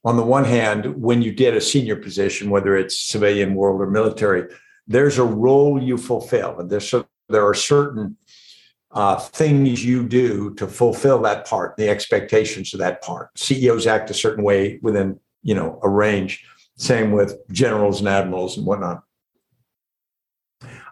on 0.03 0.17
the 0.17 0.25
one 0.25 0.43
hand, 0.43 1.01
when 1.01 1.23
you 1.23 1.31
get 1.31 1.55
a 1.57 1.61
senior 1.61 1.95
position, 1.95 2.51
whether 2.51 2.77
it's 2.77 2.99
civilian 2.99 3.55
world 3.55 3.81
or 3.81 3.89
military, 3.89 4.53
there's 4.89 5.17
a 5.17 5.23
role 5.23 5.81
you 5.81 5.97
fulfill, 5.97 6.59
and 6.59 6.69
there's 6.69 6.93
there 7.29 7.47
are 7.47 7.55
certain 7.55 8.17
uh, 8.91 9.15
things 9.15 9.85
you 9.85 10.09
do 10.09 10.53
to 10.55 10.67
fulfill 10.67 11.23
that 11.23 11.47
part, 11.47 11.77
the 11.77 11.89
expectations 11.89 12.75
of 12.75 12.81
that 12.81 13.01
part. 13.01 13.29
CEOs 13.39 13.87
act 13.87 14.11
a 14.11 14.15
certain 14.15 14.43
way 14.43 14.81
within 14.83 15.21
you 15.45 15.55
know 15.55 15.79
a 15.85 15.89
range. 15.89 16.45
Same 16.79 17.13
with 17.13 17.37
generals 17.53 18.01
and 18.01 18.09
admirals 18.09 18.57
and 18.57 18.67
whatnot. 18.67 19.05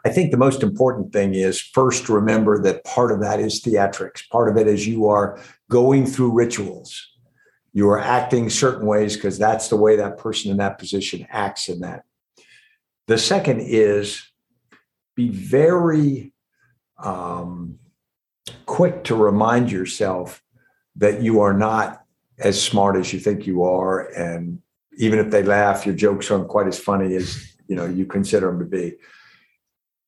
I 0.05 0.09
think 0.11 0.31
the 0.31 0.37
most 0.37 0.63
important 0.63 1.13
thing 1.13 1.35
is 1.35 1.61
first 1.61 2.09
remember 2.09 2.63
that 2.63 2.85
part 2.85 3.11
of 3.11 3.21
that 3.23 3.41
is 3.41 3.61
theatrics. 3.61 4.23
Part 4.31 4.49
of 4.49 4.57
it 4.57 4.69
is 4.69 4.87
you 4.87 5.09
are 5.09 5.41
going 5.71 6.07
through 6.07 6.33
rituals. 6.33 7.12
You 7.73 7.89
are 7.91 7.99
acting 7.99 8.49
certain 8.49 8.87
ways 8.87 9.17
because 9.17 9.39
that's 9.39 9.69
the 9.69 9.77
way 9.77 9.97
that 9.97 10.19
person 10.19 10.51
in 10.51 10.57
that 10.59 10.79
position 10.79 11.27
acts 11.31 11.69
in 11.69 11.81
that. 11.81 12.05
The 13.07 13.19
second 13.19 13.61
is 13.61 14.23
be 15.14 15.29
very 15.29 16.33
um, 16.99 17.79
quick 18.64 19.05
to 19.05 19.14
remind 19.14 19.71
yourself 19.71 20.43
that 20.97 21.23
you 21.23 21.41
are 21.41 21.53
not 21.53 22.03
as 22.39 22.62
smart 22.62 22.97
as 22.97 23.12
you 23.12 23.21
think 23.21 23.47
you 23.47 23.62
are. 23.64 24.09
And 24.12 24.61
even 24.99 25.19
if 25.19 25.31
they 25.31 25.43
laugh, 25.43 25.87
your 25.87 25.95
jokes 25.95 26.31
aren't 26.31 26.49
quite 26.49 26.67
as 26.67 26.79
funny 26.79 27.14
as 27.14 27.55
you 27.69 27.77
know 27.77 27.87
you 27.87 28.07
consider 28.07 28.47
them 28.47 28.59
to 28.61 28.64
be. 28.64 28.95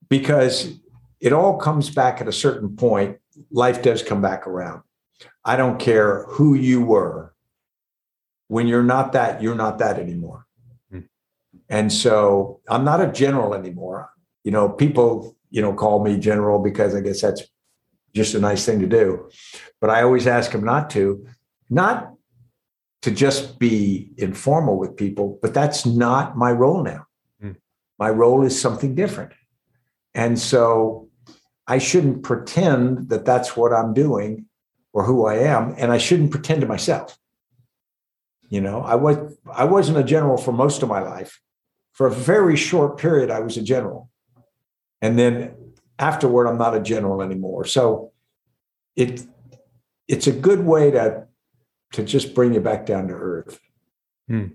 Because 0.08 0.78
it 1.20 1.32
all 1.32 1.58
comes 1.58 1.90
back 1.90 2.20
at 2.20 2.28
a 2.28 2.32
certain 2.32 2.76
point, 2.76 3.18
life 3.50 3.82
does 3.82 4.02
come 4.02 4.22
back 4.22 4.46
around. 4.46 4.82
I 5.44 5.56
don't 5.56 5.78
care 5.78 6.24
who 6.24 6.54
you 6.54 6.80
were. 6.80 7.34
When 8.48 8.66
you're 8.66 8.82
not 8.82 9.12
that, 9.12 9.42
you're 9.42 9.54
not 9.54 9.78
that 9.78 9.98
anymore. 9.98 10.46
Hmm. 10.90 11.00
And 11.68 11.92
so 11.92 12.60
I'm 12.68 12.84
not 12.84 13.00
a 13.00 13.12
general 13.12 13.54
anymore. 13.54 14.10
You 14.44 14.52
know, 14.52 14.68
people, 14.68 15.36
you 15.50 15.60
know, 15.60 15.72
call 15.74 16.02
me 16.02 16.18
general 16.18 16.58
because 16.58 16.94
I 16.94 17.00
guess 17.00 17.20
that's 17.20 17.42
just 18.14 18.34
a 18.34 18.40
nice 18.40 18.64
thing 18.64 18.80
to 18.80 18.86
do. 18.86 19.28
But 19.80 19.90
I 19.90 20.02
always 20.02 20.26
ask 20.26 20.52
them 20.52 20.64
not 20.64 20.90
to, 20.90 21.26
not 21.68 22.14
to 23.02 23.10
just 23.10 23.58
be 23.58 24.10
informal 24.16 24.78
with 24.78 24.96
people, 24.96 25.38
but 25.42 25.54
that's 25.54 25.86
not 25.86 26.36
my 26.36 26.50
role 26.50 26.82
now. 26.82 27.06
Mm. 27.42 27.56
My 27.98 28.10
role 28.10 28.44
is 28.44 28.60
something 28.60 28.94
different. 28.94 29.32
And 30.14 30.38
so 30.38 31.08
I 31.66 31.78
shouldn't 31.78 32.22
pretend 32.22 33.10
that 33.10 33.24
that's 33.24 33.56
what 33.56 33.72
I'm 33.72 33.94
doing 33.94 34.46
or 34.98 35.04
who 35.04 35.26
I 35.26 35.36
am, 35.36 35.76
and 35.78 35.92
I 35.92 35.98
shouldn't 35.98 36.32
pretend 36.32 36.60
to 36.62 36.66
myself. 36.66 37.16
You 38.48 38.60
know, 38.60 38.80
I 38.80 38.96
was 38.96 39.16
I 39.54 39.64
wasn't 39.64 39.98
a 39.98 40.02
general 40.02 40.36
for 40.36 40.50
most 40.50 40.82
of 40.82 40.88
my 40.88 41.00
life. 41.00 41.40
For 41.92 42.08
a 42.08 42.10
very 42.10 42.56
short 42.56 42.98
period, 42.98 43.30
I 43.30 43.38
was 43.38 43.56
a 43.56 43.62
general, 43.62 44.10
and 45.00 45.16
then 45.16 45.54
afterward, 46.00 46.48
I'm 46.48 46.58
not 46.58 46.74
a 46.74 46.80
general 46.80 47.22
anymore. 47.22 47.64
So 47.64 48.10
it 48.96 49.24
it's 50.08 50.26
a 50.26 50.32
good 50.32 50.64
way 50.66 50.90
to 50.90 51.28
to 51.92 52.02
just 52.02 52.34
bring 52.34 52.52
you 52.54 52.60
back 52.60 52.84
down 52.84 53.06
to 53.06 53.14
earth. 53.14 53.60
Hmm. 54.26 54.46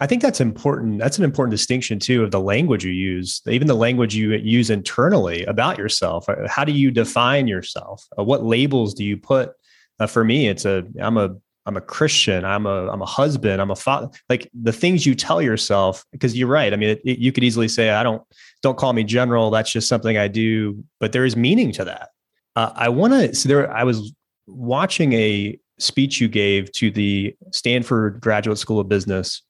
I 0.00 0.06
think 0.06 0.22
that's 0.22 0.40
important. 0.40 1.00
That's 1.00 1.18
an 1.18 1.24
important 1.24 1.50
distinction 1.50 1.98
too 1.98 2.24
of 2.24 2.30
the 2.30 2.40
language 2.40 2.82
you 2.82 2.92
use, 2.92 3.42
even 3.46 3.66
the 3.66 3.74
language 3.74 4.14
you 4.14 4.32
use 4.36 4.70
internally 4.70 5.44
about 5.44 5.76
yourself. 5.76 6.26
How 6.46 6.64
do 6.64 6.72
you 6.72 6.90
define 6.90 7.46
yourself? 7.46 8.06
Uh, 8.18 8.24
what 8.24 8.42
labels 8.42 8.94
do 8.94 9.04
you 9.04 9.18
put? 9.18 9.52
Uh, 9.98 10.06
for 10.06 10.24
me, 10.24 10.48
it's 10.48 10.64
a 10.64 10.84
I'm 11.00 11.16
a 11.16 11.36
I'm 11.66 11.76
a 11.76 11.80
Christian. 11.80 12.44
I'm 12.44 12.64
a 12.64 12.88
I'm 12.88 13.02
a 13.02 13.06
husband. 13.06 13.60
I'm 13.60 13.70
a 13.70 13.76
father. 13.76 14.08
Like 14.28 14.48
the 14.54 14.72
things 14.72 15.04
you 15.04 15.14
tell 15.14 15.42
yourself, 15.42 16.04
because 16.12 16.36
you're 16.36 16.48
right. 16.48 16.72
I 16.72 16.76
mean, 16.76 16.90
it, 16.90 17.00
it, 17.04 17.18
you 17.18 17.32
could 17.32 17.44
easily 17.44 17.68
say, 17.68 17.90
I 17.90 18.02
don't 18.02 18.22
don't 18.62 18.78
call 18.78 18.92
me 18.92 19.04
general. 19.04 19.50
That's 19.50 19.70
just 19.70 19.88
something 19.88 20.16
I 20.16 20.28
do. 20.28 20.82
But 21.00 21.12
there 21.12 21.24
is 21.24 21.36
meaning 21.36 21.72
to 21.72 21.84
that. 21.84 22.10
Uh, 22.54 22.72
I 22.74 22.88
want 22.88 23.12
to. 23.12 23.34
So 23.34 23.48
there, 23.48 23.70
I 23.70 23.84
was 23.84 24.12
watching 24.46 25.12
a 25.12 25.58
speech 25.78 26.20
you 26.20 26.28
gave 26.28 26.72
to 26.72 26.90
the 26.90 27.34
Stanford 27.52 28.20
Graduate 28.20 28.58
School 28.58 28.78
of 28.78 28.88
Business, 28.88 29.42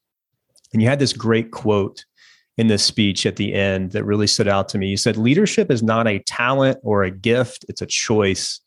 and 0.73 0.81
you 0.81 0.89
had 0.89 0.99
this 0.99 1.13
great 1.13 1.51
quote 1.51 2.05
in 2.57 2.69
this 2.69 2.83
speech 2.83 3.27
at 3.27 3.37
the 3.37 3.53
end 3.53 3.93
that 3.93 4.05
really 4.05 4.27
stood 4.27 4.49
out 4.49 4.71
to 4.71 4.79
me. 4.79 4.89
You 4.89 4.97
said, 4.97 5.19
"Leadership 5.19 5.71
is 5.71 5.83
not 5.83 6.09
a 6.09 6.19
talent 6.21 6.79
or 6.83 7.05
a 7.05 7.11
gift; 7.11 7.67
it's 7.69 7.83
a 7.83 7.87
choice. 7.87 8.61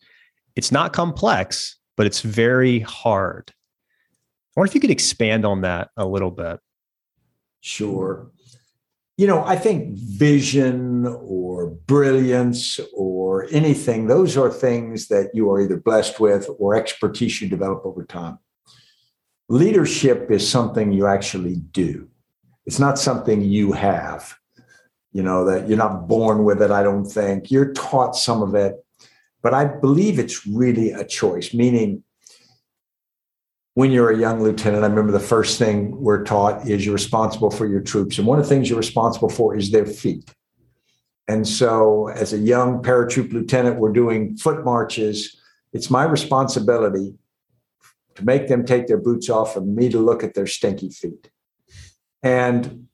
It's 0.60 0.72
not 0.72 0.94
complex, 0.94 1.78
but 1.98 2.06
it's 2.06 2.22
very 2.22 2.80
hard." 2.82 3.54
I 4.56 4.60
wonder 4.60 4.70
if 4.70 4.76
you 4.76 4.82
could 4.82 4.92
expand 4.92 5.46
on 5.46 5.62
that 5.62 5.90
a 5.96 6.06
little 6.06 6.32
bit. 6.32 6.60
Sure 7.62 8.30
you 9.20 9.28
know, 9.28 9.44
I 9.44 9.58
think 9.58 9.98
vision 9.98 11.06
or 11.06 11.72
brilliance 11.88 12.80
or 12.94 13.48
anything, 13.52 14.08
those 14.08 14.38
are 14.38 14.50
things 14.50 15.10
that 15.10 15.32
you 15.34 15.52
are 15.52 15.60
either 15.60 15.76
blessed 15.76 16.22
with 16.22 16.50
or 16.58 16.74
expertise 16.76 17.42
you 17.42 17.50
develop 17.50 17.86
over 17.86 18.06
time. 18.06 18.40
Leadership 19.50 20.32
is 20.32 20.50
something 20.50 20.94
you 20.94 21.06
actually 21.06 21.58
do, 21.58 22.08
it's 22.66 22.80
not 22.80 22.98
something 22.98 23.42
you 23.42 23.74
have, 23.74 24.38
you 25.12 25.22
know, 25.22 25.44
that 25.44 25.68
you're 25.68 25.78
not 25.78 26.08
born 26.08 26.46
with 26.46 26.62
it, 26.62 26.72
I 26.72 26.82
don't 26.82 27.04
think. 27.04 27.52
You're 27.52 27.74
taught 27.74 28.16
some 28.16 28.42
of 28.42 28.56
it, 28.56 28.86
but 29.42 29.54
I 29.54 29.66
believe 29.66 30.20
it's 30.20 30.46
really 30.46 30.92
a 30.92 31.06
choice, 31.06 31.54
meaning, 31.54 32.04
when 33.76 33.92
you're 33.92 34.12
a 34.12 34.18
young 34.18 34.44
lieutenant, 34.44 34.84
I 34.84 34.88
remember 34.88 35.14
the 35.14 35.20
first 35.20 35.58
thing 35.58 35.96
we're 36.02 36.24
taught 36.26 36.68
is 36.68 36.86
you're 36.86 36.94
responsible 36.94 37.50
for 37.50 37.66
your 37.66 37.80
troops. 37.80 38.18
And 38.18 38.28
one 38.28 38.38
of 38.38 38.44
the 38.44 38.50
things 38.50 38.70
you're 38.70 38.78
responsible 38.78 39.30
for 39.30 39.56
is 39.56 39.72
their 39.72 39.86
feet. 39.86 40.34
And 41.30 41.48
so, 41.48 42.08
as 42.10 42.34
a 42.34 42.38
young 42.38 42.82
paratroop 42.82 43.32
lieutenant, 43.32 43.78
we're 43.78 43.94
doing 43.94 44.36
foot 44.36 44.66
marches. 44.66 45.40
It's 45.72 45.90
my 45.90 46.04
responsibility 46.04 47.14
to 48.16 48.26
make 48.26 48.48
them 48.48 48.66
take 48.66 48.88
their 48.88 48.98
boots 48.98 49.30
off 49.30 49.56
and 49.56 49.76
me 49.76 49.88
to 49.90 50.00
look 50.00 50.24
at 50.24 50.34
their 50.34 50.48
stinky 50.48 50.90
feet. 50.90 51.30
And 52.22 52.88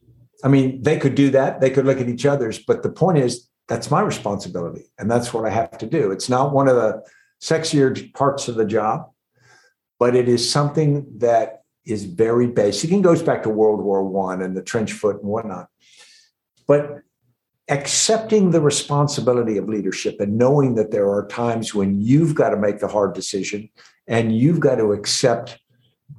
I 0.44 0.50
mean, 0.50 0.84
they 0.84 0.98
could 0.98 1.16
do 1.16 1.32
that, 1.32 1.62
they 1.62 1.72
could 1.72 1.86
look 1.86 2.00
at 2.00 2.10
each 2.10 2.26
other's, 2.26 2.60
but 2.60 2.84
the 2.84 2.92
point 2.92 3.18
is, 3.18 3.50
that's 3.68 3.90
my 3.90 4.02
responsibility. 4.02 4.86
And 4.98 5.10
that's 5.10 5.34
what 5.34 5.46
I 5.46 5.50
have 5.50 5.78
to 5.80 5.86
do. 5.86 6.12
It's 6.12 6.30
not 6.30 6.54
one 6.54 6.68
of 6.68 6.76
the 6.76 7.02
sexier 7.42 8.14
parts 8.14 8.48
of 8.48 8.56
the 8.56 8.66
job 8.66 9.10
but 10.00 10.16
it 10.16 10.28
is 10.28 10.50
something 10.50 11.06
that 11.18 11.64
is 11.86 12.06
very 12.06 12.48
basic 12.48 12.92
and 12.92 13.04
goes 13.04 13.22
back 13.22 13.44
to 13.44 13.50
World 13.50 13.82
War 13.82 14.04
One 14.04 14.42
and 14.42 14.56
the 14.56 14.62
trench 14.62 14.94
foot 14.94 15.22
and 15.22 15.30
whatnot. 15.30 15.70
But 16.68 17.02
accepting 17.70 18.52
the 18.52 18.62
responsibility 18.62 19.58
of 19.58 19.70
leadership 19.70 20.20
and 20.20 20.38
knowing 20.38 20.76
that 20.76 20.92
there 20.92 21.10
are 21.10 21.28
times 21.28 21.74
when 21.74 22.00
you've 22.00 22.36
got 22.36 22.50
to 22.50 22.58
make 22.58 22.80
the 22.80 22.88
hard 22.88 23.14
decision 23.14 23.70
and 24.08 24.36
you've 24.36 24.60
got 24.60 24.76
to 24.76 24.92
accept 24.92 25.60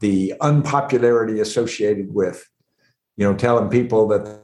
the 0.01 0.35
unpopularity 0.41 1.41
associated 1.41 2.13
with, 2.13 2.49
you 3.17 3.25
know, 3.25 3.35
telling 3.35 3.69
people 3.69 4.09
that 4.09 4.43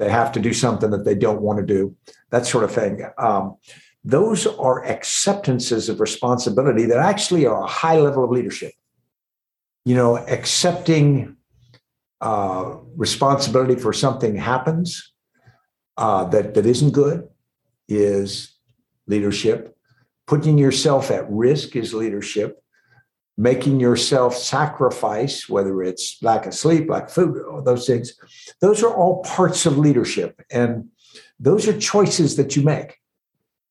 they 0.00 0.08
have 0.08 0.32
to 0.32 0.40
do 0.40 0.54
something 0.54 0.90
that 0.90 1.04
they 1.04 1.14
don't 1.14 1.42
want 1.42 1.58
to 1.58 1.66
do, 1.66 1.94
that 2.30 2.46
sort 2.46 2.64
of 2.64 2.72
thing. 2.72 3.04
Um, 3.18 3.56
those 4.02 4.46
are 4.46 4.82
acceptances 4.86 5.90
of 5.90 6.00
responsibility 6.00 6.86
that 6.86 6.96
actually 6.96 7.44
are 7.44 7.62
a 7.62 7.66
high 7.66 7.98
level 8.00 8.24
of 8.24 8.30
leadership. 8.30 8.72
You 9.84 9.94
know, 9.94 10.16
accepting 10.16 11.36
uh, 12.22 12.76
responsibility 12.96 13.76
for 13.76 13.92
something 13.92 14.36
happens 14.36 15.12
uh, 15.98 16.24
that 16.24 16.54
that 16.54 16.64
isn't 16.64 16.92
good 16.92 17.28
is 17.86 18.56
leadership. 19.06 19.76
Putting 20.26 20.56
yourself 20.56 21.10
at 21.10 21.30
risk 21.30 21.76
is 21.76 21.92
leadership. 21.92 22.62
Making 23.40 23.80
yourself 23.80 24.36
sacrifice, 24.36 25.48
whether 25.48 25.82
it's 25.82 26.22
lack 26.22 26.44
of 26.44 26.52
sleep, 26.52 26.90
lack 26.90 27.04
of 27.04 27.12
food, 27.12 27.42
all 27.50 27.62
those 27.62 27.86
things, 27.86 28.12
those 28.60 28.82
are 28.82 28.94
all 28.94 29.22
parts 29.22 29.64
of 29.64 29.78
leadership, 29.78 30.42
and 30.50 30.88
those 31.38 31.66
are 31.66 31.78
choices 31.78 32.36
that 32.36 32.54
you 32.54 32.62
make. 32.62 32.98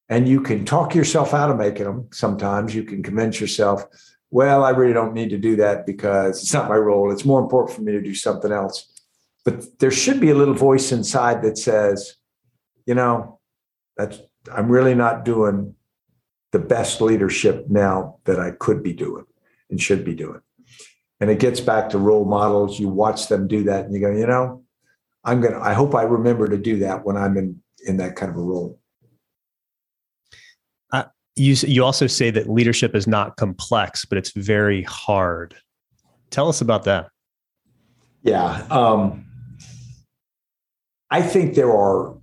And 0.10 0.28
you 0.28 0.42
can 0.42 0.66
talk 0.66 0.96
yourself 0.96 1.36
out 1.36 1.52
of 1.52 1.58
making 1.58 1.86
them. 1.86 2.08
Sometimes 2.12 2.74
you 2.74 2.84
can 2.84 3.04
convince 3.04 3.40
yourself 3.40 3.86
well 4.32 4.64
i 4.64 4.70
really 4.70 4.94
don't 4.94 5.16
need 5.16 5.32
to 5.32 5.40
do 5.40 5.56
that 5.56 5.86
because 5.86 6.42
it's 6.42 6.54
not 6.54 6.70
my 6.70 6.76
role. 6.76 7.12
It's 7.12 7.26
more 7.26 7.42
important 7.42 7.76
for 7.76 7.84
me 7.84 7.92
to 7.94 8.02
do 8.02 8.16
something 8.16 8.52
else. 8.52 8.88
But 9.46 9.80
there 9.80 9.92
should 9.92 10.20
be 10.20 10.30
a 10.32 10.36
little 10.36 10.54
voice 10.54 10.92
inside 10.92 11.42
that 11.44 11.58
says 11.58 12.16
you 12.86 12.96
know 12.96 13.40
that's 13.98 14.20
I'm 14.52 14.70
really 14.70 14.96
not 14.96 15.26
doing 15.26 15.76
the 16.52 16.60
best 16.60 17.02
leadership 17.02 17.66
now 17.70 18.18
that 18.26 18.40
I 18.40 18.52
could 18.52 18.82
be 18.82 18.94
doing 18.94 19.26
and 19.70 19.82
should 19.82 20.04
be 20.04 20.16
doing. 20.16 20.42
And 21.20 21.30
it 21.30 21.40
gets 21.40 21.60
back 21.60 21.90
to 21.90 21.98
role 21.98 22.26
models. 22.26 22.80
You 22.80 22.88
watch 22.88 23.28
them 23.28 23.48
do 23.48 23.64
that 23.64 23.86
and 23.86 23.94
you 23.94 24.00
go, 24.00 24.12
you 24.12 24.26
know, 24.26 24.64
I'm 25.24 25.42
going 25.42 25.54
to, 25.54 25.60
I 25.60 25.74
hope 25.74 25.94
I 25.94 26.04
remember 26.04 26.48
to 26.48 26.58
do 26.58 26.80
that 26.80 27.06
when 27.06 27.18
I'm 27.18 27.38
in, 27.38 27.62
in 27.86 27.98
that 27.98 28.16
kind 28.16 28.32
of 28.32 28.38
a 28.38 28.42
role. 28.42 28.80
Uh, 30.94 31.04
you, 31.36 31.56
you 31.68 31.84
also 31.84 32.08
say 32.08 32.32
that 32.32 32.50
leadership 32.50 32.96
is 32.96 33.06
not 33.06 33.36
complex, 33.36 34.06
but 34.06 34.18
it's 34.18 34.32
very 34.32 34.84
hard. 34.84 35.56
Tell 36.30 36.48
us 36.48 36.62
about 36.62 36.84
that. 36.86 37.10
Yeah. 38.24 38.66
Um, 38.70 39.26
I 41.12 41.22
think 41.22 41.56
there 41.56 41.72
are 41.72 42.16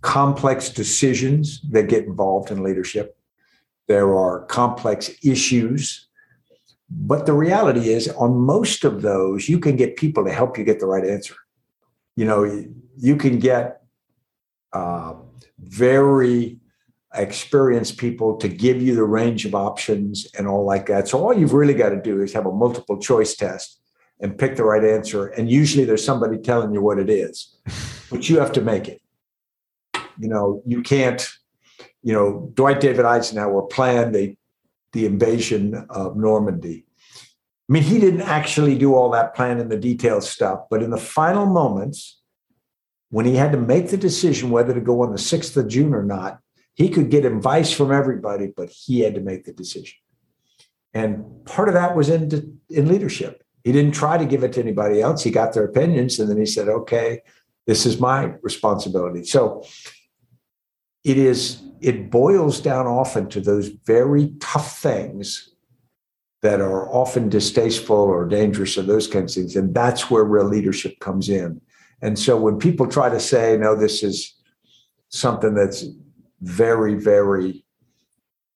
complex 0.00 0.70
decisions 0.70 1.60
that 1.70 1.88
get 1.88 2.04
involved 2.04 2.50
in 2.50 2.62
leadership. 2.62 3.16
There 3.88 4.16
are 4.16 4.44
complex 4.46 5.10
issues. 5.24 6.07
But 6.90 7.26
the 7.26 7.34
reality 7.34 7.90
is, 7.90 8.08
on 8.08 8.36
most 8.36 8.84
of 8.84 9.02
those, 9.02 9.48
you 9.48 9.58
can 9.58 9.76
get 9.76 9.96
people 9.96 10.24
to 10.24 10.32
help 10.32 10.56
you 10.56 10.64
get 10.64 10.80
the 10.80 10.86
right 10.86 11.04
answer. 11.04 11.34
You 12.16 12.24
know, 12.24 12.66
you 12.96 13.16
can 13.16 13.38
get 13.38 13.82
uh, 14.72 15.14
very 15.58 16.58
experienced 17.14 17.98
people 17.98 18.36
to 18.36 18.48
give 18.48 18.82
you 18.82 18.94
the 18.94 19.04
range 19.04 19.44
of 19.44 19.54
options 19.54 20.26
and 20.36 20.46
all 20.46 20.64
like 20.64 20.86
that. 20.86 21.08
So 21.08 21.22
all 21.22 21.36
you've 21.36 21.54
really 21.54 21.74
got 21.74 21.90
to 21.90 22.00
do 22.00 22.22
is 22.22 22.32
have 22.32 22.46
a 22.46 22.52
multiple 22.52 22.98
choice 22.98 23.34
test 23.34 23.80
and 24.20 24.36
pick 24.36 24.56
the 24.56 24.64
right 24.64 24.84
answer. 24.84 25.28
And 25.28 25.50
usually 25.50 25.84
there's 25.84 26.04
somebody 26.04 26.38
telling 26.38 26.72
you 26.72 26.82
what 26.82 26.98
it 26.98 27.08
is, 27.08 27.56
but 28.10 28.28
you 28.28 28.38
have 28.38 28.52
to 28.52 28.60
make 28.60 28.88
it. 28.88 29.00
You 30.18 30.28
know, 30.28 30.62
you 30.66 30.82
can't, 30.82 31.26
you 32.02 32.12
know, 32.12 32.50
Dwight 32.54 32.80
David 32.80 33.04
Eisenhower 33.04 33.62
planned 33.62 34.14
the, 34.14 34.36
the 34.92 35.06
invasion 35.06 35.86
of 35.90 36.16
Normandy. 36.16 36.86
I 37.68 37.72
mean, 37.72 37.82
he 37.82 37.98
didn't 37.98 38.22
actually 38.22 38.78
do 38.78 38.94
all 38.94 39.10
that 39.10 39.34
plan 39.34 39.60
and 39.60 39.70
the 39.70 39.76
detailed 39.76 40.24
stuff, 40.24 40.60
but 40.70 40.82
in 40.82 40.90
the 40.90 40.96
final 40.96 41.46
moments, 41.46 42.20
when 43.10 43.26
he 43.26 43.36
had 43.36 43.52
to 43.52 43.58
make 43.58 43.88
the 43.88 43.96
decision 43.96 44.50
whether 44.50 44.72
to 44.72 44.80
go 44.80 45.02
on 45.02 45.12
the 45.12 45.18
6th 45.18 45.56
of 45.56 45.68
June 45.68 45.94
or 45.94 46.02
not, 46.02 46.40
he 46.74 46.88
could 46.88 47.10
get 47.10 47.24
advice 47.24 47.72
from 47.72 47.92
everybody, 47.92 48.52
but 48.56 48.70
he 48.70 49.00
had 49.00 49.14
to 49.14 49.20
make 49.20 49.44
the 49.44 49.52
decision. 49.52 49.96
And 50.94 51.44
part 51.44 51.68
of 51.68 51.74
that 51.74 51.96
was 51.96 52.08
in, 52.08 52.60
in 52.70 52.88
leadership. 52.88 53.42
He 53.64 53.72
didn't 53.72 53.92
try 53.92 54.16
to 54.16 54.24
give 54.24 54.44
it 54.44 54.54
to 54.54 54.62
anybody 54.62 55.00
else. 55.00 55.22
He 55.22 55.30
got 55.30 55.52
their 55.52 55.64
opinions 55.64 56.18
and 56.18 56.30
then 56.30 56.38
he 56.38 56.46
said, 56.46 56.68
okay, 56.68 57.20
this 57.66 57.84
is 57.84 58.00
my 58.00 58.34
responsibility. 58.42 59.24
So 59.24 59.64
it 61.08 61.16
is, 61.16 61.62
it 61.80 62.10
boils 62.10 62.60
down 62.60 62.86
often 62.86 63.28
to 63.30 63.40
those 63.40 63.68
very 63.86 64.34
tough 64.40 64.78
things 64.78 65.54
that 66.42 66.60
are 66.60 66.88
often 66.92 67.28
distasteful 67.28 67.96
or 67.96 68.26
dangerous 68.26 68.76
or 68.76 68.82
those 68.82 69.06
kinds 69.08 69.36
of 69.36 69.42
things. 69.42 69.56
And 69.56 69.74
that's 69.74 70.10
where 70.10 70.22
real 70.22 70.44
leadership 70.44 71.00
comes 71.00 71.28
in. 71.28 71.60
And 72.02 72.18
so 72.18 72.36
when 72.36 72.58
people 72.58 72.86
try 72.86 73.08
to 73.08 73.18
say, 73.18 73.56
no, 73.56 73.74
this 73.74 74.02
is 74.02 74.34
something 75.08 75.54
that's 75.54 75.84
very, 76.42 76.94
very 76.94 77.64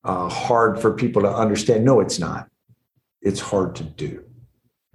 uh, 0.04 0.28
hard 0.28 0.80
for 0.80 0.92
people 0.92 1.22
to 1.22 1.34
understand, 1.34 1.84
no, 1.84 2.00
it's 2.00 2.18
not. 2.18 2.48
It's 3.22 3.40
hard 3.40 3.74
to 3.76 3.84
do. 3.84 4.24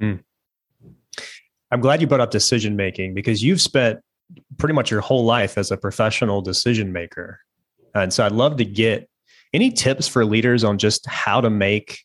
Mm. 0.02 0.24
I'm 1.72 1.82
glad 1.82 2.02
you 2.02 2.08
brought 2.08 2.22
up 2.22 2.32
decision 2.32 2.76
making 2.76 3.14
because 3.14 3.44
you've 3.44 3.62
spent 3.62 4.00
pretty 4.58 4.74
much 4.74 4.92
your 4.92 5.02
whole 5.02 5.26
life 5.26 5.58
as 5.58 5.72
a 5.72 5.78
professional 5.78 6.42
decision 6.42 6.94
maker. 6.94 7.40
And 8.02 8.14
so 8.14 8.26
I'd 8.26 8.32
love 8.32 8.58
to 8.58 8.66
get 8.66 9.10
any 9.54 9.72
tips 9.72 10.08
for 10.08 10.26
leaders 10.26 10.64
on 10.64 10.78
just 10.78 11.06
how 11.08 11.42
to 11.42 11.50
make 11.50 12.00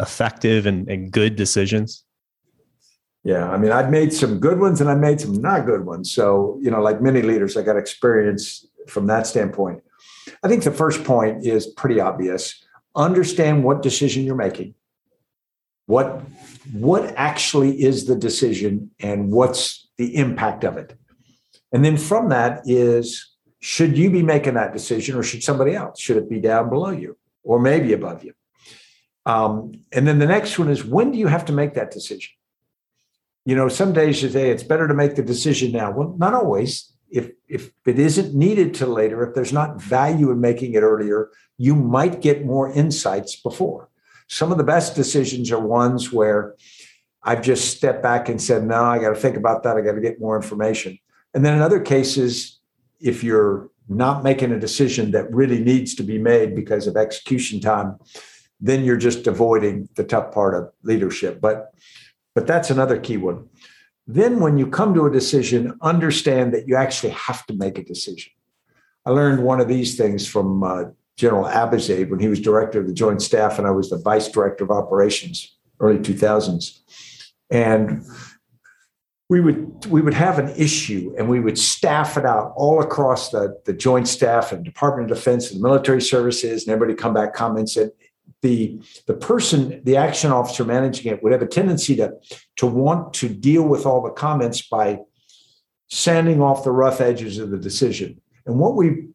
effective 0.00 0.66
and, 0.66 0.88
and 0.88 1.10
good 1.10 1.36
decisions. 1.36 2.04
Yeah, 3.24 3.48
I 3.48 3.56
mean, 3.56 3.70
I've 3.70 3.90
made 3.90 4.12
some 4.12 4.40
good 4.40 4.58
ones 4.58 4.80
and 4.80 4.90
I 4.90 4.96
made 4.96 5.20
some 5.20 5.40
not 5.40 5.64
good 5.64 5.86
ones. 5.86 6.12
So, 6.12 6.58
you 6.60 6.70
know, 6.70 6.82
like 6.82 7.00
many 7.00 7.22
leaders, 7.22 7.56
I 7.56 7.62
got 7.62 7.76
experience 7.76 8.66
from 8.88 9.06
that 9.06 9.26
standpoint. 9.28 9.82
I 10.42 10.48
think 10.48 10.64
the 10.64 10.72
first 10.72 11.04
point 11.04 11.46
is 11.46 11.66
pretty 11.66 12.00
obvious. 12.00 12.64
Understand 12.96 13.62
what 13.62 13.80
decision 13.80 14.24
you're 14.24 14.34
making. 14.34 14.74
What 15.86 16.22
what 16.72 17.12
actually 17.16 17.82
is 17.82 18.06
the 18.06 18.14
decision 18.14 18.90
and 19.00 19.30
what's 19.30 19.88
the 19.98 20.16
impact 20.16 20.64
of 20.64 20.76
it? 20.76 20.96
And 21.72 21.84
then 21.84 21.96
from 21.96 22.28
that 22.28 22.62
is 22.66 23.31
should 23.62 23.96
you 23.96 24.10
be 24.10 24.24
making 24.24 24.54
that 24.54 24.72
decision 24.72 25.16
or 25.16 25.22
should 25.22 25.44
somebody 25.44 25.76
else? 25.76 26.00
Should 26.00 26.16
it 26.16 26.28
be 26.28 26.40
down 26.40 26.68
below 26.68 26.90
you 26.90 27.16
or 27.44 27.60
maybe 27.60 27.92
above 27.92 28.24
you? 28.24 28.34
Um, 29.24 29.84
and 29.92 30.06
then 30.06 30.18
the 30.18 30.26
next 30.26 30.58
one 30.58 30.68
is 30.68 30.84
when 30.84 31.12
do 31.12 31.18
you 31.18 31.28
have 31.28 31.44
to 31.44 31.52
make 31.52 31.74
that 31.74 31.92
decision? 31.92 32.32
You 33.44 33.54
know, 33.54 33.68
some 33.68 33.92
days 33.92 34.20
you 34.20 34.30
say 34.30 34.50
it's 34.50 34.64
better 34.64 34.88
to 34.88 34.94
make 34.94 35.14
the 35.14 35.22
decision 35.22 35.70
now. 35.70 35.92
Well, 35.92 36.16
not 36.18 36.34
always. 36.34 36.92
If 37.08 37.30
if 37.48 37.70
it 37.86 38.00
isn't 38.00 38.34
needed 38.34 38.74
till 38.74 38.88
later, 38.88 39.22
if 39.28 39.34
there's 39.34 39.52
not 39.52 39.80
value 39.80 40.32
in 40.32 40.40
making 40.40 40.74
it 40.74 40.80
earlier, 40.80 41.30
you 41.56 41.76
might 41.76 42.20
get 42.20 42.44
more 42.44 42.72
insights 42.72 43.36
before. 43.36 43.90
Some 44.26 44.50
of 44.50 44.58
the 44.58 44.64
best 44.64 44.96
decisions 44.96 45.52
are 45.52 45.60
ones 45.60 46.12
where 46.12 46.56
I've 47.22 47.42
just 47.42 47.76
stepped 47.76 48.02
back 48.02 48.28
and 48.28 48.42
said, 48.42 48.64
no, 48.64 48.82
I 48.82 48.98
got 48.98 49.10
to 49.10 49.20
think 49.20 49.36
about 49.36 49.62
that. 49.62 49.76
I 49.76 49.82
got 49.82 49.92
to 49.92 50.00
get 50.00 50.20
more 50.20 50.34
information. 50.34 50.98
And 51.34 51.44
then 51.44 51.54
in 51.54 51.62
other 51.62 51.80
cases, 51.80 52.58
if 53.02 53.24
you're 53.24 53.70
not 53.88 54.22
making 54.22 54.52
a 54.52 54.60
decision 54.60 55.10
that 55.10 55.32
really 55.32 55.62
needs 55.62 55.94
to 55.96 56.02
be 56.02 56.18
made 56.18 56.54
because 56.54 56.86
of 56.86 56.96
execution 56.96 57.60
time, 57.60 57.98
then 58.60 58.84
you're 58.84 58.96
just 58.96 59.26
avoiding 59.26 59.88
the 59.96 60.04
tough 60.04 60.32
part 60.32 60.54
of 60.54 60.70
leadership. 60.82 61.40
But 61.40 61.74
but 62.34 62.46
that's 62.46 62.70
another 62.70 62.98
key 62.98 63.18
one. 63.18 63.48
Then 64.06 64.40
when 64.40 64.56
you 64.56 64.66
come 64.66 64.94
to 64.94 65.06
a 65.06 65.10
decision, 65.10 65.78
understand 65.82 66.54
that 66.54 66.66
you 66.66 66.76
actually 66.76 67.10
have 67.10 67.44
to 67.46 67.54
make 67.54 67.78
a 67.78 67.84
decision. 67.84 68.32
I 69.04 69.10
learned 69.10 69.42
one 69.42 69.60
of 69.60 69.68
these 69.68 69.96
things 69.96 70.26
from 70.26 70.62
uh, 70.62 70.84
General 71.16 71.44
Abizaid 71.44 72.08
when 72.08 72.20
he 72.20 72.28
was 72.28 72.40
director 72.40 72.80
of 72.80 72.86
the 72.86 72.94
Joint 72.94 73.20
Staff 73.20 73.58
and 73.58 73.66
I 73.66 73.70
was 73.70 73.90
the 73.90 73.98
vice 73.98 74.28
director 74.28 74.64
of 74.64 74.70
operations, 74.70 75.56
early 75.80 75.98
2000s. 75.98 76.80
And 77.50 78.04
we 79.32 79.40
would 79.40 79.86
we 79.86 80.02
would 80.02 80.12
have 80.12 80.38
an 80.38 80.50
issue 80.58 81.14
and 81.16 81.26
we 81.26 81.40
would 81.40 81.58
staff 81.58 82.18
it 82.18 82.26
out 82.26 82.52
all 82.54 82.82
across 82.82 83.30
the, 83.30 83.58
the 83.64 83.72
joint 83.72 84.06
staff 84.06 84.52
and 84.52 84.62
Department 84.62 85.10
of 85.10 85.16
Defense 85.16 85.50
and 85.50 85.62
military 85.62 86.02
services, 86.02 86.64
and 86.64 86.74
everybody 86.74 86.94
come 86.94 87.14
back 87.14 87.32
comments 87.32 87.76
that 87.76 87.96
the 88.42 88.78
the 89.06 89.14
person, 89.14 89.80
the 89.84 89.96
action 89.96 90.30
officer 90.32 90.66
managing 90.66 91.10
it 91.10 91.22
would 91.22 91.32
have 91.32 91.40
a 91.40 91.46
tendency 91.46 91.96
to, 91.96 92.12
to 92.56 92.66
want 92.66 93.14
to 93.14 93.30
deal 93.30 93.62
with 93.62 93.86
all 93.86 94.02
the 94.02 94.10
comments 94.10 94.68
by 94.68 94.98
sanding 95.88 96.42
off 96.42 96.62
the 96.62 96.70
rough 96.70 97.00
edges 97.00 97.38
of 97.38 97.48
the 97.48 97.56
decision. 97.56 98.20
And 98.44 98.58
what 98.58 98.76
we 98.76 99.06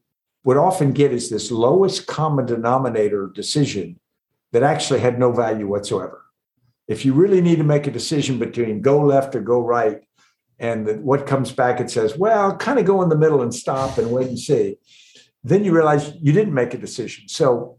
would 0.43 0.57
often 0.57 0.93
get 0.93 1.13
is 1.13 1.29
this 1.29 1.51
lowest 1.51 2.07
common 2.07 2.47
denominator 2.47 3.29
decision 3.35 3.99
that 4.51 4.63
actually 4.63 5.01
had 5.01 5.19
no 5.19 5.31
value 5.31 5.67
whatsoever. 5.67 6.23
If 6.87 7.05
you 7.05 7.13
really 7.13 7.41
need 7.41 7.57
to 7.57 7.63
make 7.63 7.85
a 7.85 7.91
decision 7.91 8.39
between 8.39 8.81
go 8.81 8.99
left 8.99 9.35
or 9.35 9.41
go 9.41 9.59
right, 9.59 10.06
and 10.59 10.87
the, 10.87 10.93
what 10.95 11.27
comes 11.27 11.51
back 11.51 11.79
it 11.79 11.89
says, 11.89 12.17
well, 12.17 12.55
kind 12.57 12.79
of 12.79 12.85
go 12.85 13.01
in 13.01 13.09
the 13.09 13.17
middle 13.17 13.41
and 13.41 13.53
stop 13.53 13.97
and 13.97 14.11
wait 14.11 14.27
and 14.27 14.39
see, 14.39 14.77
then 15.43 15.63
you 15.63 15.73
realize 15.73 16.13
you 16.19 16.31
didn't 16.33 16.53
make 16.53 16.73
a 16.73 16.77
decision. 16.77 17.27
So 17.27 17.77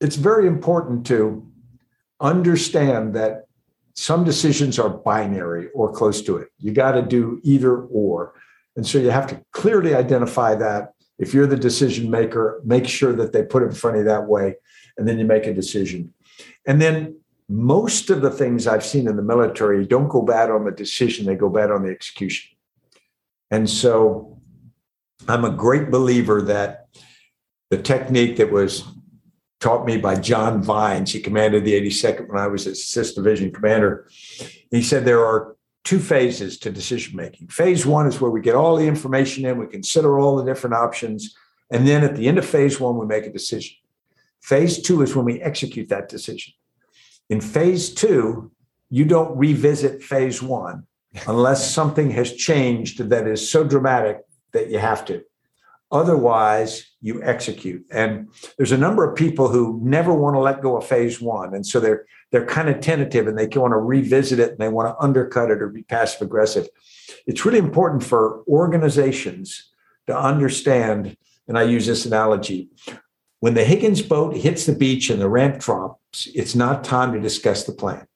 it's 0.00 0.16
very 0.16 0.46
important 0.46 1.06
to 1.06 1.46
understand 2.20 3.14
that 3.14 3.46
some 3.94 4.24
decisions 4.24 4.78
are 4.78 4.90
binary 4.90 5.68
or 5.74 5.90
close 5.92 6.22
to 6.22 6.36
it. 6.36 6.48
You 6.58 6.72
got 6.72 6.92
to 6.92 7.02
do 7.02 7.40
either 7.42 7.78
or. 7.78 8.34
And 8.76 8.86
so 8.86 8.98
you 8.98 9.10
have 9.10 9.26
to 9.28 9.42
clearly 9.52 9.94
identify 9.94 10.54
that 10.54 10.92
if 11.18 11.32
you're 11.32 11.46
the 11.46 11.56
decision 11.56 12.10
maker, 12.10 12.60
make 12.64 12.86
sure 12.86 13.14
that 13.14 13.32
they 13.32 13.42
put 13.42 13.62
it 13.62 13.66
in 13.66 13.72
front 13.72 13.96
of 13.96 14.00
you 14.02 14.08
that 14.08 14.26
way, 14.26 14.56
and 14.98 15.08
then 15.08 15.18
you 15.18 15.24
make 15.24 15.46
a 15.46 15.54
decision. 15.54 16.12
And 16.66 16.80
then 16.80 17.18
most 17.48 18.10
of 18.10 18.22
the 18.22 18.30
things 18.30 18.66
I've 18.66 18.84
seen 18.84 19.06
in 19.08 19.16
the 19.16 19.22
military 19.22 19.86
don't 19.86 20.08
go 20.08 20.22
bad 20.22 20.50
on 20.50 20.64
the 20.64 20.72
decision, 20.72 21.26
they 21.26 21.36
go 21.36 21.48
bad 21.48 21.70
on 21.70 21.84
the 21.84 21.90
execution. 21.90 22.56
And 23.50 23.70
so 23.70 24.40
I'm 25.28 25.44
a 25.44 25.50
great 25.50 25.90
believer 25.90 26.42
that 26.42 26.88
the 27.70 27.78
technique 27.78 28.36
that 28.36 28.50
was 28.50 28.84
taught 29.60 29.86
me 29.86 29.96
by 29.96 30.16
John 30.16 30.62
Vines, 30.62 31.12
he 31.12 31.20
commanded 31.20 31.64
the 31.64 31.80
82nd 31.80 32.28
when 32.28 32.38
I 32.38 32.46
was 32.46 32.66
a 32.66 32.70
6th 32.70 33.14
Division 33.14 33.52
commander. 33.52 34.08
He 34.70 34.82
said 34.82 35.04
there 35.04 35.24
are 35.24 35.56
two 35.84 35.98
phases 36.00 36.58
to 36.58 36.70
decision 36.70 37.16
making. 37.16 37.48
Phase 37.48 37.86
one 37.86 38.06
is 38.06 38.20
where 38.20 38.30
we 38.30 38.40
get 38.40 38.56
all 38.56 38.76
the 38.76 38.86
information 38.86 39.44
in, 39.46 39.58
we 39.58 39.66
consider 39.66 40.18
all 40.18 40.36
the 40.36 40.44
different 40.44 40.74
options, 40.74 41.34
and 41.70 41.86
then 41.86 42.04
at 42.04 42.16
the 42.16 42.28
end 42.28 42.38
of 42.38 42.44
phase 42.44 42.78
one, 42.78 42.98
we 42.98 43.06
make 43.06 43.24
a 43.24 43.32
decision. 43.32 43.76
Phase 44.42 44.82
two 44.82 45.02
is 45.02 45.16
when 45.16 45.24
we 45.24 45.40
execute 45.40 45.88
that 45.88 46.08
decision. 46.08 46.52
In 47.28 47.40
phase 47.40 47.92
two, 47.92 48.52
you 48.90 49.04
don't 49.04 49.36
revisit 49.36 50.02
phase 50.02 50.42
one 50.42 50.86
unless 51.26 51.70
something 51.74 52.10
has 52.10 52.32
changed 52.32 52.98
that 52.98 53.26
is 53.26 53.50
so 53.50 53.64
dramatic 53.64 54.20
that 54.52 54.70
you 54.70 54.78
have 54.78 55.04
to. 55.06 55.22
Otherwise, 55.92 56.84
you 57.00 57.22
execute. 57.22 57.84
And 57.92 58.28
there's 58.56 58.72
a 58.72 58.78
number 58.78 59.08
of 59.08 59.16
people 59.16 59.48
who 59.48 59.80
never 59.84 60.12
want 60.12 60.34
to 60.34 60.40
let 60.40 60.60
go 60.60 60.76
of 60.76 60.86
phase 60.86 61.20
one. 61.20 61.54
And 61.54 61.64
so 61.64 61.78
they're 61.78 62.06
they're 62.32 62.44
kind 62.46 62.68
of 62.68 62.80
tentative 62.80 63.28
and 63.28 63.38
they 63.38 63.46
want 63.56 63.72
to 63.72 63.78
revisit 63.78 64.40
it 64.40 64.50
and 64.50 64.58
they 64.58 64.68
want 64.68 64.88
to 64.88 65.02
undercut 65.02 65.50
it 65.50 65.62
or 65.62 65.68
be 65.68 65.84
passive 65.84 66.22
aggressive. 66.22 66.68
It's 67.26 67.44
really 67.44 67.58
important 67.58 68.02
for 68.02 68.42
organizations 68.48 69.70
to 70.08 70.18
understand, 70.18 71.16
and 71.46 71.56
I 71.56 71.62
use 71.62 71.86
this 71.86 72.04
analogy. 72.04 72.68
When 73.40 73.54
the 73.54 73.64
Higgins 73.64 74.02
boat 74.02 74.36
hits 74.36 74.66
the 74.66 74.74
beach 74.74 75.08
and 75.08 75.20
the 75.20 75.28
ramp 75.28 75.60
drops, 75.60 76.00
it's 76.34 76.54
not 76.54 76.84
time 76.84 77.12
to 77.12 77.20
discuss 77.20 77.64
the 77.64 77.72
plan. 77.72 78.06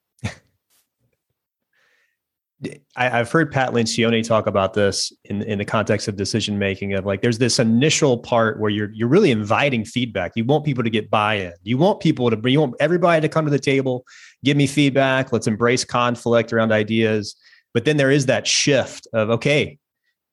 I, 2.95 3.09
have 3.09 3.31
heard 3.31 3.51
Pat 3.51 3.71
Lencioni 3.71 4.23
talk 4.23 4.45
about 4.45 4.73
this 4.73 5.11
in, 5.25 5.41
in 5.43 5.57
the 5.57 5.65
context 5.65 6.07
of 6.07 6.15
decision 6.15 6.59
making 6.59 6.93
of 6.93 7.05
like 7.05 7.21
there's 7.21 7.39
this 7.39 7.57
initial 7.57 8.19
part 8.19 8.59
where 8.59 8.69
you're 8.69 8.91
you're 8.93 9.07
really 9.07 9.31
inviting 9.31 9.83
feedback. 9.83 10.33
You 10.35 10.45
want 10.45 10.63
people 10.63 10.83
to 10.83 10.89
get 10.89 11.09
buy-in. 11.09 11.53
You 11.63 11.77
want 11.79 12.01
people 12.01 12.29
to 12.29 12.51
you 12.51 12.59
want 12.59 12.75
everybody 12.79 13.21
to 13.21 13.29
come 13.29 13.45
to 13.45 13.51
the 13.51 13.59
table, 13.59 14.05
give 14.43 14.57
me 14.57 14.67
feedback. 14.67 15.31
Let's 15.31 15.47
embrace 15.47 15.83
conflict 15.83 16.53
around 16.53 16.71
ideas. 16.71 17.35
But 17.73 17.85
then 17.85 17.97
there 17.97 18.11
is 18.11 18.27
that 18.27 18.45
shift 18.45 19.07
of 19.13 19.31
okay, 19.31 19.79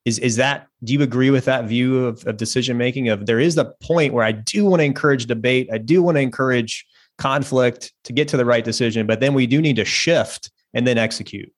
is 0.04 0.18
is 0.18 0.36
that 0.36 0.66
do 0.84 0.92
you 0.92 1.02
agree 1.02 1.30
with 1.30 1.46
that 1.46 1.64
view 1.64 2.06
of, 2.06 2.26
of 2.26 2.36
decision 2.36 2.76
making? 2.76 3.08
Of 3.08 3.24
there 3.24 3.40
is 3.40 3.56
a 3.56 3.72
point 3.80 4.12
where 4.12 4.24
I 4.24 4.32
do 4.32 4.66
want 4.66 4.80
to 4.80 4.84
encourage 4.84 5.26
debate, 5.26 5.70
I 5.72 5.78
do 5.78 6.02
want 6.02 6.16
to 6.16 6.20
encourage 6.20 6.86
conflict 7.18 7.92
to 8.04 8.12
get 8.12 8.28
to 8.28 8.36
the 8.36 8.44
right 8.44 8.64
decision, 8.64 9.06
but 9.06 9.20
then 9.20 9.34
we 9.34 9.46
do 9.46 9.60
need 9.60 9.76
to 9.76 9.84
shift 9.84 10.50
and 10.72 10.86
then 10.86 10.98
execute. 10.98 11.52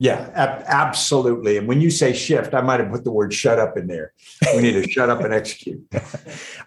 Yeah, 0.00 0.28
ab- 0.34 0.64
absolutely. 0.66 1.56
And 1.56 1.68
when 1.68 1.80
you 1.80 1.90
say 1.90 2.12
shift, 2.12 2.52
I 2.52 2.60
might 2.60 2.80
have 2.80 2.90
put 2.90 3.04
the 3.04 3.12
word 3.12 3.32
shut 3.32 3.58
up 3.58 3.78
in 3.78 3.86
there. 3.86 4.12
We 4.54 4.62
need 4.62 4.72
to 4.72 4.88
shut 4.90 5.08
up 5.08 5.20
and 5.20 5.32
execute. 5.32 5.82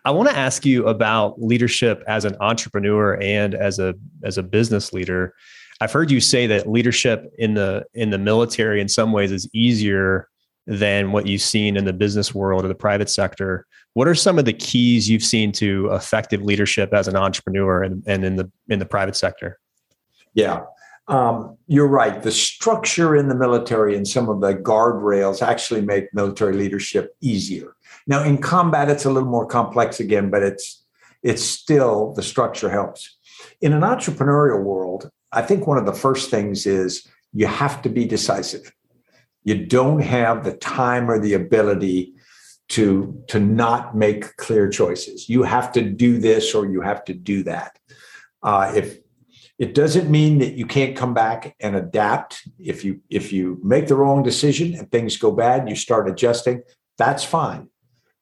I 0.05 0.11
want 0.11 0.29
to 0.29 0.35
ask 0.35 0.65
you 0.65 0.87
about 0.87 1.41
leadership 1.41 2.03
as 2.07 2.23
an 2.23 2.37
entrepreneur 2.39 3.21
and 3.21 3.53
as 3.53 3.79
a 3.79 3.95
as 4.23 4.37
a 4.37 4.43
business 4.43 4.93
leader. 4.93 5.35
I've 5.81 5.91
heard 5.91 6.09
you 6.09 6.21
say 6.21 6.47
that 6.47 6.67
leadership 6.69 7.31
in 7.37 7.53
the 7.53 7.85
in 7.93 8.09
the 8.11 8.17
military 8.17 8.79
in 8.79 8.87
some 8.87 9.11
ways 9.11 9.31
is 9.31 9.47
easier 9.53 10.29
than 10.65 11.11
what 11.11 11.27
you've 11.27 11.41
seen 11.41 11.77
in 11.77 11.85
the 11.85 11.93
business 11.93 12.33
world 12.33 12.65
or 12.65 12.69
the 12.69 12.75
private 12.75 13.09
sector. 13.09 13.66
What 13.97 14.07
are 14.07 14.13
some 14.13 14.37
of 14.37 14.45
the 14.45 14.53
keys 14.53 15.09
you've 15.09 15.23
seen 15.23 15.51
to 15.53 15.89
effective 15.91 16.43
leadership 16.43 16.93
as 16.93 17.07
an 17.07 17.15
entrepreneur 17.15 17.81
and, 17.81 18.03
and 18.05 18.23
in 18.23 18.35
the 18.35 18.47
in 18.69 18.77
the 18.77 18.85
private 18.85 19.15
sector? 19.15 19.57
Yeah. 20.35 20.65
Um, 21.07 21.57
you're 21.65 21.87
right. 21.87 22.21
The 22.21 22.29
structure 22.29 23.15
in 23.15 23.27
the 23.27 23.33
military 23.33 23.95
and 23.95 24.07
some 24.07 24.29
of 24.29 24.39
the 24.39 24.53
guardrails 24.53 25.41
actually 25.41 25.81
make 25.81 26.13
military 26.13 26.53
leadership 26.53 27.15
easier. 27.21 27.75
Now, 28.05 28.23
in 28.23 28.37
combat, 28.37 28.87
it's 28.87 29.05
a 29.05 29.09
little 29.09 29.29
more 29.29 29.47
complex 29.47 29.99
again, 29.99 30.29
but 30.29 30.43
it's 30.43 30.85
it's 31.23 31.41
still 31.41 32.13
the 32.13 32.21
structure 32.21 32.69
helps. 32.69 33.17
In 33.61 33.73
an 33.73 33.81
entrepreneurial 33.81 34.63
world, 34.63 35.09
I 35.31 35.41
think 35.41 35.65
one 35.65 35.79
of 35.79 35.87
the 35.87 35.99
first 36.05 36.29
things 36.29 36.67
is 36.67 37.07
you 37.33 37.47
have 37.47 37.81
to 37.81 37.89
be 37.89 38.05
decisive. 38.05 38.71
You 39.43 39.65
don't 39.65 40.01
have 40.01 40.43
the 40.43 40.53
time 40.53 41.09
or 41.09 41.17
the 41.17 41.33
ability 41.33 42.13
to 42.69 43.23
to 43.27 43.39
not 43.39 43.95
make 43.95 44.35
clear 44.37 44.69
choices. 44.69 45.29
You 45.29 45.43
have 45.43 45.71
to 45.73 45.81
do 45.81 46.17
this 46.17 46.53
or 46.53 46.65
you 46.65 46.81
have 46.81 47.03
to 47.05 47.13
do 47.13 47.43
that. 47.43 47.77
Uh, 48.43 48.73
if 48.75 48.99
it 49.59 49.73
doesn't 49.73 50.09
mean 50.09 50.37
that 50.39 50.53
you 50.53 50.65
can't 50.65 50.95
come 50.95 51.13
back 51.13 51.55
and 51.59 51.75
adapt. 51.75 52.47
If 52.59 52.85
you 52.85 53.01
if 53.09 53.33
you 53.33 53.59
make 53.63 53.87
the 53.87 53.95
wrong 53.95 54.21
decision 54.21 54.75
and 54.75 54.91
things 54.91 55.17
go 55.17 55.31
bad, 55.31 55.67
you 55.67 55.75
start 55.75 56.09
adjusting. 56.09 56.61
That's 56.97 57.23
fine, 57.23 57.69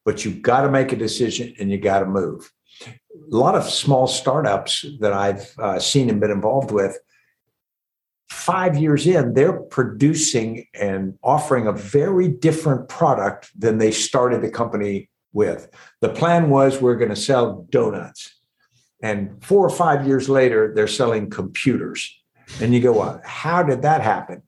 but 0.05 0.23
you've 0.23 0.41
got 0.41 0.61
to 0.61 0.71
make 0.71 0.91
a 0.91 0.97
decision 0.97 1.53
and 1.59 1.69
you 1.69 1.77
got 1.77 1.99
to 1.99 2.05
move. 2.05 2.51
A 2.81 3.35
lot 3.35 3.55
of 3.55 3.69
small 3.69 4.07
startups 4.07 4.85
that 4.99 5.13
I've 5.13 5.53
uh, 5.59 5.79
seen 5.79 6.09
and 6.09 6.19
been 6.21 6.31
involved 6.31 6.71
with, 6.71 6.97
five 8.35 8.77
years 8.77 9.07
in, 9.07 9.33
they're 9.33 9.61
producing 9.61 10.67
and 10.73 11.17
offering 11.23 11.67
a 11.67 11.71
very 11.71 12.27
different 12.27 12.89
product 12.89 13.49
than 13.59 13.77
they 13.77 13.91
started 13.91 14.41
the 14.41 14.49
company 14.49 15.09
with. 15.33 15.69
The 16.01 16.09
plan 16.09 16.49
was 16.49 16.81
we're 16.81 16.95
going 16.95 17.09
to 17.09 17.15
sell 17.15 17.65
donuts 17.69 18.35
and 19.05 19.43
four 19.43 19.63
or 19.63 19.69
five 19.69 20.07
years 20.07 20.29
later, 20.29 20.73
they're 20.73 20.87
selling 20.87 21.29
computers. 21.29 22.11
And 22.59 22.73
you 22.73 22.81
go, 22.81 22.93
well, 22.93 23.21
how 23.23 23.61
did 23.61 23.83
that 23.83 24.01
happen? 24.01 24.41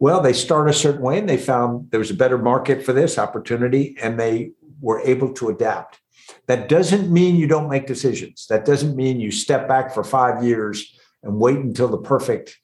Well, 0.00 0.20
they 0.20 0.32
start 0.32 0.68
a 0.68 0.72
certain 0.72 1.02
way 1.02 1.18
and 1.18 1.28
they 1.28 1.36
found 1.36 1.90
there 1.92 2.00
was 2.00 2.10
a 2.10 2.14
better 2.14 2.38
market 2.38 2.84
for 2.84 2.92
this 2.92 3.16
opportunity 3.16 3.96
and 4.02 4.18
they 4.18 4.52
were 4.80 5.00
able 5.02 5.32
to 5.34 5.50
adapt. 5.50 6.00
That 6.48 6.68
doesn't 6.68 7.12
mean 7.12 7.36
you 7.36 7.46
don't 7.46 7.68
make 7.68 7.86
decisions. 7.86 8.46
That 8.48 8.64
doesn't 8.64 8.96
mean 8.96 9.20
you 9.20 9.30
step 9.30 9.68
back 9.68 9.94
for 9.94 10.02
five 10.02 10.42
years 10.42 10.98
and 11.22 11.38
wait 11.38 11.58
until 11.58 11.88
the 11.88 11.98
perfect 11.98 12.58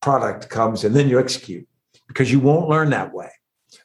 product 0.00 0.48
comes 0.48 0.84
and 0.84 0.94
then 0.94 1.08
you 1.08 1.18
execute 1.18 1.66
because 2.08 2.30
you 2.32 2.40
won't 2.40 2.68
learn 2.68 2.90
that 2.90 3.12
way. 3.12 3.30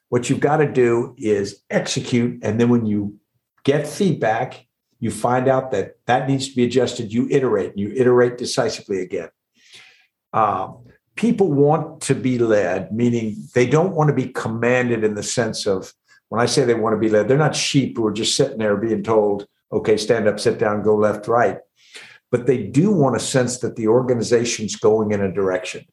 What 0.09 0.29
you've 0.29 0.39
got 0.39 0.57
to 0.57 0.71
do 0.71 1.15
is 1.17 1.61
execute. 1.69 2.43
And 2.43 2.59
then 2.59 2.69
when 2.69 2.85
you 2.85 3.19
get 3.63 3.87
feedback, 3.87 4.65
you 4.99 5.11
find 5.11 5.47
out 5.47 5.71
that 5.71 5.95
that 6.05 6.27
needs 6.27 6.49
to 6.49 6.55
be 6.55 6.63
adjusted, 6.63 7.11
you 7.11 7.27
iterate, 7.29 7.77
you 7.77 7.91
iterate 7.95 8.37
decisively 8.37 9.01
again. 9.01 9.29
Um, 10.33 10.85
people 11.15 11.51
want 11.51 12.01
to 12.01 12.15
be 12.15 12.37
led, 12.37 12.91
meaning 12.91 13.35
they 13.53 13.65
don't 13.65 13.93
want 13.93 14.07
to 14.09 14.13
be 14.13 14.29
commanded 14.29 15.03
in 15.03 15.15
the 15.15 15.23
sense 15.23 15.65
of 15.65 15.93
when 16.29 16.41
I 16.41 16.45
say 16.45 16.65
they 16.65 16.73
want 16.73 16.93
to 16.93 16.99
be 16.99 17.09
led, 17.09 17.27
they're 17.27 17.37
not 17.37 17.55
sheep 17.55 17.97
who 17.97 18.07
are 18.07 18.13
just 18.13 18.35
sitting 18.35 18.57
there 18.57 18.77
being 18.77 19.03
told, 19.03 19.47
okay, 19.71 19.97
stand 19.97 20.27
up, 20.27 20.39
sit 20.39 20.57
down, 20.57 20.81
go 20.81 20.95
left, 20.95 21.27
right. 21.27 21.59
But 22.31 22.47
they 22.47 22.63
do 22.63 22.91
want 22.91 23.15
a 23.15 23.19
sense 23.19 23.59
that 23.59 23.75
the 23.75 23.87
organization's 23.87 24.75
going 24.75 25.11
in 25.11 25.21
a 25.21 25.31
direction. 25.31 25.85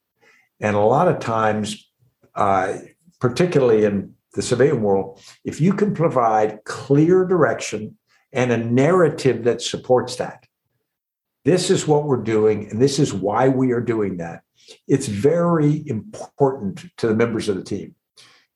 And 0.63 0.77
a 0.77 0.81
lot 0.81 1.09
of 1.09 1.19
times, 1.19 1.91
uh, 2.35 2.79
particularly 3.21 3.85
in 3.85 4.15
the 4.33 4.43
civilian 4.43 4.81
world, 4.81 5.21
if 5.45 5.61
you 5.61 5.75
can 5.75 5.93
provide 5.93 6.65
clear 6.65 7.27
direction 7.27 7.99
and 8.33 8.51
a 8.51 8.57
narrative 8.57 9.45
that 9.45 9.61
supports 9.61 10.17
that. 10.17 10.47
This 11.45 11.71
is 11.71 11.87
what 11.87 12.05
we're 12.05 12.23
doing, 12.23 12.71
and 12.71 12.81
this 12.81 12.99
is 12.99 13.13
why 13.13 13.49
we 13.49 13.73
are 13.73 13.81
doing 13.81 14.19
that. 14.19 14.43
It's 14.87 15.09
very 15.09 15.83
important 15.87 16.85
to 16.99 17.09
the 17.09 17.15
members 17.15 17.49
of 17.49 17.57
the 17.57 17.65
team 17.65 17.95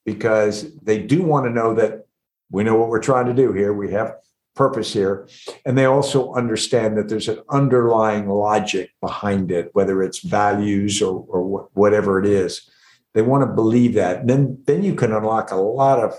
because 0.05 0.75
they 0.77 1.03
do 1.03 1.23
want 1.23 1.47
to 1.47 1.51
know 1.51 1.75
that 1.75 2.07
we 2.51 2.63
know 2.63 2.77
what 2.77 2.89
we're 2.89 3.01
trying 3.01 3.27
to 3.27 3.35
do 3.35 3.53
here. 3.53 3.73
We 3.73 3.91
have 3.91 4.15
purpose 4.57 4.93
here. 4.93 5.29
And 5.65 5.79
they 5.79 5.85
also 5.85 6.35
understand 6.35 6.99
that 6.99 7.09
there's 7.09 7.29
an 7.29 7.41
underlying 7.51 8.29
logic 8.29 8.91
behind 9.01 9.53
it, 9.53 9.71
whether 9.75 10.03
it's 10.03 10.21
values 10.21 11.01
or, 11.01 11.25
or 11.29 11.69
whatever 11.75 12.19
it 12.19 12.27
is. 12.27 12.69
They 13.15 13.23
want 13.23 13.43
to 13.43 13.55
believe 13.55 13.95
that. 13.95 14.21
And 14.21 14.29
then, 14.29 14.63
then 14.67 14.83
you 14.83 14.95
can 14.95 15.13
unlock 15.13 15.53
a 15.53 15.57
lot 15.57 16.01
of 16.01 16.15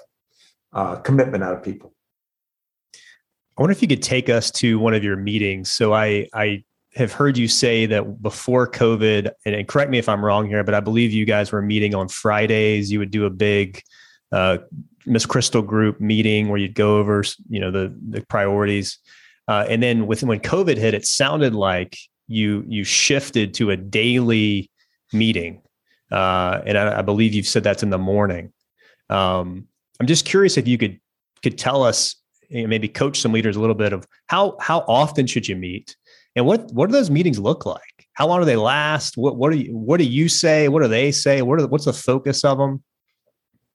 uh, 0.71 0.95
commitment 0.97 1.43
out 1.43 1.55
of 1.55 1.63
people. 1.63 1.93
I 3.57 3.61
wonder 3.61 3.71
if 3.71 3.81
you 3.81 3.87
could 3.87 4.03
take 4.03 4.29
us 4.29 4.51
to 4.51 4.79
one 4.79 4.93
of 4.93 5.03
your 5.03 5.17
meetings. 5.17 5.71
So 5.71 5.93
I 5.93 6.27
I 6.33 6.63
have 6.93 7.11
heard 7.11 7.37
you 7.37 7.47
say 7.47 7.85
that 7.87 8.21
before 8.21 8.69
COVID, 8.69 9.31
and, 9.45 9.67
correct 9.67 9.91
me 9.91 9.97
if 9.97 10.09
I'm 10.09 10.23
wrong 10.23 10.47
here, 10.47 10.63
but 10.63 10.73
I 10.73 10.79
believe 10.79 11.11
you 11.11 11.25
guys 11.25 11.51
were 11.51 11.61
meeting 11.61 11.95
on 11.95 12.07
Fridays. 12.07 12.91
You 12.91 12.99
would 12.99 13.11
do 13.11 13.25
a 13.25 13.29
big 13.29 13.81
uh, 14.31 14.59
McChrystal 15.07 15.65
group 15.65 15.99
meeting 15.99 16.49
where 16.49 16.59
you'd 16.59 16.75
go 16.75 16.97
over, 16.97 17.23
you 17.49 17.59
know, 17.59 17.71
the 17.71 17.95
the 18.09 18.21
priorities. 18.27 18.99
Uh, 19.47 19.65
and 19.69 19.81
then 19.81 20.07
with 20.07 20.23
when 20.23 20.39
COVID 20.39 20.77
hit, 20.77 20.93
it 20.93 21.05
sounded 21.05 21.55
like 21.55 21.97
you 22.27 22.63
you 22.67 22.83
shifted 22.83 23.53
to 23.55 23.71
a 23.71 23.77
daily 23.77 24.69
meeting, 25.13 25.61
uh, 26.11 26.61
and 26.65 26.77
I, 26.77 26.99
I, 26.99 27.01
believe 27.01 27.33
you've 27.33 27.47
said 27.47 27.63
that's 27.63 27.83
in 27.83 27.89
the 27.89 27.97
morning. 27.97 28.51
Um, 29.09 29.67
I'm 29.99 30.07
just 30.07 30.25
curious 30.25 30.57
if 30.57 30.67
you 30.67 30.77
could 30.77 30.99
could 31.41 31.57
tell 31.57 31.83
us 31.83 32.15
you 32.49 32.63
know, 32.63 32.67
maybe 32.67 32.87
coach 32.89 33.19
some 33.21 33.31
leaders 33.31 33.55
a 33.55 33.61
little 33.61 33.75
bit 33.75 33.93
of 33.93 34.05
how 34.27 34.57
how 34.59 34.79
often 34.87 35.27
should 35.27 35.47
you 35.47 35.55
meet? 35.55 35.95
And 36.35 36.45
what 36.45 36.69
what 36.73 36.87
do 36.87 36.91
those 36.91 37.09
meetings 37.09 37.39
look 37.39 37.65
like? 37.65 38.07
How 38.13 38.27
long 38.27 38.39
do 38.39 38.45
they 38.45 38.57
last? 38.57 39.17
What 39.17 39.37
what 39.37 39.51
do 39.51 39.57
you 39.59 39.75
what 39.75 39.97
do 39.97 40.03
you 40.03 40.27
say? 40.27 40.67
What 40.67 40.81
do 40.81 40.89
they 40.89 41.11
say? 41.11 41.41
What 41.41 41.61
are 41.61 41.67
what's 41.67 41.85
the 41.85 41.93
focus 41.93 42.43
of 42.43 42.57
them 42.57 42.83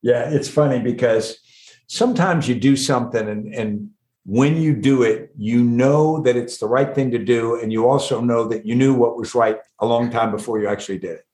yeah 0.02 0.28
it's 0.28 0.48
funny 0.48 0.78
because 0.78 1.38
sometimes 1.86 2.48
you 2.48 2.54
do 2.54 2.76
something 2.76 3.28
and 3.28 3.54
and 3.54 3.90
when 4.24 4.56
you 4.56 4.74
do 4.74 5.02
it 5.02 5.32
you 5.36 5.64
know 5.64 6.20
that 6.20 6.36
it's 6.36 6.58
the 6.58 6.66
right 6.66 6.94
thing 6.94 7.10
to 7.10 7.18
do 7.18 7.60
and 7.60 7.72
you 7.72 7.88
also 7.88 8.20
know 8.20 8.46
that 8.46 8.64
you 8.64 8.74
knew 8.74 8.94
what 8.94 9.16
was 9.16 9.34
right 9.34 9.58
a 9.80 9.86
long 9.86 10.10
time 10.10 10.30
before 10.30 10.60
you 10.60 10.68
actually 10.68 10.98
did 10.98 11.18
it 11.18 11.26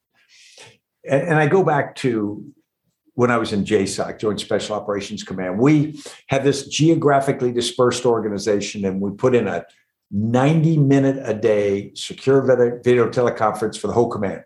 and, 1.05 1.23
and 1.23 1.35
i 1.35 1.47
go 1.47 1.63
back 1.63 1.95
to 1.95 2.45
when 3.19 3.33
I 3.33 3.37
was 3.37 3.53
in 3.53 3.65
JSOC, 3.65 4.21
Joint 4.21 4.39
Special 4.39 4.77
Operations 4.77 5.25
Command, 5.25 5.59
we 5.59 6.01
had 6.29 6.45
this 6.45 6.69
geographically 6.69 7.51
dispersed 7.51 8.07
organization 8.07 8.85
and 8.85 9.01
we 9.01 9.11
put 9.11 9.35
in 9.35 9.49
a 9.49 9.65
90 10.13 10.77
minute 10.77 11.21
a 11.25 11.35
day 11.35 11.91
secure 11.95 12.41
video 12.41 13.11
teleconference 13.11 13.77
for 13.77 13.89
the 13.89 13.93
whole 13.93 14.09
command. 14.09 14.45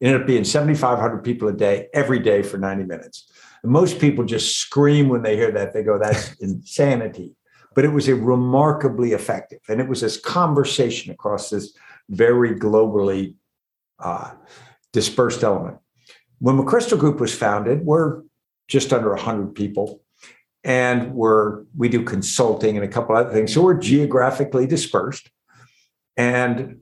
It 0.00 0.06
ended 0.06 0.22
up 0.22 0.26
being 0.26 0.44
7,500 0.44 1.22
people 1.22 1.48
a 1.48 1.52
day, 1.52 1.88
every 1.92 2.18
day 2.18 2.42
for 2.42 2.56
90 2.56 2.84
minutes. 2.84 3.30
Most 3.64 3.98
people 3.98 4.24
just 4.24 4.58
scream 4.58 5.08
when 5.08 5.22
they 5.22 5.36
hear 5.36 5.50
that. 5.52 5.72
They 5.72 5.82
go, 5.82 5.98
that's 5.98 6.34
insanity. 6.40 7.36
But 7.74 7.84
it 7.84 7.92
was 7.92 8.08
a 8.08 8.14
remarkably 8.14 9.12
effective. 9.12 9.60
And 9.68 9.80
it 9.80 9.88
was 9.88 10.00
this 10.00 10.18
conversation 10.18 11.12
across 11.12 11.50
this 11.50 11.76
very 12.08 12.54
globally 12.54 13.34
uh, 13.98 14.32
dispersed 14.92 15.42
element. 15.42 15.78
When 16.38 16.56
McChrystal 16.56 16.98
Group 16.98 17.20
was 17.20 17.34
founded, 17.34 17.84
we're 17.84 18.22
just 18.68 18.92
under 18.92 19.10
100 19.10 19.54
people. 19.54 20.02
And 20.62 21.14
we're 21.14 21.64
we 21.76 21.88
do 21.88 22.02
consulting 22.04 22.76
and 22.76 22.84
a 22.84 22.88
couple 22.88 23.16
other 23.16 23.32
things. 23.32 23.52
So 23.52 23.62
we're 23.62 23.74
geographically 23.74 24.66
dispersed. 24.66 25.30
And 26.16 26.80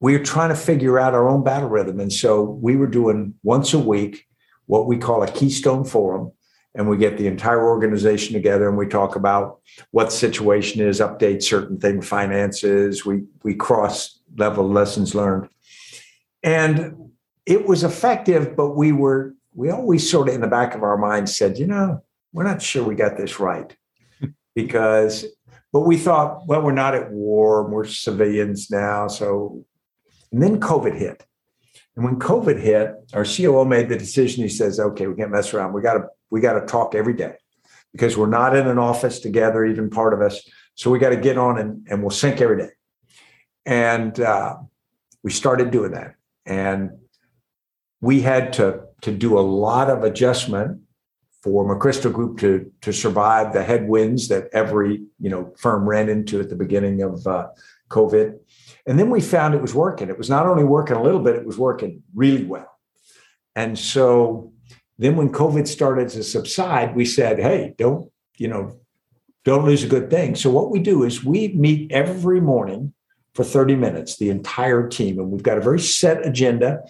we're 0.00 0.22
trying 0.22 0.48
to 0.50 0.56
figure 0.56 0.98
out 0.98 1.14
our 1.14 1.28
own 1.28 1.44
battle 1.44 1.68
rhythm. 1.68 2.00
And 2.00 2.12
so 2.12 2.42
we 2.42 2.76
were 2.76 2.86
doing 2.86 3.34
once 3.42 3.74
a 3.74 3.78
week 3.78 4.27
what 4.68 4.86
we 4.86 4.96
call 4.96 5.24
a 5.24 5.30
Keystone 5.30 5.84
Forum. 5.84 6.30
And 6.74 6.88
we 6.88 6.96
get 6.96 7.18
the 7.18 7.26
entire 7.26 7.66
organization 7.66 8.34
together 8.34 8.68
and 8.68 8.78
we 8.78 8.86
talk 8.86 9.16
about 9.16 9.60
what 9.90 10.04
the 10.06 10.10
situation 10.12 10.80
is, 10.80 11.00
update 11.00 11.42
certain 11.42 11.80
things, 11.80 12.06
finances. 12.06 13.04
We 13.04 13.24
we 13.42 13.54
cross 13.54 14.20
level 14.36 14.68
lessons 14.68 15.14
learned. 15.14 15.48
And 16.42 17.10
it 17.46 17.66
was 17.66 17.82
effective, 17.82 18.54
but 18.56 18.76
we 18.76 18.92
were, 18.92 19.34
we 19.54 19.70
always 19.70 20.08
sort 20.08 20.28
of 20.28 20.34
in 20.34 20.40
the 20.40 20.46
back 20.46 20.74
of 20.74 20.82
our 20.82 20.98
minds 20.98 21.36
said, 21.36 21.58
you 21.58 21.66
know, 21.66 22.04
we're 22.32 22.44
not 22.44 22.62
sure 22.62 22.84
we 22.84 22.94
got 22.94 23.16
this 23.16 23.40
right. 23.40 23.74
because, 24.54 25.24
but 25.72 25.80
we 25.80 25.96
thought, 25.96 26.46
well, 26.46 26.62
we're 26.62 26.72
not 26.72 26.94
at 26.94 27.10
war, 27.10 27.68
we're 27.68 27.86
civilians 27.86 28.70
now. 28.70 29.08
So, 29.08 29.64
and 30.30 30.42
then 30.42 30.60
COVID 30.60 30.96
hit. 30.96 31.24
And 31.98 32.04
when 32.04 32.20
COVID 32.20 32.60
hit, 32.60 32.94
our 33.12 33.24
COO 33.24 33.64
made 33.64 33.88
the 33.88 33.98
decision. 33.98 34.44
He 34.44 34.48
says, 34.48 34.78
okay, 34.78 35.08
we 35.08 35.16
can't 35.16 35.32
mess 35.32 35.52
around. 35.52 35.72
We 35.72 35.82
got 35.82 35.94
to, 35.94 36.04
we 36.30 36.40
got 36.40 36.52
to 36.52 36.64
talk 36.64 36.94
every 36.94 37.12
day 37.12 37.32
because 37.90 38.16
we're 38.16 38.28
not 38.28 38.54
in 38.54 38.68
an 38.68 38.78
office 38.78 39.18
together, 39.18 39.64
even 39.64 39.90
part 39.90 40.14
of 40.14 40.20
us. 40.20 40.48
So 40.76 40.92
we 40.92 41.00
got 41.00 41.08
to 41.08 41.16
get 41.16 41.36
on 41.36 41.58
and, 41.58 41.84
and 41.90 42.00
we'll 42.00 42.12
sync 42.12 42.40
every 42.40 42.56
day. 42.58 42.70
And 43.66 44.20
uh, 44.20 44.58
we 45.24 45.32
started 45.32 45.72
doing 45.72 45.90
that. 45.90 46.14
And 46.46 46.90
we 48.00 48.20
had 48.20 48.52
to, 48.52 48.82
to 49.00 49.10
do 49.10 49.36
a 49.36 49.40
lot 49.40 49.90
of 49.90 50.04
adjustment 50.04 50.82
for 51.42 51.64
McChrystal 51.64 52.12
Group 52.12 52.38
to, 52.40 52.70
to 52.80 52.92
survive 52.92 53.52
the 53.52 53.62
headwinds 53.62 54.28
that 54.28 54.48
every 54.52 55.02
you 55.20 55.30
know 55.30 55.52
firm 55.58 55.88
ran 55.88 56.08
into 56.08 56.40
at 56.40 56.48
the 56.48 56.56
beginning 56.56 57.02
of 57.02 57.26
uh, 57.26 57.48
COVID. 57.90 58.38
And 58.86 58.98
then 58.98 59.10
we 59.10 59.20
found 59.20 59.54
it 59.54 59.62
was 59.62 59.74
working. 59.74 60.08
It 60.08 60.18
was 60.18 60.30
not 60.30 60.46
only 60.46 60.64
working 60.64 60.96
a 60.96 61.02
little 61.02 61.20
bit, 61.20 61.36
it 61.36 61.46
was 61.46 61.58
working 61.58 62.02
really 62.14 62.44
well. 62.44 62.70
And 63.54 63.78
so 63.78 64.52
then 64.98 65.16
when 65.16 65.30
COVID 65.30 65.66
started 65.66 66.08
to 66.10 66.22
subside, 66.22 66.96
we 66.96 67.04
said, 67.04 67.38
hey, 67.38 67.74
don't, 67.76 68.10
you 68.36 68.48
know, 68.48 68.78
don't 69.44 69.64
lose 69.64 69.84
a 69.84 69.88
good 69.88 70.10
thing. 70.10 70.34
So 70.34 70.50
what 70.50 70.70
we 70.70 70.80
do 70.80 71.04
is 71.04 71.24
we 71.24 71.48
meet 71.48 71.92
every 71.92 72.40
morning 72.40 72.92
for 73.38 73.44
30 73.44 73.76
minutes, 73.76 74.16
the 74.16 74.30
entire 74.30 74.88
team. 74.88 75.20
And 75.20 75.30
we've 75.30 75.44
got 75.44 75.58
a 75.58 75.60
very 75.60 75.78
set 75.78 76.26
agenda, 76.26 76.80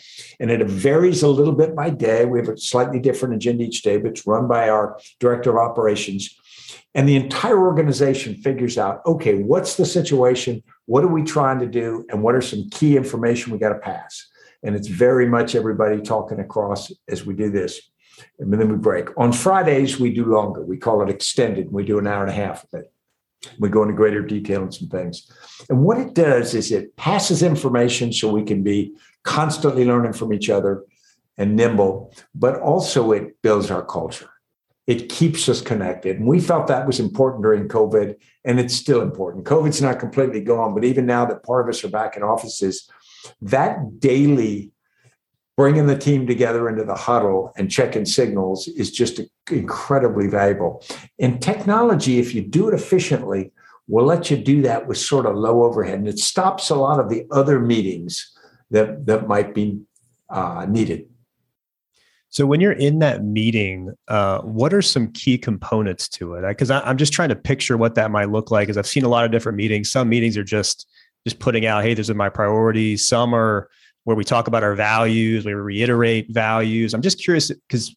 and 0.41 0.51
it 0.51 0.67
varies 0.67 1.23
a 1.23 1.29
little 1.29 1.53
bit 1.53 1.77
by 1.77 1.91
day. 1.91 2.25
We 2.25 2.39
have 2.39 2.49
a 2.49 2.57
slightly 2.57 2.99
different 2.99 3.35
agenda 3.35 3.65
each 3.65 3.83
day, 3.83 3.99
but 3.99 4.13
it's 4.13 4.27
run 4.27 4.49
by 4.49 4.71
our 4.71 4.99
director 5.21 5.51
of 5.51 5.59
operations. 5.59 6.35
And 6.95 7.07
the 7.07 7.17
entire 7.17 7.59
organization 7.59 8.35
figures 8.37 8.79
out 8.79 9.03
okay, 9.05 9.35
what's 9.35 9.77
the 9.77 9.85
situation? 9.85 10.63
What 10.87 11.05
are 11.05 11.13
we 11.13 11.23
trying 11.23 11.61
to 11.61 11.67
do? 11.67 12.07
And 12.09 12.23
what 12.23 12.35
are 12.35 12.41
some 12.41 12.71
key 12.71 12.97
information 12.97 13.53
we 13.53 13.59
got 13.59 13.75
to 13.75 13.79
pass? 13.79 14.27
And 14.63 14.75
it's 14.75 14.89
very 14.89 15.29
much 15.29 15.55
everybody 15.55 16.01
talking 16.01 16.41
across 16.41 16.91
as 17.11 17.27
we 17.27 17.35
do 17.35 17.51
this. 17.51 17.79
And 18.39 18.51
then 18.51 18.71
we 18.71 18.77
break. 18.77 19.11
On 19.19 19.33
Fridays, 19.35 20.01
we 20.01 20.15
do 20.15 20.25
longer. 20.25 20.65
We 20.65 20.79
call 20.79 21.03
it 21.03 21.11
extended. 21.11 21.67
And 21.67 21.75
we 21.75 21.85
do 21.85 21.99
an 21.99 22.07
hour 22.07 22.23
and 22.23 22.31
a 22.31 22.35
half 22.35 22.65
of 22.65 22.81
it. 22.81 22.91
We 23.59 23.69
go 23.69 23.83
into 23.83 23.95
greater 23.95 24.23
detail 24.23 24.63
on 24.63 24.73
some 24.73 24.89
things. 24.89 25.31
And 25.69 25.83
what 25.83 25.99
it 25.99 26.15
does 26.15 26.55
is 26.55 26.73
it 26.73 26.97
passes 26.97 27.43
information 27.43 28.13
so 28.13 28.31
we 28.33 28.43
can 28.43 28.63
be 28.63 28.95
constantly 29.23 29.85
learning 29.85 30.13
from 30.13 30.33
each 30.33 30.51
other 30.51 30.85
and 31.37 31.55
nimble, 31.55 32.13
but 32.35 32.59
also 32.61 33.13
it 33.13 33.41
builds 33.43 33.71
our 33.71 33.85
culture. 33.85 34.31
It 34.87 35.09
keeps 35.09 35.49
us 35.49 35.61
connected. 35.61 36.19
And 36.19 36.27
we 36.27 36.41
felt 36.41 36.67
that 36.67 36.87
was 36.87 36.99
important 36.99 37.43
during 37.43 37.69
COVID, 37.69 38.17
and 38.45 38.59
it's 38.59 38.75
still 38.75 39.03
important. 39.03 39.45
COVID's 39.45 39.83
not 39.83 40.01
completely 40.01 40.41
gone, 40.41 40.75
but 40.75 40.85
even 40.85 41.07
now 41.07 41.27
that 41.27 41.45
part 41.45 41.65
of 41.65 41.69
us 41.69 41.85
are 41.85 41.89
back 41.89 42.17
in 42.17 42.23
offices, 42.23 42.91
that 43.43 44.01
daily 44.01 44.73
bringing 45.59 45.89
the 45.89 45.99
team 45.99 46.25
together 46.25 46.69
into 46.69 46.85
the 46.85 46.95
huddle 46.95 47.53
and 47.57 47.69
checking 47.69 48.05
signals 48.05 48.69
is 48.69 48.93
just 48.93 49.21
incredibly 49.51 50.29
valuable. 50.29 50.85
And 51.19 51.43
technology, 51.43 52.21
if 52.21 52.33
you 52.33 52.43
do 52.43 52.69
it 52.69 52.75
efficiently, 52.75 53.51
will 53.89 54.05
let 54.05 54.31
you 54.31 54.37
do 54.37 54.63
that 54.63 54.87
with 54.87 54.99
sort 54.99 55.27
of 55.27 55.35
low 55.35 55.65
overhead, 55.65 55.99
and 55.99 56.07
it 56.07 56.21
stops 56.21 56.71
a 56.71 56.77
lot 56.77 57.01
of 57.01 57.11
the 57.11 57.27
other 57.33 57.59
meetings 57.59 58.31
that 58.71 59.05
that 59.07 59.27
might 59.27 59.53
be 59.53 59.81
uh, 60.31 60.65
needed. 60.69 61.09
So 62.29 62.47
when 62.47 62.61
you're 62.61 62.73
in 62.73 63.01
that 63.01 63.25
meeting, 63.25 63.93
uh, 64.07 64.43
what 64.43 64.73
are 64.73 64.83
some 64.83 65.11
key 65.11 65.39
components 65.39 66.09
to 66.11 66.35
it? 66.35 66.47
Because 66.47 66.71
I'm 66.71 66.99
just 66.99 67.13
trying 67.13 67.31
to 67.31 67.37
picture 67.37 67.77
what 67.77 67.97
that 67.97 68.13
might 68.13 68.31
look 68.31 68.53
like. 68.53 68.69
Because 68.69 68.77
I've 68.77 68.87
seen 68.87 69.05
a 69.05 69.09
lot 69.09 69.25
of 69.25 69.33
different 69.33 69.57
meetings. 69.57 69.91
Some 69.91 70.09
meetings 70.09 70.37
are 70.37 70.45
just 70.45 70.87
just 71.27 71.41
putting 71.41 71.67
out, 71.67 71.83
"Hey, 71.83 71.95
these 71.95 72.11
are 72.11 72.15
my 72.15 72.29
priorities." 72.29 73.09
Some 73.09 73.35
are 73.35 73.69
where 74.09 74.17
we 74.17 74.25
talk 74.25 74.49
about 74.49 74.63
our 74.63 74.75
values, 74.75 75.45
we 75.45 75.53
reiterate 75.53 76.31
values. 76.31 76.95
I'm 76.95 77.03
just 77.03 77.23
curious 77.23 77.53
because 77.53 77.95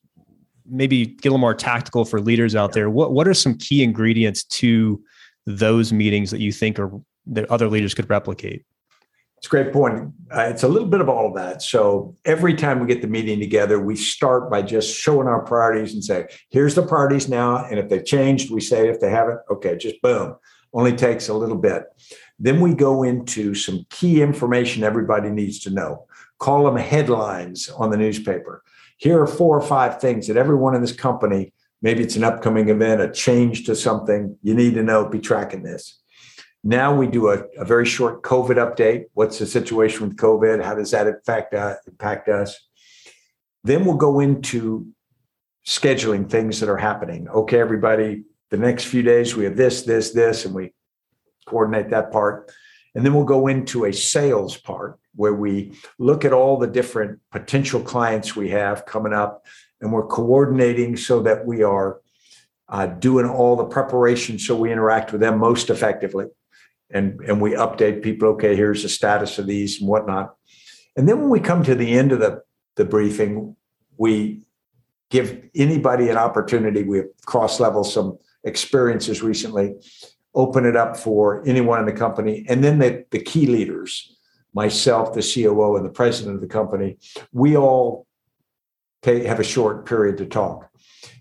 maybe 0.70 1.06
get 1.06 1.28
a 1.28 1.30
little 1.30 1.38
more 1.38 1.54
tactical 1.54 2.04
for 2.04 2.20
leaders 2.20 2.54
out 2.54 2.74
there. 2.74 2.90
What 2.90 3.14
what 3.14 3.30
are 3.30 3.34
some 3.34 3.58
key 3.58 3.82
ingredients 3.82 4.44
to 4.60 5.02
those 5.46 5.94
meetings 5.94 6.30
that 6.32 6.42
you 6.42 6.52
think 6.52 6.80
are 6.80 6.92
that 7.28 7.50
other 7.50 7.70
leaders 7.70 7.94
could 7.94 8.10
replicate? 8.10 8.66
It's 9.38 9.48
a 9.48 9.50
great 9.50 9.72
point. 9.72 10.12
Uh, 10.36 10.42
it's 10.42 10.64
a 10.64 10.68
little 10.68 10.90
bit 10.90 11.00
of 11.00 11.08
all 11.08 11.30
of 11.30 11.36
that. 11.36 11.62
So 11.62 12.18
every 12.26 12.56
time 12.56 12.82
we 12.82 12.88
get 12.88 13.02
the 13.02 13.08
meeting 13.08 13.40
together, 13.40 13.80
we 13.80 13.96
start 13.96 14.52
by 14.52 14.64
just 14.64 14.94
showing 14.94 15.30
our 15.30 15.46
priorities 15.46 15.94
and 15.94 16.04
say, 16.04 16.28
here's 16.50 16.76
the 16.76 16.86
priorities 16.86 17.30
now. 17.30 17.64
And 17.64 17.80
if 17.80 17.88
they've 17.88 18.04
changed, 18.04 18.52
we 18.52 18.60
say, 18.60 18.90
if 18.90 19.00
they 19.00 19.10
haven't, 19.10 19.40
okay, 19.50 19.78
just 19.78 20.02
boom. 20.02 20.36
Only 20.74 20.94
takes 20.94 21.30
a 21.30 21.34
little 21.34 21.58
bit. 21.58 21.86
Then 22.42 22.60
we 22.60 22.74
go 22.74 23.04
into 23.04 23.54
some 23.54 23.86
key 23.92 24.20
information 24.20 24.84
everybody 24.84 25.30
needs 25.30 25.60
to 25.60 25.70
know. 25.70 26.08
Call 26.40 26.66
them 26.66 26.76
headlines 26.76 27.70
on 27.70 27.92
the 27.92 27.98
newspaper. 27.98 28.64
Here 28.98 29.22
are 29.22 29.28
four 29.28 29.56
or 29.56 29.62
five 29.62 30.02
things 30.02 30.28
that 30.28 30.38
everyone 30.38 30.74
in 30.74 30.82
this 30.82 30.92
company, 30.92 31.54
maybe 31.84 32.02
it's 32.02 32.16
an 32.16 32.24
upcoming 32.24 32.70
event, 32.70 33.00
a 33.00 33.12
change 33.12 33.66
to 33.66 33.76
something, 33.76 34.36
you 34.42 34.56
need 34.56 34.74
to 34.74 34.82
know, 34.82 35.08
be 35.08 35.20
tracking 35.20 35.62
this. 35.62 36.02
Now 36.64 36.96
we 36.96 37.06
do 37.06 37.30
a, 37.30 37.44
a 37.60 37.66
very 37.66 37.86
short 37.86 38.24
COVID 38.24 38.56
update. 38.56 39.06
What's 39.14 39.38
the 39.38 39.46
situation 39.46 40.08
with 40.08 40.18
COVID? 40.18 40.64
How 40.64 40.74
does 40.74 40.92
that 40.92 41.08
affect, 41.08 41.54
uh, 41.54 41.76
impact 41.88 42.28
us? 42.28 42.58
Then 43.64 43.86
we'll 43.86 43.98
go 43.98 44.20
into 44.20 44.88
scheduling 45.68 46.28
things 46.28 46.60
that 46.60 46.70
are 46.70 46.78
happening. 46.78 47.28
Okay, 47.30 47.60
everybody, 47.60 48.24
the 48.50 48.58
next 48.58 48.86
few 48.86 49.04
days 49.04 49.36
we 49.36 49.44
have 49.44 49.56
this, 49.56 49.84
this, 49.84 50.10
this, 50.10 50.46
and 50.46 50.56
we 50.56 50.72
coordinate 51.52 51.90
that 51.90 52.12
part. 52.12 52.50
And 52.96 53.06
then 53.06 53.14
we'll 53.14 53.26
go 53.26 53.48
into 53.48 53.86
a 53.86 53.94
sales 53.94 54.58
part 54.58 54.98
where 55.16 55.34
we 55.34 55.74
look 56.00 56.24
at 56.24 56.34
all 56.34 56.58
the 56.58 56.68
different 56.68 57.20
potential 57.32 57.82
clients 57.82 58.36
we 58.36 58.50
have 58.50 58.86
coming 58.86 59.14
up 59.14 59.46
and 59.82 59.92
we're 59.92 60.08
coordinating 60.08 60.96
so 60.96 61.22
that 61.22 61.46
we 61.46 61.62
are 61.64 62.00
uh, 62.70 62.86
doing 62.86 63.28
all 63.28 63.58
the 63.58 63.66
preparation 63.66 64.40
so 64.40 64.56
we 64.56 64.72
interact 64.72 65.12
with 65.12 65.20
them 65.20 65.38
most 65.38 65.70
effectively. 65.70 66.28
And, 66.90 67.20
and 67.22 67.42
we 67.42 67.52
update 67.52 68.02
people, 68.02 68.30
okay, 68.30 68.56
here's 68.56 68.84
the 68.84 68.90
status 68.90 69.40
of 69.40 69.48
these 69.48 69.80
and 69.80 69.90
whatnot. 69.90 70.36
And 70.96 71.08
then 71.08 71.20
when 71.20 71.30
we 71.30 71.40
come 71.40 71.64
to 71.64 71.76
the 71.76 71.92
end 71.92 72.12
of 72.12 72.20
the, 72.20 72.44
the 72.76 72.86
briefing, 72.86 73.56
we 73.98 74.46
give 75.10 75.50
anybody 75.56 76.10
an 76.10 76.18
opportunity. 76.18 76.84
We 76.84 77.04
cross 77.26 77.60
level 77.60 77.84
some 77.84 78.18
experiences 78.44 79.22
recently 79.22 79.76
open 80.34 80.66
it 80.66 80.76
up 80.76 80.98
for 80.98 81.46
anyone 81.46 81.80
in 81.80 81.86
the 81.86 81.94
company. 81.94 82.46
And 82.48 82.64
then 82.64 82.80
the, 82.80 83.06
the 83.12 83.20
key 83.20 83.48
leaders, 83.48 84.16
myself, 84.54 85.14
the 85.14 85.22
COO, 85.22 85.76
and 85.76 85.86
the 85.86 85.90
president 85.90 86.36
of 86.36 86.42
the 86.42 86.48
company, 86.48 86.98
we 87.32 87.58
all 87.58 88.08
take, 89.02 89.24
have 89.26 89.40
a 89.40 89.44
short 89.44 89.86
period 89.86 90.18
to 90.18 90.26
talk. 90.26 90.70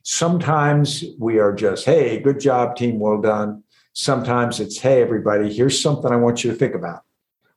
Sometimes 0.03 1.05
we 1.19 1.39
are 1.39 1.55
just, 1.55 1.85
hey, 1.85 2.21
good 2.21 2.41
job, 2.41 2.77
team, 2.77 2.99
well 2.99 3.21
done. 3.21 3.65
Sometimes 3.93 4.61
it's, 4.61 4.79
hey, 4.79 5.03
everybody, 5.03 5.53
here's 5.53 5.81
something 5.81 6.13
I 6.13 6.17
want 6.17 6.45
you 6.45 6.53
to 6.53 6.57
think 6.57 6.75
about, 6.75 7.03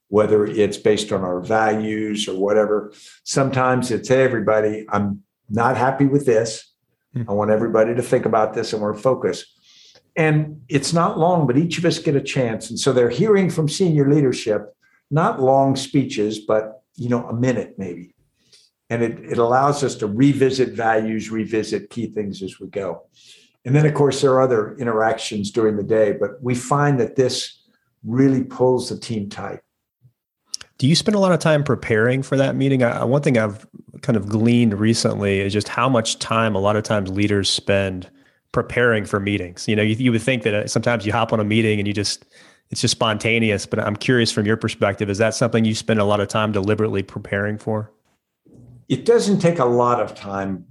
whether 0.07 0.45
it's 0.45 0.77
based 0.77 1.11
on 1.11 1.21
our 1.21 1.39
values 1.39 2.27
or 2.27 2.37
whatever. 2.37 2.91
Sometimes 3.23 3.91
it's, 3.91 4.09
hey, 4.09 4.23
everybody, 4.23 4.85
I'm 4.89 5.23
not 5.49 5.77
happy 5.77 6.05
with 6.05 6.25
this. 6.25 6.71
Hmm. 7.13 7.23
I 7.29 7.33
want 7.33 7.51
everybody 7.51 7.93
to 7.93 8.01
think 8.01 8.25
about 8.25 8.53
this 8.53 8.73
and 8.73 8.81
we're 8.81 8.95
focused 8.95 9.52
and 10.15 10.61
it's 10.69 10.93
not 10.93 11.17
long, 11.17 11.47
but 11.47 11.57
each 11.57 11.77
of 11.77 11.85
us 11.85 11.99
get 11.99 12.15
a 12.15 12.21
chance. 12.21 12.69
And 12.69 12.79
so 12.79 12.93
they're 12.93 13.09
hearing 13.09 13.49
from 13.49 13.67
senior 13.67 14.11
leadership, 14.11 14.75
not 15.09 15.41
long 15.41 15.75
speeches, 15.75 16.39
but 16.39 16.83
you 16.95 17.09
know, 17.09 17.27
a 17.27 17.33
minute 17.33 17.75
maybe. 17.77 18.13
and 18.93 19.01
it, 19.01 19.19
it 19.19 19.37
allows 19.39 19.83
us 19.83 19.95
to 19.95 20.05
revisit 20.07 20.69
values, 20.69 21.31
revisit 21.31 21.89
key 21.89 22.05
things 22.07 22.43
as 22.43 22.59
we 22.59 22.67
go. 22.67 23.01
And 23.65 23.75
then, 23.75 23.87
of 23.87 23.93
course, 23.95 24.21
there 24.21 24.31
are 24.33 24.41
other 24.41 24.75
interactions 24.77 25.49
during 25.49 25.77
the 25.77 25.83
day, 25.83 26.11
but 26.11 26.41
we 26.43 26.53
find 26.53 26.99
that 26.99 27.15
this 27.15 27.63
really 28.03 28.43
pulls 28.43 28.89
the 28.89 28.99
team 28.99 29.29
tight. 29.29 29.61
Do 30.77 30.87
you 30.87 30.95
spend 30.95 31.15
a 31.15 31.19
lot 31.19 31.31
of 31.31 31.39
time 31.39 31.63
preparing 31.63 32.21
for 32.21 32.35
that 32.37 32.55
meeting? 32.55 32.83
I, 32.83 33.03
one 33.05 33.21
thing 33.23 33.37
I've 33.37 33.65
kind 34.01 34.17
of 34.17 34.27
gleaned 34.27 34.79
recently 34.79 35.39
is 35.39 35.53
just 35.53 35.69
how 35.69 35.89
much 35.89 36.19
time 36.19 36.55
a 36.55 36.59
lot 36.59 36.75
of 36.75 36.83
times 36.83 37.09
leaders 37.09 37.49
spend 37.49 38.11
preparing 38.53 39.03
for 39.03 39.19
meetings. 39.19 39.67
You 39.67 39.75
know, 39.75 39.81
you, 39.81 39.95
you 39.95 40.11
would 40.13 40.21
think 40.21 40.43
that 40.43 40.53
uh, 40.53 40.67
sometimes 40.67 41.05
you 41.05 41.11
hop 41.11 41.33
on 41.33 41.41
a 41.41 41.43
meeting 41.43 41.79
and 41.79 41.87
you 41.87 41.93
just 41.93 42.23
it's 42.69 42.79
just 42.79 42.93
spontaneous. 42.93 43.65
But 43.65 43.79
I'm 43.79 43.97
curious 43.97 44.31
from 44.31 44.45
your 44.45 44.55
perspective, 44.55 45.09
is 45.09 45.17
that 45.17 45.35
something 45.35 45.65
you 45.65 45.75
spend 45.75 45.99
a 45.99 46.05
lot 46.05 46.21
of 46.21 46.29
time 46.29 46.53
deliberately 46.53 47.03
preparing 47.03 47.57
for? 47.57 47.91
It 48.87 49.03
doesn't 49.05 49.39
take 49.39 49.59
a 49.59 49.65
lot 49.65 49.99
of 49.99 50.15
time, 50.15 50.65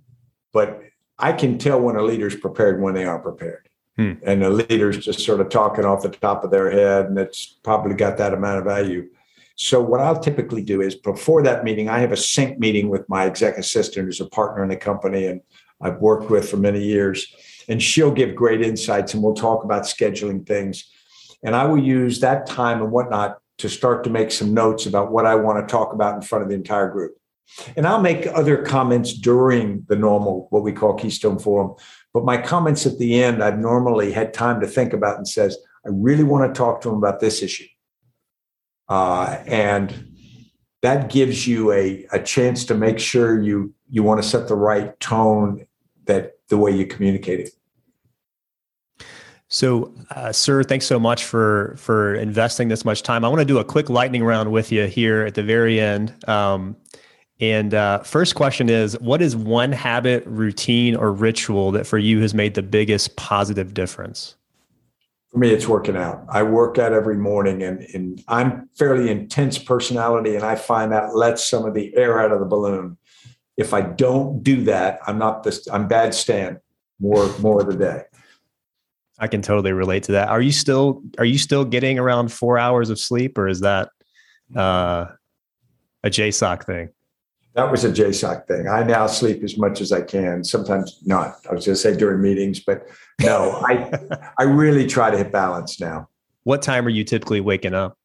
but 0.53 0.83
I 1.19 1.33
can 1.33 1.59
tell 1.59 1.81
when 1.81 1.97
a 1.97 2.03
leader's 2.03 2.37
prepared 2.37 2.81
when 2.81 2.95
they 2.95 3.05
aren't 3.05 3.23
prepared. 3.23 3.69
Hmm. 3.97 4.13
And 4.23 4.43
the 4.43 4.51
leader's 4.51 5.05
just 5.05 5.21
sort 5.21 5.41
of 5.41 5.51
talking 5.51 5.85
off 5.85 6.03
the 6.03 6.09
top 6.09 6.45
of 6.45 6.51
their 6.51 6.71
head, 6.71 7.07
and 7.07 7.19
it's 7.19 7.59
probably 7.63 7.95
got 7.95 8.17
that 8.17 8.33
amount 8.33 8.59
of 8.59 8.65
value. 8.65 9.09
So, 9.57 9.83
what 9.83 10.01
I'll 10.01 10.19
typically 10.19 10.63
do 10.63 10.81
is 10.81 10.95
before 10.95 11.43
that 11.43 11.63
meeting, 11.63 11.91
I 11.91 11.99
have 11.99 12.11
a 12.11 12.17
sync 12.17 12.59
meeting 12.59 12.89
with 12.89 13.07
my 13.11 13.27
exec 13.27 13.59
assistant, 13.59 14.07
who's 14.07 14.21
a 14.21 14.27
partner 14.27 14.63
in 14.63 14.71
the 14.71 14.77
company 14.77 15.27
and 15.27 15.43
I've 15.83 15.99
worked 16.01 16.31
with 16.31 16.49
for 16.49 16.57
many 16.57 16.83
years. 16.83 17.35
And 17.69 17.83
she'll 17.83 18.13
give 18.13 18.35
great 18.35 18.63
insights, 18.63 19.15
and 19.15 19.23
we'll 19.23 19.35
talk 19.35 19.65
about 19.65 19.83
scheduling 19.83 20.47
things. 20.47 20.91
And 21.45 21.55
I 21.57 21.67
will 21.67 21.83
use 21.83 22.21
that 22.21 22.47
time 22.47 22.83
and 22.83 22.93
whatnot 22.93 23.39
to 23.59 23.69
start 23.69 24.05
to 24.05 24.11
make 24.11 24.31
some 24.31 24.55
notes 24.55 24.87
about 24.87 25.13
what 25.13 25.27
I 25.27 25.35
want 25.35 25.67
to 25.67 25.71
talk 25.71 25.93
about 25.93 26.15
in 26.15 26.23
front 26.23 26.43
of 26.43 26.49
the 26.49 26.55
entire 26.55 26.91
group. 26.91 27.17
And 27.77 27.87
I'll 27.87 28.01
make 28.01 28.27
other 28.27 28.63
comments 28.63 29.13
during 29.13 29.85
the 29.89 29.97
normal, 29.97 30.47
what 30.51 30.63
we 30.63 30.73
call 30.73 30.95
Keystone 30.95 31.39
Forum. 31.39 31.75
But 32.15 32.25
my 32.25 32.39
comments 32.39 32.87
at 32.87 32.99
the 32.99 33.23
end, 33.23 33.43
I've 33.43 33.59
normally 33.59 34.13
had 34.13 34.33
time 34.33 34.61
to 34.61 34.67
think 34.67 34.93
about 34.93 35.17
and 35.17 35.29
says, 35.29 35.57
I 35.85 35.91
really 35.93 36.25
want 36.25 36.53
to 36.53 36.59
talk 36.59 36.81
to 36.83 36.89
them 36.89 36.99
about 36.99 37.21
this 37.21 37.43
issue. 37.43 37.67
Uh, 38.89 39.39
and 39.47 40.13
that 40.83 41.11
gives 41.11 41.47
you 41.47 41.73
a, 41.73 42.07
a 42.13 42.23
chance 42.23 42.65
to 42.67 42.75
make 42.75 42.99
sure 42.99 43.41
you 43.41 43.75
you 43.89 44.03
want 44.03 44.23
to 44.23 44.29
set 44.29 44.49
the 44.49 44.57
right 44.57 44.99
tone 45.01 45.67
that 46.05 46.33
the 46.53 46.59
way 46.59 46.71
you 46.71 46.87
communicate 46.87 47.41
it. 47.41 47.51
So, 49.49 49.95
uh, 50.11 50.33
sir, 50.33 50.63
thanks 50.63 50.85
so 50.85 51.01
much 51.01 51.25
for 51.25 51.75
for 51.79 52.15
investing 52.15 52.69
this 52.69 52.85
much 52.85 53.03
time. 53.03 53.25
I 53.25 53.29
want 53.29 53.41
to 53.41 53.47
do 53.47 53.59
a 53.59 53.65
quick 53.65 53.89
lightning 53.89 54.23
round 54.23 54.53
with 54.53 54.71
you 54.71 54.85
here 54.87 55.23
at 55.23 55.35
the 55.35 55.43
very 55.43 55.81
end. 55.81 56.15
Um, 56.29 56.77
and 57.41 57.73
uh, 57.73 58.01
first 58.01 58.35
question 58.35 58.69
is, 58.69 58.99
what 59.01 59.23
is 59.23 59.35
one 59.35 59.73
habit, 59.73 60.25
routine, 60.27 60.95
or 60.95 61.11
ritual 61.11 61.73
that 61.73 61.87
for 61.87 61.99
you 61.99 62.21
has 62.21 62.35
made 62.35 62.55
the 62.55 62.63
biggest 62.63 63.17
positive 63.17 63.73
difference? 63.73 64.37
For 65.31 65.39
me, 65.39 65.51
it's 65.51 65.67
working 65.67 65.97
out. 65.97 66.25
I 66.29 66.43
work 66.43 66.79
out 66.79 66.93
every 66.93 67.17
morning, 67.17 67.63
and, 67.63 67.81
and 67.95 68.23
I'm 68.29 68.69
fairly 68.75 69.11
intense 69.11 69.57
personality, 69.57 70.35
and 70.37 70.45
I 70.45 70.55
find 70.55 70.93
that 70.93 71.17
lets 71.17 71.49
some 71.49 71.65
of 71.65 71.73
the 71.73 71.97
air 71.97 72.21
out 72.21 72.31
of 72.31 72.41
the 72.41 72.47
balloon. 72.47 72.99
If 73.57 73.75
I 73.75 73.83
don't 73.83 74.43
do 74.43 74.65
that, 74.65 75.01
I'm 75.07 75.19
not 75.19 75.43
this. 75.43 75.69
I'm 75.69 75.89
bad 75.89 76.15
Stan 76.15 76.61
more 77.01 77.29
more 77.39 77.61
of 77.61 77.67
the 77.67 77.77
day. 77.77 78.03
I 79.19 79.29
can 79.29 79.43
totally 79.43 79.73
relate 79.73 80.05
to 80.05 80.13
that. 80.13 80.29
Are 80.29 80.41
you 80.41 80.53
still 80.53 81.03
are 81.19 81.25
you 81.25 81.39
still 81.39 81.65
getting 81.65 81.99
around 81.99 82.33
four 82.33 82.59
hours 82.59 82.91
of 82.91 82.99
sleep, 82.99 83.37
or 83.37 83.49
is 83.49 83.61
that 83.61 83.91
uh, 84.57 85.07
a 86.03 86.11
JSOC 86.11 86.65
thing? 86.65 86.89
That 87.55 87.71
was 87.71 87.85
a 87.85 87.91
JSOC 87.91 88.47
thing. 88.47 88.67
I 88.67 88.83
now 88.83 89.07
sleep 89.07 89.43
as 89.45 89.59
much 89.59 89.83
as 89.83 89.93
I 89.93 90.01
can. 90.01 90.43
Sometimes 90.43 90.99
not. 91.05 91.37
I 91.49 91.53
was 91.53 91.67
going 91.67 91.75
to 91.75 91.77
say 91.77 91.95
during 91.95 92.23
meetings, 92.23 92.61
but 92.61 92.89
no, 93.21 93.63
I 93.67 93.91
I 94.39 94.45
really 94.45 94.87
try 94.87 95.11
to 95.11 95.19
hit 95.19 95.31
balance 95.31 95.79
now. 95.81 96.09
What 96.45 96.63
time 96.63 96.87
are 96.87 96.91
you 96.91 97.05
typically 97.05 97.41
waking 97.41 97.75
up? 97.75 97.99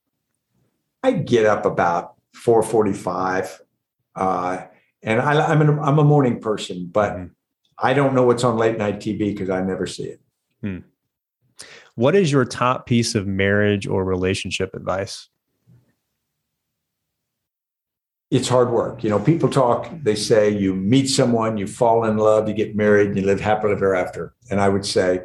I 1.04 1.14
get 1.14 1.46
up 1.46 1.66
about 1.66 2.16
four 2.34 2.62
forty-five, 2.62 3.62
uh, 4.16 4.66
and 5.04 5.22
I, 5.22 5.52
am 5.52 5.62
an, 5.62 5.80
I'm 5.80 6.00
a 6.00 6.04
morning 6.04 6.40
person, 6.40 6.90
but 6.92 7.14
mm-hmm. 7.14 7.26
I 7.78 7.94
don't 7.94 8.14
know 8.14 8.24
what's 8.24 8.44
on 8.44 8.58
late 8.58 8.78
night 8.78 9.00
TV 9.00 9.34
because 9.34 9.50
I 9.50 9.62
never 9.62 9.86
see 9.86 10.06
it. 10.06 10.22
Hmm. 10.62 10.80
What 11.96 12.16
is 12.16 12.32
your 12.32 12.46
top 12.46 12.86
piece 12.86 13.16
of 13.16 13.28
marriage 13.28 13.88
or 13.88 14.04
relationship 14.04 14.76
advice? 14.76 15.30
It's 18.30 18.50
hard 18.50 18.72
work. 18.72 19.04
You 19.04 19.10
know, 19.10 19.20
people 19.20 19.50
talk, 19.50 19.90
they 20.04 20.16
say 20.16 20.50
you 20.50 20.76
meet 20.76 21.08
someone, 21.08 21.58
you 21.58 21.66
fall 21.66 22.04
in 22.04 22.18
love, 22.18 22.48
you 22.48 22.54
get 22.54 22.76
married, 22.76 23.08
and 23.08 23.18
you 23.18 23.26
live 23.26 23.40
happily 23.40 23.74
ever 23.74 23.96
after. 23.96 24.34
And 24.52 24.60
I 24.60 24.70
would 24.70 24.86
say, 24.86 25.22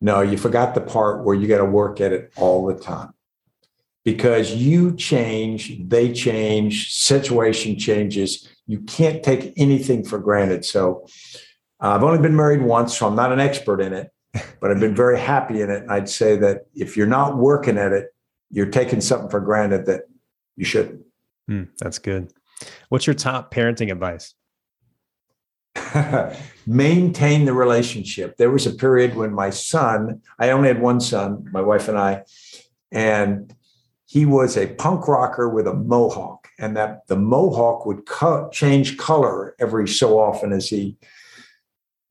no, 0.00 0.20
you 0.20 0.38
forgot 0.38 0.74
the 0.74 0.80
part 0.80 1.24
where 1.24 1.34
you 1.34 1.48
got 1.48 1.58
to 1.58 1.64
work 1.64 2.00
at 2.00 2.12
it 2.12 2.32
all 2.36 2.66
the 2.66 2.74
time 2.74 3.12
because 4.04 4.54
you 4.54 4.96
change, 4.96 5.76
they 5.88 6.12
change, 6.12 6.94
situation 6.94 7.78
changes. 7.78 8.48
You 8.70 8.80
can't 8.80 9.22
take 9.22 9.52
anything 9.56 10.04
for 10.04 10.18
granted. 10.18 10.64
So 10.64 11.06
uh, 11.82 11.90
I've 11.90 12.04
only 12.04 12.18
been 12.18 12.36
married 12.36 12.62
once, 12.62 12.96
so 12.96 13.06
I'm 13.06 13.16
not 13.16 13.32
an 13.32 13.40
expert 13.40 13.80
in 13.80 13.92
it 13.92 14.12
but 14.60 14.70
I've 14.70 14.80
been 14.80 14.94
very 14.94 15.18
happy 15.18 15.60
in 15.60 15.70
it. 15.70 15.82
And 15.82 15.90
I'd 15.90 16.08
say 16.08 16.36
that 16.36 16.66
if 16.74 16.96
you're 16.96 17.06
not 17.06 17.36
working 17.36 17.78
at 17.78 17.92
it, 17.92 18.14
you're 18.50 18.66
taking 18.66 19.00
something 19.00 19.30
for 19.30 19.40
granted 19.40 19.86
that 19.86 20.02
you 20.56 20.64
shouldn't. 20.64 21.02
Mm, 21.50 21.68
that's 21.78 21.98
good. 21.98 22.32
What's 22.88 23.06
your 23.06 23.14
top 23.14 23.52
parenting 23.52 23.90
advice? 23.90 24.34
Maintain 26.66 27.44
the 27.44 27.52
relationship. 27.52 28.36
There 28.36 28.50
was 28.50 28.66
a 28.66 28.72
period 28.72 29.16
when 29.16 29.32
my 29.32 29.50
son, 29.50 30.22
I 30.38 30.50
only 30.50 30.68
had 30.68 30.80
one 30.80 31.00
son, 31.00 31.48
my 31.52 31.60
wife 31.60 31.88
and 31.88 31.98
I, 31.98 32.24
and 32.92 33.54
he 34.06 34.26
was 34.26 34.56
a 34.56 34.66
punk 34.66 35.06
rocker 35.08 35.48
with 35.48 35.66
a 35.66 35.74
mohawk, 35.74 36.39
and 36.60 36.76
that 36.76 37.06
the 37.08 37.16
mohawk 37.16 37.86
would 37.86 38.06
co- 38.06 38.48
change 38.50 38.98
color 38.98 39.56
every 39.58 39.88
so 39.88 40.18
often 40.20 40.52
as 40.52 40.68
he, 40.68 40.96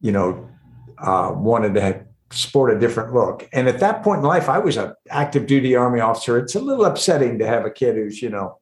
you 0.01 0.11
know, 0.11 0.49
uh, 0.97 1.31
wanted 1.33 1.75
to 1.75 1.81
have, 1.81 2.03
sport 2.31 2.71
a 2.75 2.79
different 2.79 3.11
look. 3.11 3.49
And 3.53 3.67
at 3.67 3.79
that 3.79 4.03
point 4.03 4.19
in 4.19 4.25
life, 4.25 4.49
I 4.49 4.59
was 4.59 4.77
an 4.77 4.93
active 5.09 5.47
duty 5.47 5.75
Army 5.75 5.99
officer. 5.99 6.37
It's 6.37 6.53
a 6.53 6.59
little 6.59 6.85
upsetting 6.85 7.39
to 7.39 7.47
have 7.47 7.65
a 7.65 7.71
kid 7.71 7.95
who's, 7.95 8.21
you 8.21 8.29
know, 8.29 8.59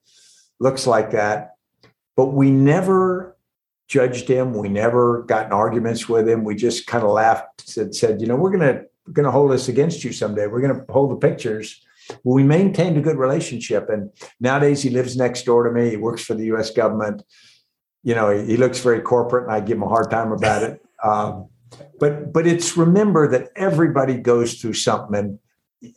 looks 0.59 0.87
like 0.87 1.11
that. 1.11 1.55
But 2.15 2.27
we 2.27 2.49
never 2.49 3.35
judged 3.87 4.29
him. 4.29 4.53
We 4.53 4.69
never 4.69 5.23
got 5.23 5.47
in 5.47 5.51
arguments 5.51 6.07
with 6.07 6.27
him. 6.29 6.43
We 6.43 6.55
just 6.55 6.87
kind 6.87 7.03
of 7.03 7.11
laughed 7.11 7.77
and 7.77 7.95
said, 7.95 8.21
you 8.21 8.27
know, 8.27 8.35
we're 8.35 8.51
gonna 8.51 8.83
we're 9.05 9.13
gonna 9.13 9.31
hold 9.31 9.51
this 9.51 9.67
against 9.67 10.03
you 10.03 10.11
someday. 10.11 10.47
We're 10.47 10.61
gonna 10.61 10.85
hold 10.89 11.11
the 11.11 11.27
pictures. 11.27 11.85
Well, 12.23 12.35
we 12.35 12.43
maintained 12.43 12.97
a 12.97 13.01
good 13.01 13.17
relationship. 13.17 13.89
And 13.89 14.11
nowadays 14.39 14.81
he 14.81 14.89
lives 14.89 15.17
next 15.17 15.43
door 15.43 15.63
to 15.63 15.71
me. 15.71 15.89
He 15.89 15.97
works 15.97 16.23
for 16.23 16.33
the 16.33 16.45
US 16.53 16.71
government. 16.71 17.23
You 18.03 18.15
know, 18.15 18.29
he, 18.29 18.45
he 18.45 18.57
looks 18.57 18.79
very 18.79 19.01
corporate 19.01 19.43
and 19.43 19.53
I 19.53 19.59
give 19.59 19.77
him 19.77 19.83
a 19.83 19.89
hard 19.89 20.09
time 20.09 20.31
about 20.31 20.63
it. 20.63 20.81
Um, 21.03 21.49
but 21.99 22.33
but 22.33 22.47
it's 22.47 22.77
remember 22.77 23.27
that 23.29 23.49
everybody 23.55 24.15
goes 24.17 24.55
through 24.55 24.73
something 24.73 25.15
and, 25.15 25.39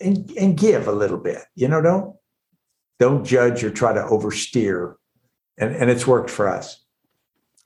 and, 0.01 0.31
and 0.33 0.57
give 0.57 0.89
a 0.89 0.93
little 0.93 1.19
bit 1.19 1.43
you 1.55 1.69
know 1.69 1.81
don't 1.81 2.17
don't 2.99 3.25
judge 3.25 3.65
or 3.65 3.71
try 3.71 3.93
to 3.93 4.03
oversteer 4.03 4.95
and 5.59 5.75
and 5.75 5.91
it's 5.91 6.07
worked 6.07 6.31
for 6.31 6.49
us 6.49 6.80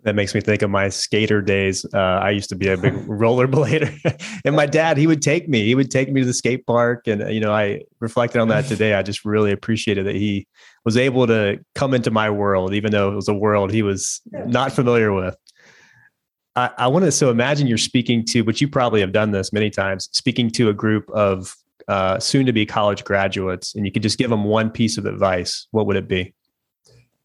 that 0.05 0.15
makes 0.15 0.35
me 0.35 0.41
think 0.41 0.63
of 0.63 0.71
my 0.71 0.91
skater 0.91 1.41
days. 1.41 1.85
Uh, 1.93 1.99
I 1.99 2.31
used 2.31 2.51
to 2.51 2.55
be 2.55 2.69
a 2.69 2.77
big 2.77 2.93
rollerblader, 3.07 4.41
and 4.45 4.55
my 4.55 4.67
dad 4.67 4.97
he 4.97 5.07
would 5.07 5.23
take 5.23 5.49
me. 5.49 5.65
He 5.65 5.75
would 5.75 5.91
take 5.91 6.13
me 6.13 6.21
to 6.21 6.27
the 6.27 6.35
skate 6.35 6.67
park, 6.67 7.07
and 7.07 7.33
you 7.33 7.41
know 7.41 7.53
I 7.53 7.83
reflected 8.01 8.41
on 8.41 8.49
that 8.49 8.67
today. 8.67 8.95
I 8.95 9.03
just 9.03 9.25
really 9.25 9.51
appreciated 9.51 10.07
that 10.07 10.15
he 10.15 10.47
was 10.85 10.97
able 10.97 11.27
to 11.27 11.59
come 11.75 11.95
into 11.95 12.11
my 12.11 12.31
world, 12.31 12.75
even 12.75 12.93
though 12.93 13.13
it 13.13 13.17
was 13.17 13.29
a 13.29 13.35
world 13.35 13.73
he 13.73 13.83
was 13.83 14.21
not 14.31 14.73
familiar 14.73 15.13
with. 15.13 15.37
I, 16.57 16.71
I 16.79 16.87
want 16.89 17.05
to 17.07 17.13
so 17.13 17.31
imagine 17.31 17.67
you're 17.67 17.79
speaking 17.79 18.25
to, 18.27 18.45
but 18.45 18.61
you 18.61 18.69
probably 18.69 19.01
have 19.01 19.13
done 19.13 19.33
this 19.33 19.53
many 19.53 19.71
times, 19.71 20.09
speaking 20.13 20.51
to 20.51 20.69
a 20.69 20.75
group 20.75 21.11
of 21.11 21.55
uh, 21.89 22.19
soon 22.19 22.47
to 22.47 22.53
be 22.53 22.67
college 22.67 23.05
graduates, 23.05 23.75
and 23.75 23.87
you 23.87 23.93
could 23.93 24.03
just 24.03 24.19
give 24.19 24.31
them 24.31 24.45
one 24.45 24.71
piece 24.71 24.99
of 24.99 25.07
advice. 25.07 25.67
What 25.71 25.87
would 25.87 25.97
it 25.97 26.09
be? 26.09 26.35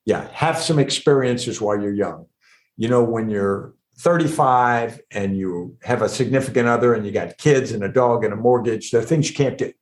Yeah, 0.06 0.28
have 0.32 0.58
some 0.58 0.80
experiences 0.80 1.62
while 1.62 1.80
you're 1.80 1.94
young. 1.94 2.26
You 2.80 2.88
know, 2.88 3.04
when 3.04 3.30
you're 3.30 3.74
35 3.98 5.02
and 5.12 5.36
you 5.36 5.76
have 5.84 6.02
a 6.02 6.08
significant 6.08 6.70
other 6.70 6.94
and 6.94 7.06
you 7.06 7.12
got 7.12 7.38
kids 7.38 7.74
and 7.74 7.84
a 7.84 7.92
dog 7.92 8.24
and 8.24 8.32
a 8.32 8.38
mortgage, 8.38 8.90
there 8.90 9.02
are 9.02 9.06
things 9.06 9.30
you 9.30 9.36
can't 9.36 9.58
do. 9.58 9.74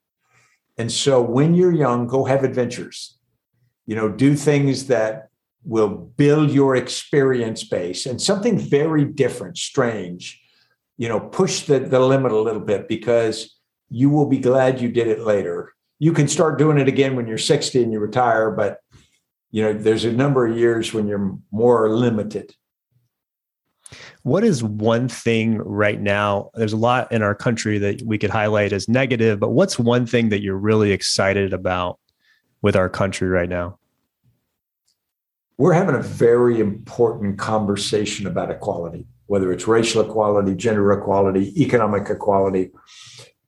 And 0.80 0.91
so 0.91 1.22
when 1.22 1.54
you're 1.54 1.72
young, 1.72 2.08
go 2.08 2.26
have 2.26 2.43
adventures. 2.43 3.20
You 3.86 3.95
know, 3.95 4.10
do 4.10 4.36
things 4.36 4.88
that 4.88 5.30
will 5.64 5.89
build 5.89 6.50
your 6.50 6.76
experience 6.76 7.64
base 7.64 8.08
and 8.08 8.20
something 8.20 8.58
very 8.58 9.06
different, 9.06 9.60
strange, 9.60 10.41
you 10.98 11.08
know, 11.08 11.20
push 11.20 11.68
the, 11.68 11.78
the 11.78 12.00
limit 12.00 12.32
a 12.32 12.41
little 12.41 12.62
bit 12.62 12.88
because 12.88 13.60
you 13.91 14.10
will 14.10 14.26
be 14.26 14.39
glad 14.39 14.82
you 14.82 14.89
did 14.89 15.08
it 15.08 15.20
later. 15.20 15.72
You 16.00 16.14
can 16.14 16.28
start 16.28 16.58
doing 16.58 16.80
it 16.80 16.88
again 16.88 17.16
when 17.16 17.28
you're 17.28 17.38
60 17.38 17.84
and 17.84 17.93
you 17.93 18.00
retire, 18.00 18.50
but 18.50 18.80
you 19.52 19.62
know, 19.62 19.74
there's 19.74 20.04
a 20.04 20.12
number 20.12 20.48
of 20.48 20.58
years 20.58 20.95
when 20.95 21.08
you're 21.08 21.38
more 21.52 21.91
limited. 21.91 22.56
What 24.28 24.44
is 24.44 24.62
one 24.62 25.08
thing 25.08 25.60
right 25.60 26.02
now? 26.02 26.52
There's 26.54 26.74
a 26.74 26.78
lot 26.78 27.10
in 27.14 27.22
our 27.22 27.34
country 27.34 27.78
that 27.78 28.02
we 28.02 28.18
could 28.18 28.30
highlight 28.30 28.74
as 28.74 28.90
negative, 28.90 29.40
but 29.40 29.52
what's 29.52 29.80
one 29.80 30.06
thing 30.06 30.28
that 30.30 30.42
you're 30.42 30.58
really 30.58 30.92
excited 30.92 31.54
about 31.54 31.98
with 32.62 32.76
our 32.76 32.90
country 32.90 33.30
right 33.30 33.48
now? 33.48 33.80
We're 35.58 35.72
having 35.72 35.96
a 35.96 36.02
very 36.02 36.60
important 36.60 37.40
conversation 37.40 38.28
about 38.28 38.52
equality, 38.52 39.08
whether 39.28 39.50
it's 39.50 39.66
racial 39.66 40.02
equality, 40.02 40.56
gender 40.56 40.92
equality, 40.92 41.54
economic 41.64 42.10
equality. 42.10 42.72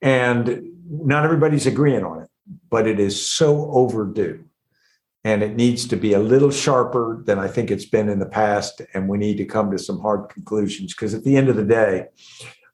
And 0.02 0.64
not 0.90 1.26
everybody's 1.26 1.68
agreeing 1.68 2.06
on 2.06 2.22
it, 2.22 2.30
but 2.70 2.88
it 2.88 3.02
is 3.02 3.30
so 3.30 3.70
overdue 3.72 4.46
and 5.24 5.44
it 5.44 5.56
needs 5.56 5.88
to 5.88 5.96
be 5.96 6.14
a 6.14 6.20
little 6.20 6.52
sharper 6.52 7.22
than 7.26 7.40
I 7.40 7.48
think 7.48 7.72
it's 7.72 7.86
been 7.86 8.10
in 8.10 8.20
the 8.20 8.26
past. 8.26 8.82
And 8.94 9.10
we 9.10 9.18
need 9.18 9.38
to 9.38 9.46
come 9.46 9.70
to 9.72 9.80
some 9.80 10.00
hard 10.00 10.30
conclusions 10.30 10.94
because 10.94 11.14
at 11.14 11.24
the 11.24 11.36
end 11.36 11.50
of 11.50 11.58
the 11.58 11.66
day, 11.66 12.06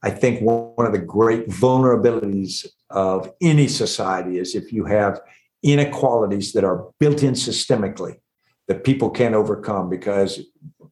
I 0.03 0.11
think 0.11 0.41
one 0.41 0.85
of 0.85 0.91
the 0.91 0.99
great 0.99 1.47
vulnerabilities 1.47 2.67
of 2.91 3.31
any 3.41 3.67
society 3.67 4.37
is 4.37 4.53
if 4.53 4.71
you 4.71 4.85
have 4.85 5.21
inequalities 5.63 6.53
that 6.53 6.63
are 6.63 6.87
built 6.99 7.23
in 7.23 7.33
systemically 7.33 8.19
that 8.67 8.83
people 8.83 9.09
can't 9.09 9.33
overcome 9.33 9.89
because 9.89 10.39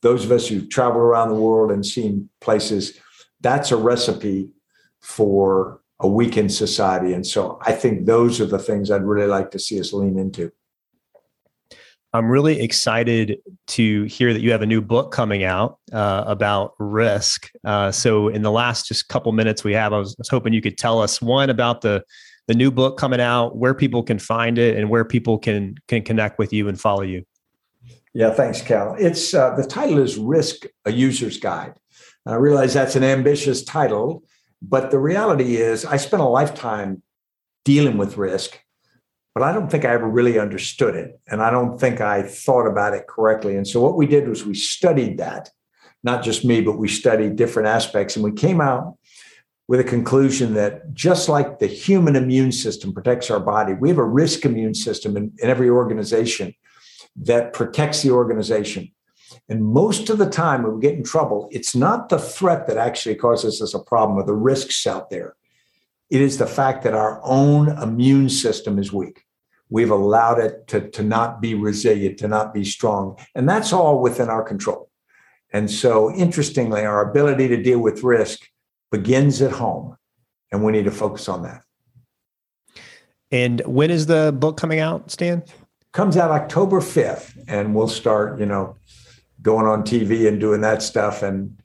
those 0.01 0.25
of 0.25 0.31
us 0.31 0.47
who 0.47 0.65
travel 0.65 0.99
around 0.99 1.29
the 1.29 1.35
world 1.35 1.71
and 1.71 1.85
seen 1.85 2.29
places, 2.41 2.97
that's 3.41 3.71
a 3.71 3.77
recipe 3.77 4.49
for 5.01 5.81
a 5.99 6.07
weakened 6.07 6.51
society. 6.51 7.13
And 7.13 7.25
so 7.25 7.59
I 7.61 7.73
think 7.73 8.05
those 8.05 8.41
are 8.41 8.45
the 8.45 8.59
things 8.59 8.89
I'd 8.89 9.03
really 9.03 9.27
like 9.27 9.51
to 9.51 9.59
see 9.59 9.79
us 9.79 9.93
lean 9.93 10.17
into. 10.17 10.51
I'm 12.15 12.29
really 12.29 12.61
excited 12.61 13.39
to 13.67 14.03
hear 14.03 14.33
that 14.33 14.41
you 14.41 14.51
have 14.51 14.61
a 14.61 14.67
new 14.67 14.81
book 14.81 15.11
coming 15.11 15.43
out 15.43 15.79
uh, 15.91 16.23
about 16.27 16.75
risk. 16.77 17.49
Uh, 17.63 17.91
so, 17.91 18.27
in 18.27 18.43
the 18.43 18.51
last 18.51 18.87
just 18.87 19.07
couple 19.07 19.31
minutes 19.31 19.63
we 19.63 19.73
have, 19.73 19.93
I 19.93 19.97
was, 19.97 20.13
I 20.13 20.19
was, 20.19 20.29
hoping 20.29 20.53
you 20.53 20.61
could 20.61 20.77
tell 20.77 21.01
us 21.01 21.21
one 21.21 21.49
about 21.49 21.81
the 21.81 22.03
the 22.47 22.53
new 22.53 22.69
book 22.69 22.97
coming 22.97 23.21
out, 23.21 23.55
where 23.55 23.73
people 23.73 24.03
can 24.03 24.19
find 24.19 24.59
it, 24.59 24.77
and 24.77 24.89
where 24.89 25.03
people 25.03 25.39
can 25.39 25.75
can 25.87 26.03
connect 26.03 26.37
with 26.37 26.53
you 26.53 26.67
and 26.67 26.79
follow 26.79 27.01
you. 27.01 27.23
Yeah, 28.13 28.29
thanks, 28.29 28.61
Cal. 28.61 28.95
It's 28.99 29.33
uh, 29.33 29.55
the 29.55 29.65
title 29.65 29.97
is 29.97 30.17
Risk: 30.17 30.65
A 30.85 30.91
User's 30.91 31.39
Guide. 31.39 31.73
I 32.27 32.35
realize 32.35 32.75
that's 32.75 32.95
an 32.95 33.03
ambitious 33.03 33.63
title, 33.63 34.23
but 34.61 34.91
the 34.91 34.99
reality 34.99 35.55
is, 35.55 35.83
I 35.83 35.97
spent 35.97 36.21
a 36.21 36.27
lifetime 36.27 37.01
dealing 37.65 37.97
with 37.97 38.17
risk 38.17 38.59
but 39.33 39.43
I 39.43 39.51
don't 39.51 39.69
think 39.69 39.85
I 39.85 39.93
ever 39.93 40.07
really 40.07 40.37
understood 40.39 40.95
it. 40.95 41.19
And 41.27 41.41
I 41.41 41.49
don't 41.49 41.79
think 41.79 42.01
I 42.01 42.21
thought 42.21 42.67
about 42.67 42.93
it 42.93 43.07
correctly. 43.07 43.55
And 43.55 43.67
so 43.67 43.81
what 43.81 43.97
we 43.97 44.05
did 44.05 44.27
was 44.27 44.45
we 44.45 44.53
studied 44.53 45.17
that, 45.17 45.49
not 46.03 46.23
just 46.23 46.45
me, 46.45 46.61
but 46.61 46.77
we 46.77 46.87
studied 46.87 47.35
different 47.35 47.67
aspects. 47.67 48.15
And 48.15 48.23
we 48.23 48.31
came 48.31 48.61
out 48.61 48.97
with 49.67 49.79
a 49.79 49.83
conclusion 49.83 50.53
that 50.53 50.93
just 50.93 51.29
like 51.29 51.59
the 51.59 51.67
human 51.67 52.15
immune 52.15 52.51
system 52.51 52.93
protects 52.93 53.31
our 53.31 53.39
body, 53.39 53.73
we 53.73 53.89
have 53.89 53.97
a 53.97 54.03
risk 54.05 54.45
immune 54.45 54.75
system 54.75 55.17
in, 55.17 55.31
in 55.39 55.49
every 55.49 55.69
organization 55.69 56.53
that 57.15 57.53
protects 57.53 58.01
the 58.01 58.11
organization. 58.11 58.91
And 59.49 59.65
most 59.65 60.09
of 60.09 60.19
the 60.19 60.29
time 60.29 60.63
when 60.63 60.75
we 60.75 60.81
get 60.81 60.95
in 60.95 61.03
trouble, 61.03 61.49
it's 61.51 61.75
not 61.75 62.09
the 62.09 62.19
threat 62.19 62.67
that 62.67 62.77
actually 62.77 63.15
causes 63.15 63.61
us 63.61 63.73
a 63.73 63.79
problem 63.79 64.17
or 64.17 64.25
the 64.25 64.33
risks 64.33 64.85
out 64.85 65.09
there. 65.09 65.35
It 66.09 66.21
is 66.21 66.37
the 66.37 66.47
fact 66.47 66.83
that 66.83 66.93
our 66.93 67.19
own 67.23 67.69
immune 67.69 68.29
system 68.29 68.77
is 68.77 68.93
weak. 68.93 69.22
We've 69.73 69.89
allowed 69.89 70.37
it 70.37 70.67
to, 70.67 70.87
to 70.91 71.01
not 71.01 71.41
be 71.41 71.55
resilient, 71.55 72.19
to 72.19 72.27
not 72.27 72.53
be 72.53 72.63
strong. 72.63 73.17
And 73.33 73.49
that's 73.49 73.73
all 73.73 74.03
within 74.03 74.29
our 74.29 74.43
control. 74.43 74.91
And 75.51 75.69
so, 75.69 76.13
interestingly, 76.13 76.85
our 76.85 77.09
ability 77.09 77.47
to 77.47 77.57
deal 77.57 77.79
with 77.79 78.03
risk 78.03 78.41
begins 78.91 79.41
at 79.41 79.53
home. 79.53 79.97
And 80.51 80.63
we 80.63 80.73
need 80.73 80.85
to 80.85 80.91
focus 80.91 81.27
on 81.27 81.41
that. 81.41 81.63
And 83.31 83.61
when 83.65 83.89
is 83.89 84.05
the 84.05 84.31
book 84.37 84.57
coming 84.57 84.79
out, 84.79 85.09
Stan? 85.09 85.41
Comes 85.91 86.17
out 86.17 86.29
October 86.29 86.79
5th. 86.79 87.43
And 87.47 87.73
we'll 87.73 87.87
start, 87.87 88.39
you 88.39 88.45
know, 88.45 88.75
going 89.41 89.65
on 89.65 89.81
TV 89.81 90.27
and 90.27 90.39
doing 90.39 90.61
that 90.61 90.83
stuff. 90.83 91.23
And 91.23 91.59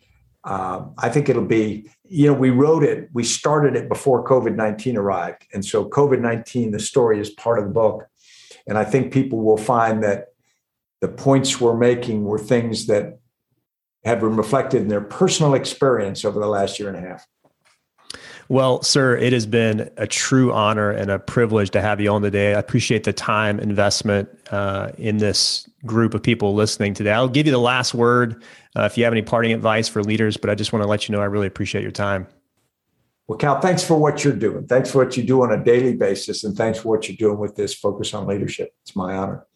uh, 0.44 0.86
I 0.96 1.10
think 1.10 1.28
it'll 1.28 1.44
be 1.44 1.90
you 2.08 2.26
know, 2.26 2.34
we 2.34 2.50
wrote 2.50 2.82
it, 2.82 3.08
we 3.12 3.24
started 3.24 3.76
it 3.76 3.88
before 3.88 4.24
COVID 4.24 4.54
19 4.54 4.96
arrived. 4.96 5.46
And 5.52 5.64
so, 5.64 5.88
COVID 5.88 6.20
19, 6.20 6.70
the 6.70 6.80
story 6.80 7.20
is 7.20 7.30
part 7.30 7.58
of 7.58 7.64
the 7.64 7.70
book. 7.70 8.06
And 8.66 8.76
I 8.76 8.84
think 8.84 9.12
people 9.12 9.40
will 9.40 9.56
find 9.56 10.02
that 10.02 10.28
the 11.00 11.08
points 11.08 11.60
we're 11.60 11.76
making 11.76 12.24
were 12.24 12.38
things 12.38 12.86
that 12.86 13.18
have 14.04 14.20
been 14.20 14.36
reflected 14.36 14.82
in 14.82 14.88
their 14.88 15.00
personal 15.00 15.54
experience 15.54 16.24
over 16.24 16.38
the 16.40 16.46
last 16.46 16.78
year 16.78 16.88
and 16.88 16.96
a 16.96 17.00
half. 17.00 17.26
Well, 18.50 18.82
sir, 18.82 19.14
it 19.16 19.34
has 19.34 19.44
been 19.44 19.90
a 19.98 20.06
true 20.06 20.52
honor 20.54 20.90
and 20.90 21.10
a 21.10 21.18
privilege 21.18 21.70
to 21.70 21.82
have 21.82 22.00
you 22.00 22.10
on 22.10 22.22
today. 22.22 22.54
I 22.54 22.58
appreciate 22.58 23.04
the 23.04 23.12
time 23.12 23.60
investment 23.60 24.30
uh, 24.50 24.92
in 24.96 25.18
this 25.18 25.68
group 25.84 26.14
of 26.14 26.22
people 26.22 26.54
listening 26.54 26.94
today. 26.94 27.12
I'll 27.12 27.28
give 27.28 27.44
you 27.44 27.52
the 27.52 27.58
last 27.58 27.92
word 27.92 28.42
uh, 28.74 28.84
if 28.84 28.96
you 28.96 29.04
have 29.04 29.12
any 29.12 29.20
parting 29.20 29.52
advice 29.52 29.86
for 29.86 30.02
leaders, 30.02 30.38
but 30.38 30.48
I 30.48 30.54
just 30.54 30.72
want 30.72 30.82
to 30.82 30.88
let 30.88 31.08
you 31.08 31.14
know 31.14 31.20
I 31.20 31.26
really 31.26 31.46
appreciate 31.46 31.82
your 31.82 31.90
time. 31.90 32.26
Well, 33.26 33.36
Cal, 33.36 33.60
thanks 33.60 33.84
for 33.84 33.98
what 33.98 34.24
you're 34.24 34.32
doing. 34.32 34.66
Thanks 34.66 34.90
for 34.90 35.04
what 35.04 35.14
you 35.14 35.22
do 35.22 35.42
on 35.42 35.52
a 35.52 35.62
daily 35.62 35.94
basis, 35.94 36.44
and 36.44 36.56
thanks 36.56 36.78
for 36.78 36.88
what 36.88 37.06
you're 37.06 37.18
doing 37.18 37.38
with 37.38 37.54
this 37.54 37.74
focus 37.74 38.14
on 38.14 38.26
leadership. 38.26 38.74
It's 38.82 38.96
my 38.96 39.14
honor. 39.14 39.46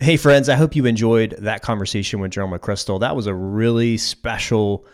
Hey, 0.00 0.16
friends, 0.16 0.48
I 0.48 0.56
hope 0.56 0.74
you 0.74 0.86
enjoyed 0.86 1.36
that 1.38 1.62
conversation 1.62 2.18
with 2.18 2.32
General 2.32 2.58
McChrystal. 2.58 2.98
That 2.98 3.14
was 3.14 3.28
a 3.28 3.34
really 3.34 3.96
special 3.96 4.84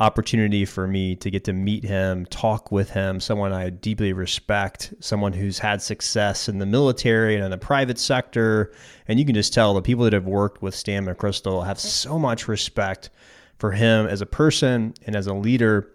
opportunity 0.00 0.64
for 0.64 0.86
me 0.86 1.16
to 1.16 1.30
get 1.30 1.44
to 1.44 1.52
meet 1.52 1.82
him, 1.82 2.24
talk 2.26 2.70
with 2.70 2.90
him, 2.90 3.18
someone 3.18 3.52
I 3.52 3.70
deeply 3.70 4.12
respect, 4.12 4.94
someone 5.00 5.32
who's 5.32 5.58
had 5.58 5.82
success 5.82 6.48
in 6.48 6.58
the 6.58 6.66
military 6.66 7.34
and 7.34 7.44
in 7.44 7.50
the 7.50 7.58
private 7.58 7.98
sector. 7.98 8.72
And 9.08 9.18
you 9.18 9.24
can 9.24 9.34
just 9.34 9.52
tell 9.52 9.74
the 9.74 9.82
people 9.82 10.04
that 10.04 10.12
have 10.12 10.26
worked 10.26 10.62
with 10.62 10.74
Stan 10.74 11.04
McChrystal 11.04 11.66
have 11.66 11.80
so 11.80 12.18
much 12.18 12.46
respect 12.46 13.10
for 13.58 13.72
him 13.72 14.06
as 14.06 14.20
a 14.20 14.26
person 14.26 14.94
and 15.04 15.16
as 15.16 15.26
a 15.26 15.34
leader. 15.34 15.92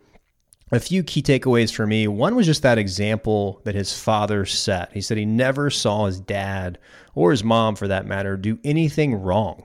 A 0.72 0.80
few 0.80 1.04
key 1.04 1.22
takeaways 1.22 1.74
for 1.74 1.88
me. 1.88 2.08
One 2.08 2.36
was 2.36 2.46
just 2.46 2.64
that 2.64 2.78
example 2.78 3.62
that 3.64 3.76
his 3.76 3.98
father 3.98 4.46
set. 4.46 4.92
He 4.92 5.02
said 5.02 5.18
he 5.18 5.26
never 5.26 5.70
saw 5.70 6.08
his 6.08 6.20
dad 6.20 6.78
or 7.16 7.32
his 7.32 7.44
mom, 7.44 7.76
for 7.76 7.88
that 7.88 8.08
matter, 8.08 8.36
do 8.36 8.60
anything 8.66 9.16
wrong. 9.16 9.64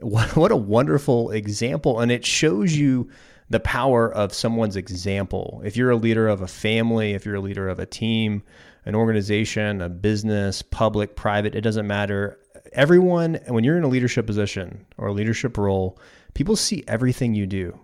What, 0.00 0.36
what 0.36 0.52
a 0.52 0.56
wonderful 0.56 1.30
example. 1.30 2.00
And 2.00 2.12
it 2.12 2.26
shows 2.26 2.76
you 2.76 3.08
the 3.50 3.60
power 3.60 4.12
of 4.12 4.32
someone's 4.32 4.76
example. 4.76 5.62
If 5.64 5.76
you're 5.76 5.90
a 5.90 5.96
leader 5.96 6.28
of 6.28 6.40
a 6.40 6.46
family, 6.46 7.12
if 7.12 7.26
you're 7.26 7.34
a 7.34 7.40
leader 7.40 7.68
of 7.68 7.78
a 7.78 7.86
team, 7.86 8.42
an 8.84 8.94
organization, 8.94 9.80
a 9.80 9.88
business, 9.88 10.62
public, 10.62 11.16
private, 11.16 11.54
it 11.54 11.60
doesn't 11.60 11.86
matter. 11.86 12.38
Everyone, 12.72 13.38
when 13.48 13.64
you're 13.64 13.78
in 13.78 13.84
a 13.84 13.88
leadership 13.88 14.26
position 14.26 14.86
or 14.98 15.08
a 15.08 15.12
leadership 15.12 15.56
role, 15.56 15.98
people 16.34 16.56
see 16.56 16.84
everything 16.88 17.34
you 17.34 17.46
do. 17.46 17.78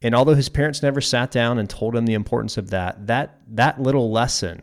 And 0.00 0.14
although 0.14 0.34
his 0.34 0.48
parents 0.48 0.82
never 0.82 1.00
sat 1.00 1.30
down 1.30 1.58
and 1.58 1.70
told 1.70 1.94
him 1.94 2.06
the 2.06 2.14
importance 2.14 2.56
of 2.56 2.70
that, 2.70 3.06
that 3.06 3.40
that 3.48 3.80
little 3.80 4.10
lesson 4.10 4.62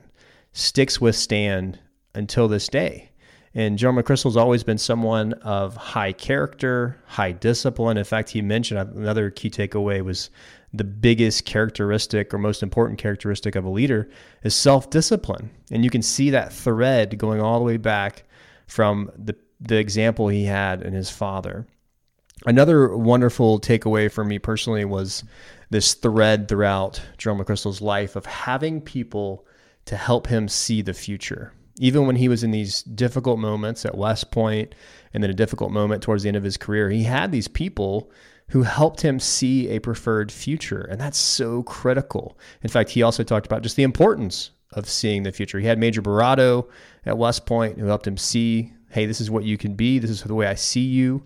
sticks 0.51 0.99
with 0.99 1.15
Stan 1.15 1.79
until 2.13 2.47
this 2.47 2.67
day. 2.67 3.08
And 3.55 3.79
Joe 3.79 3.91
McChrystal's 3.91 4.37
always 4.37 4.63
been 4.63 4.77
someone 4.77 5.33
of 5.33 5.75
high 5.75 6.11
character, 6.11 7.01
high 7.07 7.31
discipline. 7.31 7.97
In 7.97 8.03
fact, 8.03 8.29
he 8.29 8.41
mentioned 8.41 8.79
uh, 8.79 8.85
another 8.95 9.31
key 9.31 9.49
takeaway 9.49 10.03
was 10.03 10.29
the 10.71 10.83
biggest 10.83 11.45
characteristic 11.45 12.31
or 12.31 12.37
most 12.37 12.61
important 12.61 12.99
characteristic 12.99 13.55
of 13.55 13.65
a 13.65 13.69
leader 13.69 14.09
is 14.43 14.53
self 14.53 14.89
discipline. 14.91 15.49
And 15.71 15.83
you 15.83 15.89
can 15.89 16.03
see 16.03 16.29
that 16.29 16.53
thread 16.53 17.17
going 17.17 17.41
all 17.41 17.57
the 17.57 17.65
way 17.65 17.77
back 17.77 18.23
from 18.67 19.11
the, 19.17 19.35
the 19.59 19.77
example 19.77 20.27
he 20.27 20.45
had 20.45 20.83
in 20.83 20.93
his 20.93 21.09
father. 21.09 21.65
Another 22.45 22.95
wonderful 22.95 23.59
takeaway 23.59 24.11
for 24.11 24.23
me 24.23 24.37
personally 24.37 24.85
was 24.85 25.23
this 25.71 25.95
thread 25.95 26.47
throughout 26.47 27.01
Joe 27.17 27.35
McChrystal's 27.35 27.81
life 27.81 28.15
of 28.15 28.25
having 28.27 28.79
people 28.79 29.45
to 29.85 29.97
help 29.97 30.27
him 30.27 30.47
see 30.47 30.81
the 30.81 30.93
future 30.93 31.51
even 31.79 32.05
when 32.05 32.17
he 32.17 32.27
was 32.27 32.43
in 32.43 32.51
these 32.51 32.83
difficult 32.83 33.39
moments 33.39 33.85
at 33.85 33.97
West 33.97 34.31
Point 34.31 34.75
and 35.13 35.23
then 35.23 35.31
a 35.31 35.33
difficult 35.33 35.71
moment 35.71 36.03
towards 36.03 36.23
the 36.23 36.29
end 36.29 36.37
of 36.37 36.43
his 36.43 36.57
career, 36.57 36.89
he 36.89 37.03
had 37.03 37.31
these 37.31 37.47
people 37.47 38.11
who 38.49 38.63
helped 38.63 39.01
him 39.01 39.19
see 39.19 39.69
a 39.69 39.79
preferred 39.79 40.31
future. 40.31 40.81
And 40.81 40.99
that's 40.99 41.17
so 41.17 41.63
critical. 41.63 42.37
In 42.61 42.69
fact, 42.69 42.89
he 42.89 43.01
also 43.01 43.23
talked 43.23 43.45
about 43.45 43.61
just 43.61 43.77
the 43.77 43.83
importance 43.83 44.51
of 44.73 44.89
seeing 44.89 45.23
the 45.23 45.31
future. 45.31 45.59
He 45.59 45.67
had 45.67 45.79
Major 45.79 46.01
Barado 46.01 46.67
at 47.05 47.17
West 47.17 47.45
Point 47.45 47.79
who 47.79 47.85
helped 47.85 48.05
him 48.05 48.17
see, 48.17 48.73
hey, 48.89 49.05
this 49.05 49.21
is 49.21 49.31
what 49.31 49.45
you 49.45 49.57
can 49.57 49.75
be, 49.75 49.99
this 49.99 50.11
is 50.11 50.23
the 50.23 50.35
way 50.35 50.47
I 50.47 50.55
see 50.55 50.85
you. 50.85 51.23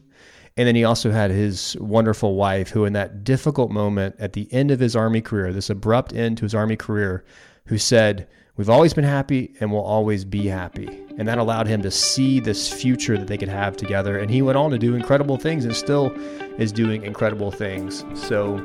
And 0.56 0.68
then 0.68 0.76
he 0.76 0.84
also 0.84 1.10
had 1.10 1.32
his 1.32 1.76
wonderful 1.80 2.36
wife, 2.36 2.70
who, 2.70 2.86
in 2.86 2.94
that 2.94 3.24
difficult 3.24 3.72
moment 3.72 4.16
at 4.20 4.34
the 4.34 4.52
end 4.54 4.70
of 4.70 4.80
his 4.80 4.96
Army 4.96 5.20
career, 5.20 5.52
this 5.52 5.72
abrupt 5.72 6.14
end 6.14 6.38
to 6.38 6.46
his 6.46 6.54
Army 6.54 6.76
career, 6.76 7.26
who 7.66 7.80
said, 7.80 8.28
We've 8.56 8.70
always 8.70 8.94
been 8.94 9.04
happy 9.04 9.56
and 9.60 9.72
we'll 9.72 9.82
always 9.82 10.24
be 10.24 10.46
happy. 10.46 10.88
And 11.18 11.28
that 11.28 11.40
allowed 11.40 11.66
him 11.66 11.82
to 11.82 11.90
see 11.90 12.40
this 12.40 12.72
future 12.72 13.18
that 13.18 13.26
they 13.26 13.38
could 13.38 13.50
have 13.50 13.76
together. 13.76 14.20
And 14.20 14.30
he 14.30 14.44
went 14.44 14.60
on 14.60 14.70
to 14.70 14.78
do 14.78 14.94
incredible 14.94 15.38
things 15.38 15.66
and 15.66 15.76
still 15.76 16.12
is 16.60 16.72
doing 16.72 17.04
incredible 17.04 17.50
things. 17.50 18.06
So, 18.14 18.58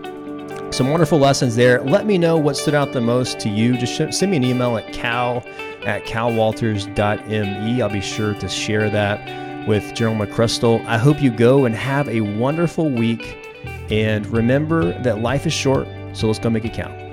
some 0.71 0.91
wonderful 0.91 1.19
lessons 1.19 1.57
there. 1.57 1.83
Let 1.83 2.05
me 2.05 2.19
know 2.19 2.37
what 2.37 2.59
stood 2.59 2.75
out 2.75 2.93
the 2.93 3.01
most 3.01 3.41
to 3.41 3.49
you. 3.49 3.79
Just 3.79 3.97
send 3.97 4.31
me 4.31 4.37
an 4.37 4.45
email 4.45 4.77
at 4.77 4.93
cal 4.93 5.43
at 5.87 6.05
calwalters.me. 6.05 7.83
I'll 7.83 7.89
be 7.89 8.01
sure 8.03 8.35
to 8.35 8.49
share 8.49 8.91
that 8.91 9.67
with 9.67 9.95
General 9.95 10.27
McChrystal. 10.27 10.85
I 10.85 10.99
hope 10.99 11.23
you 11.23 11.31
go 11.31 11.65
and 11.65 11.75
have 11.75 12.11
a 12.11 12.21
wonderful 12.21 12.91
week. 12.91 13.39
And 13.91 14.27
remember 14.27 15.01
that 15.03 15.21
life 15.21 15.47
is 15.47 15.55
short, 15.55 15.89
so 16.13 16.27
let's 16.27 16.39
go 16.39 16.51
make 16.51 16.67
it 16.67 16.75
count. 16.75 17.08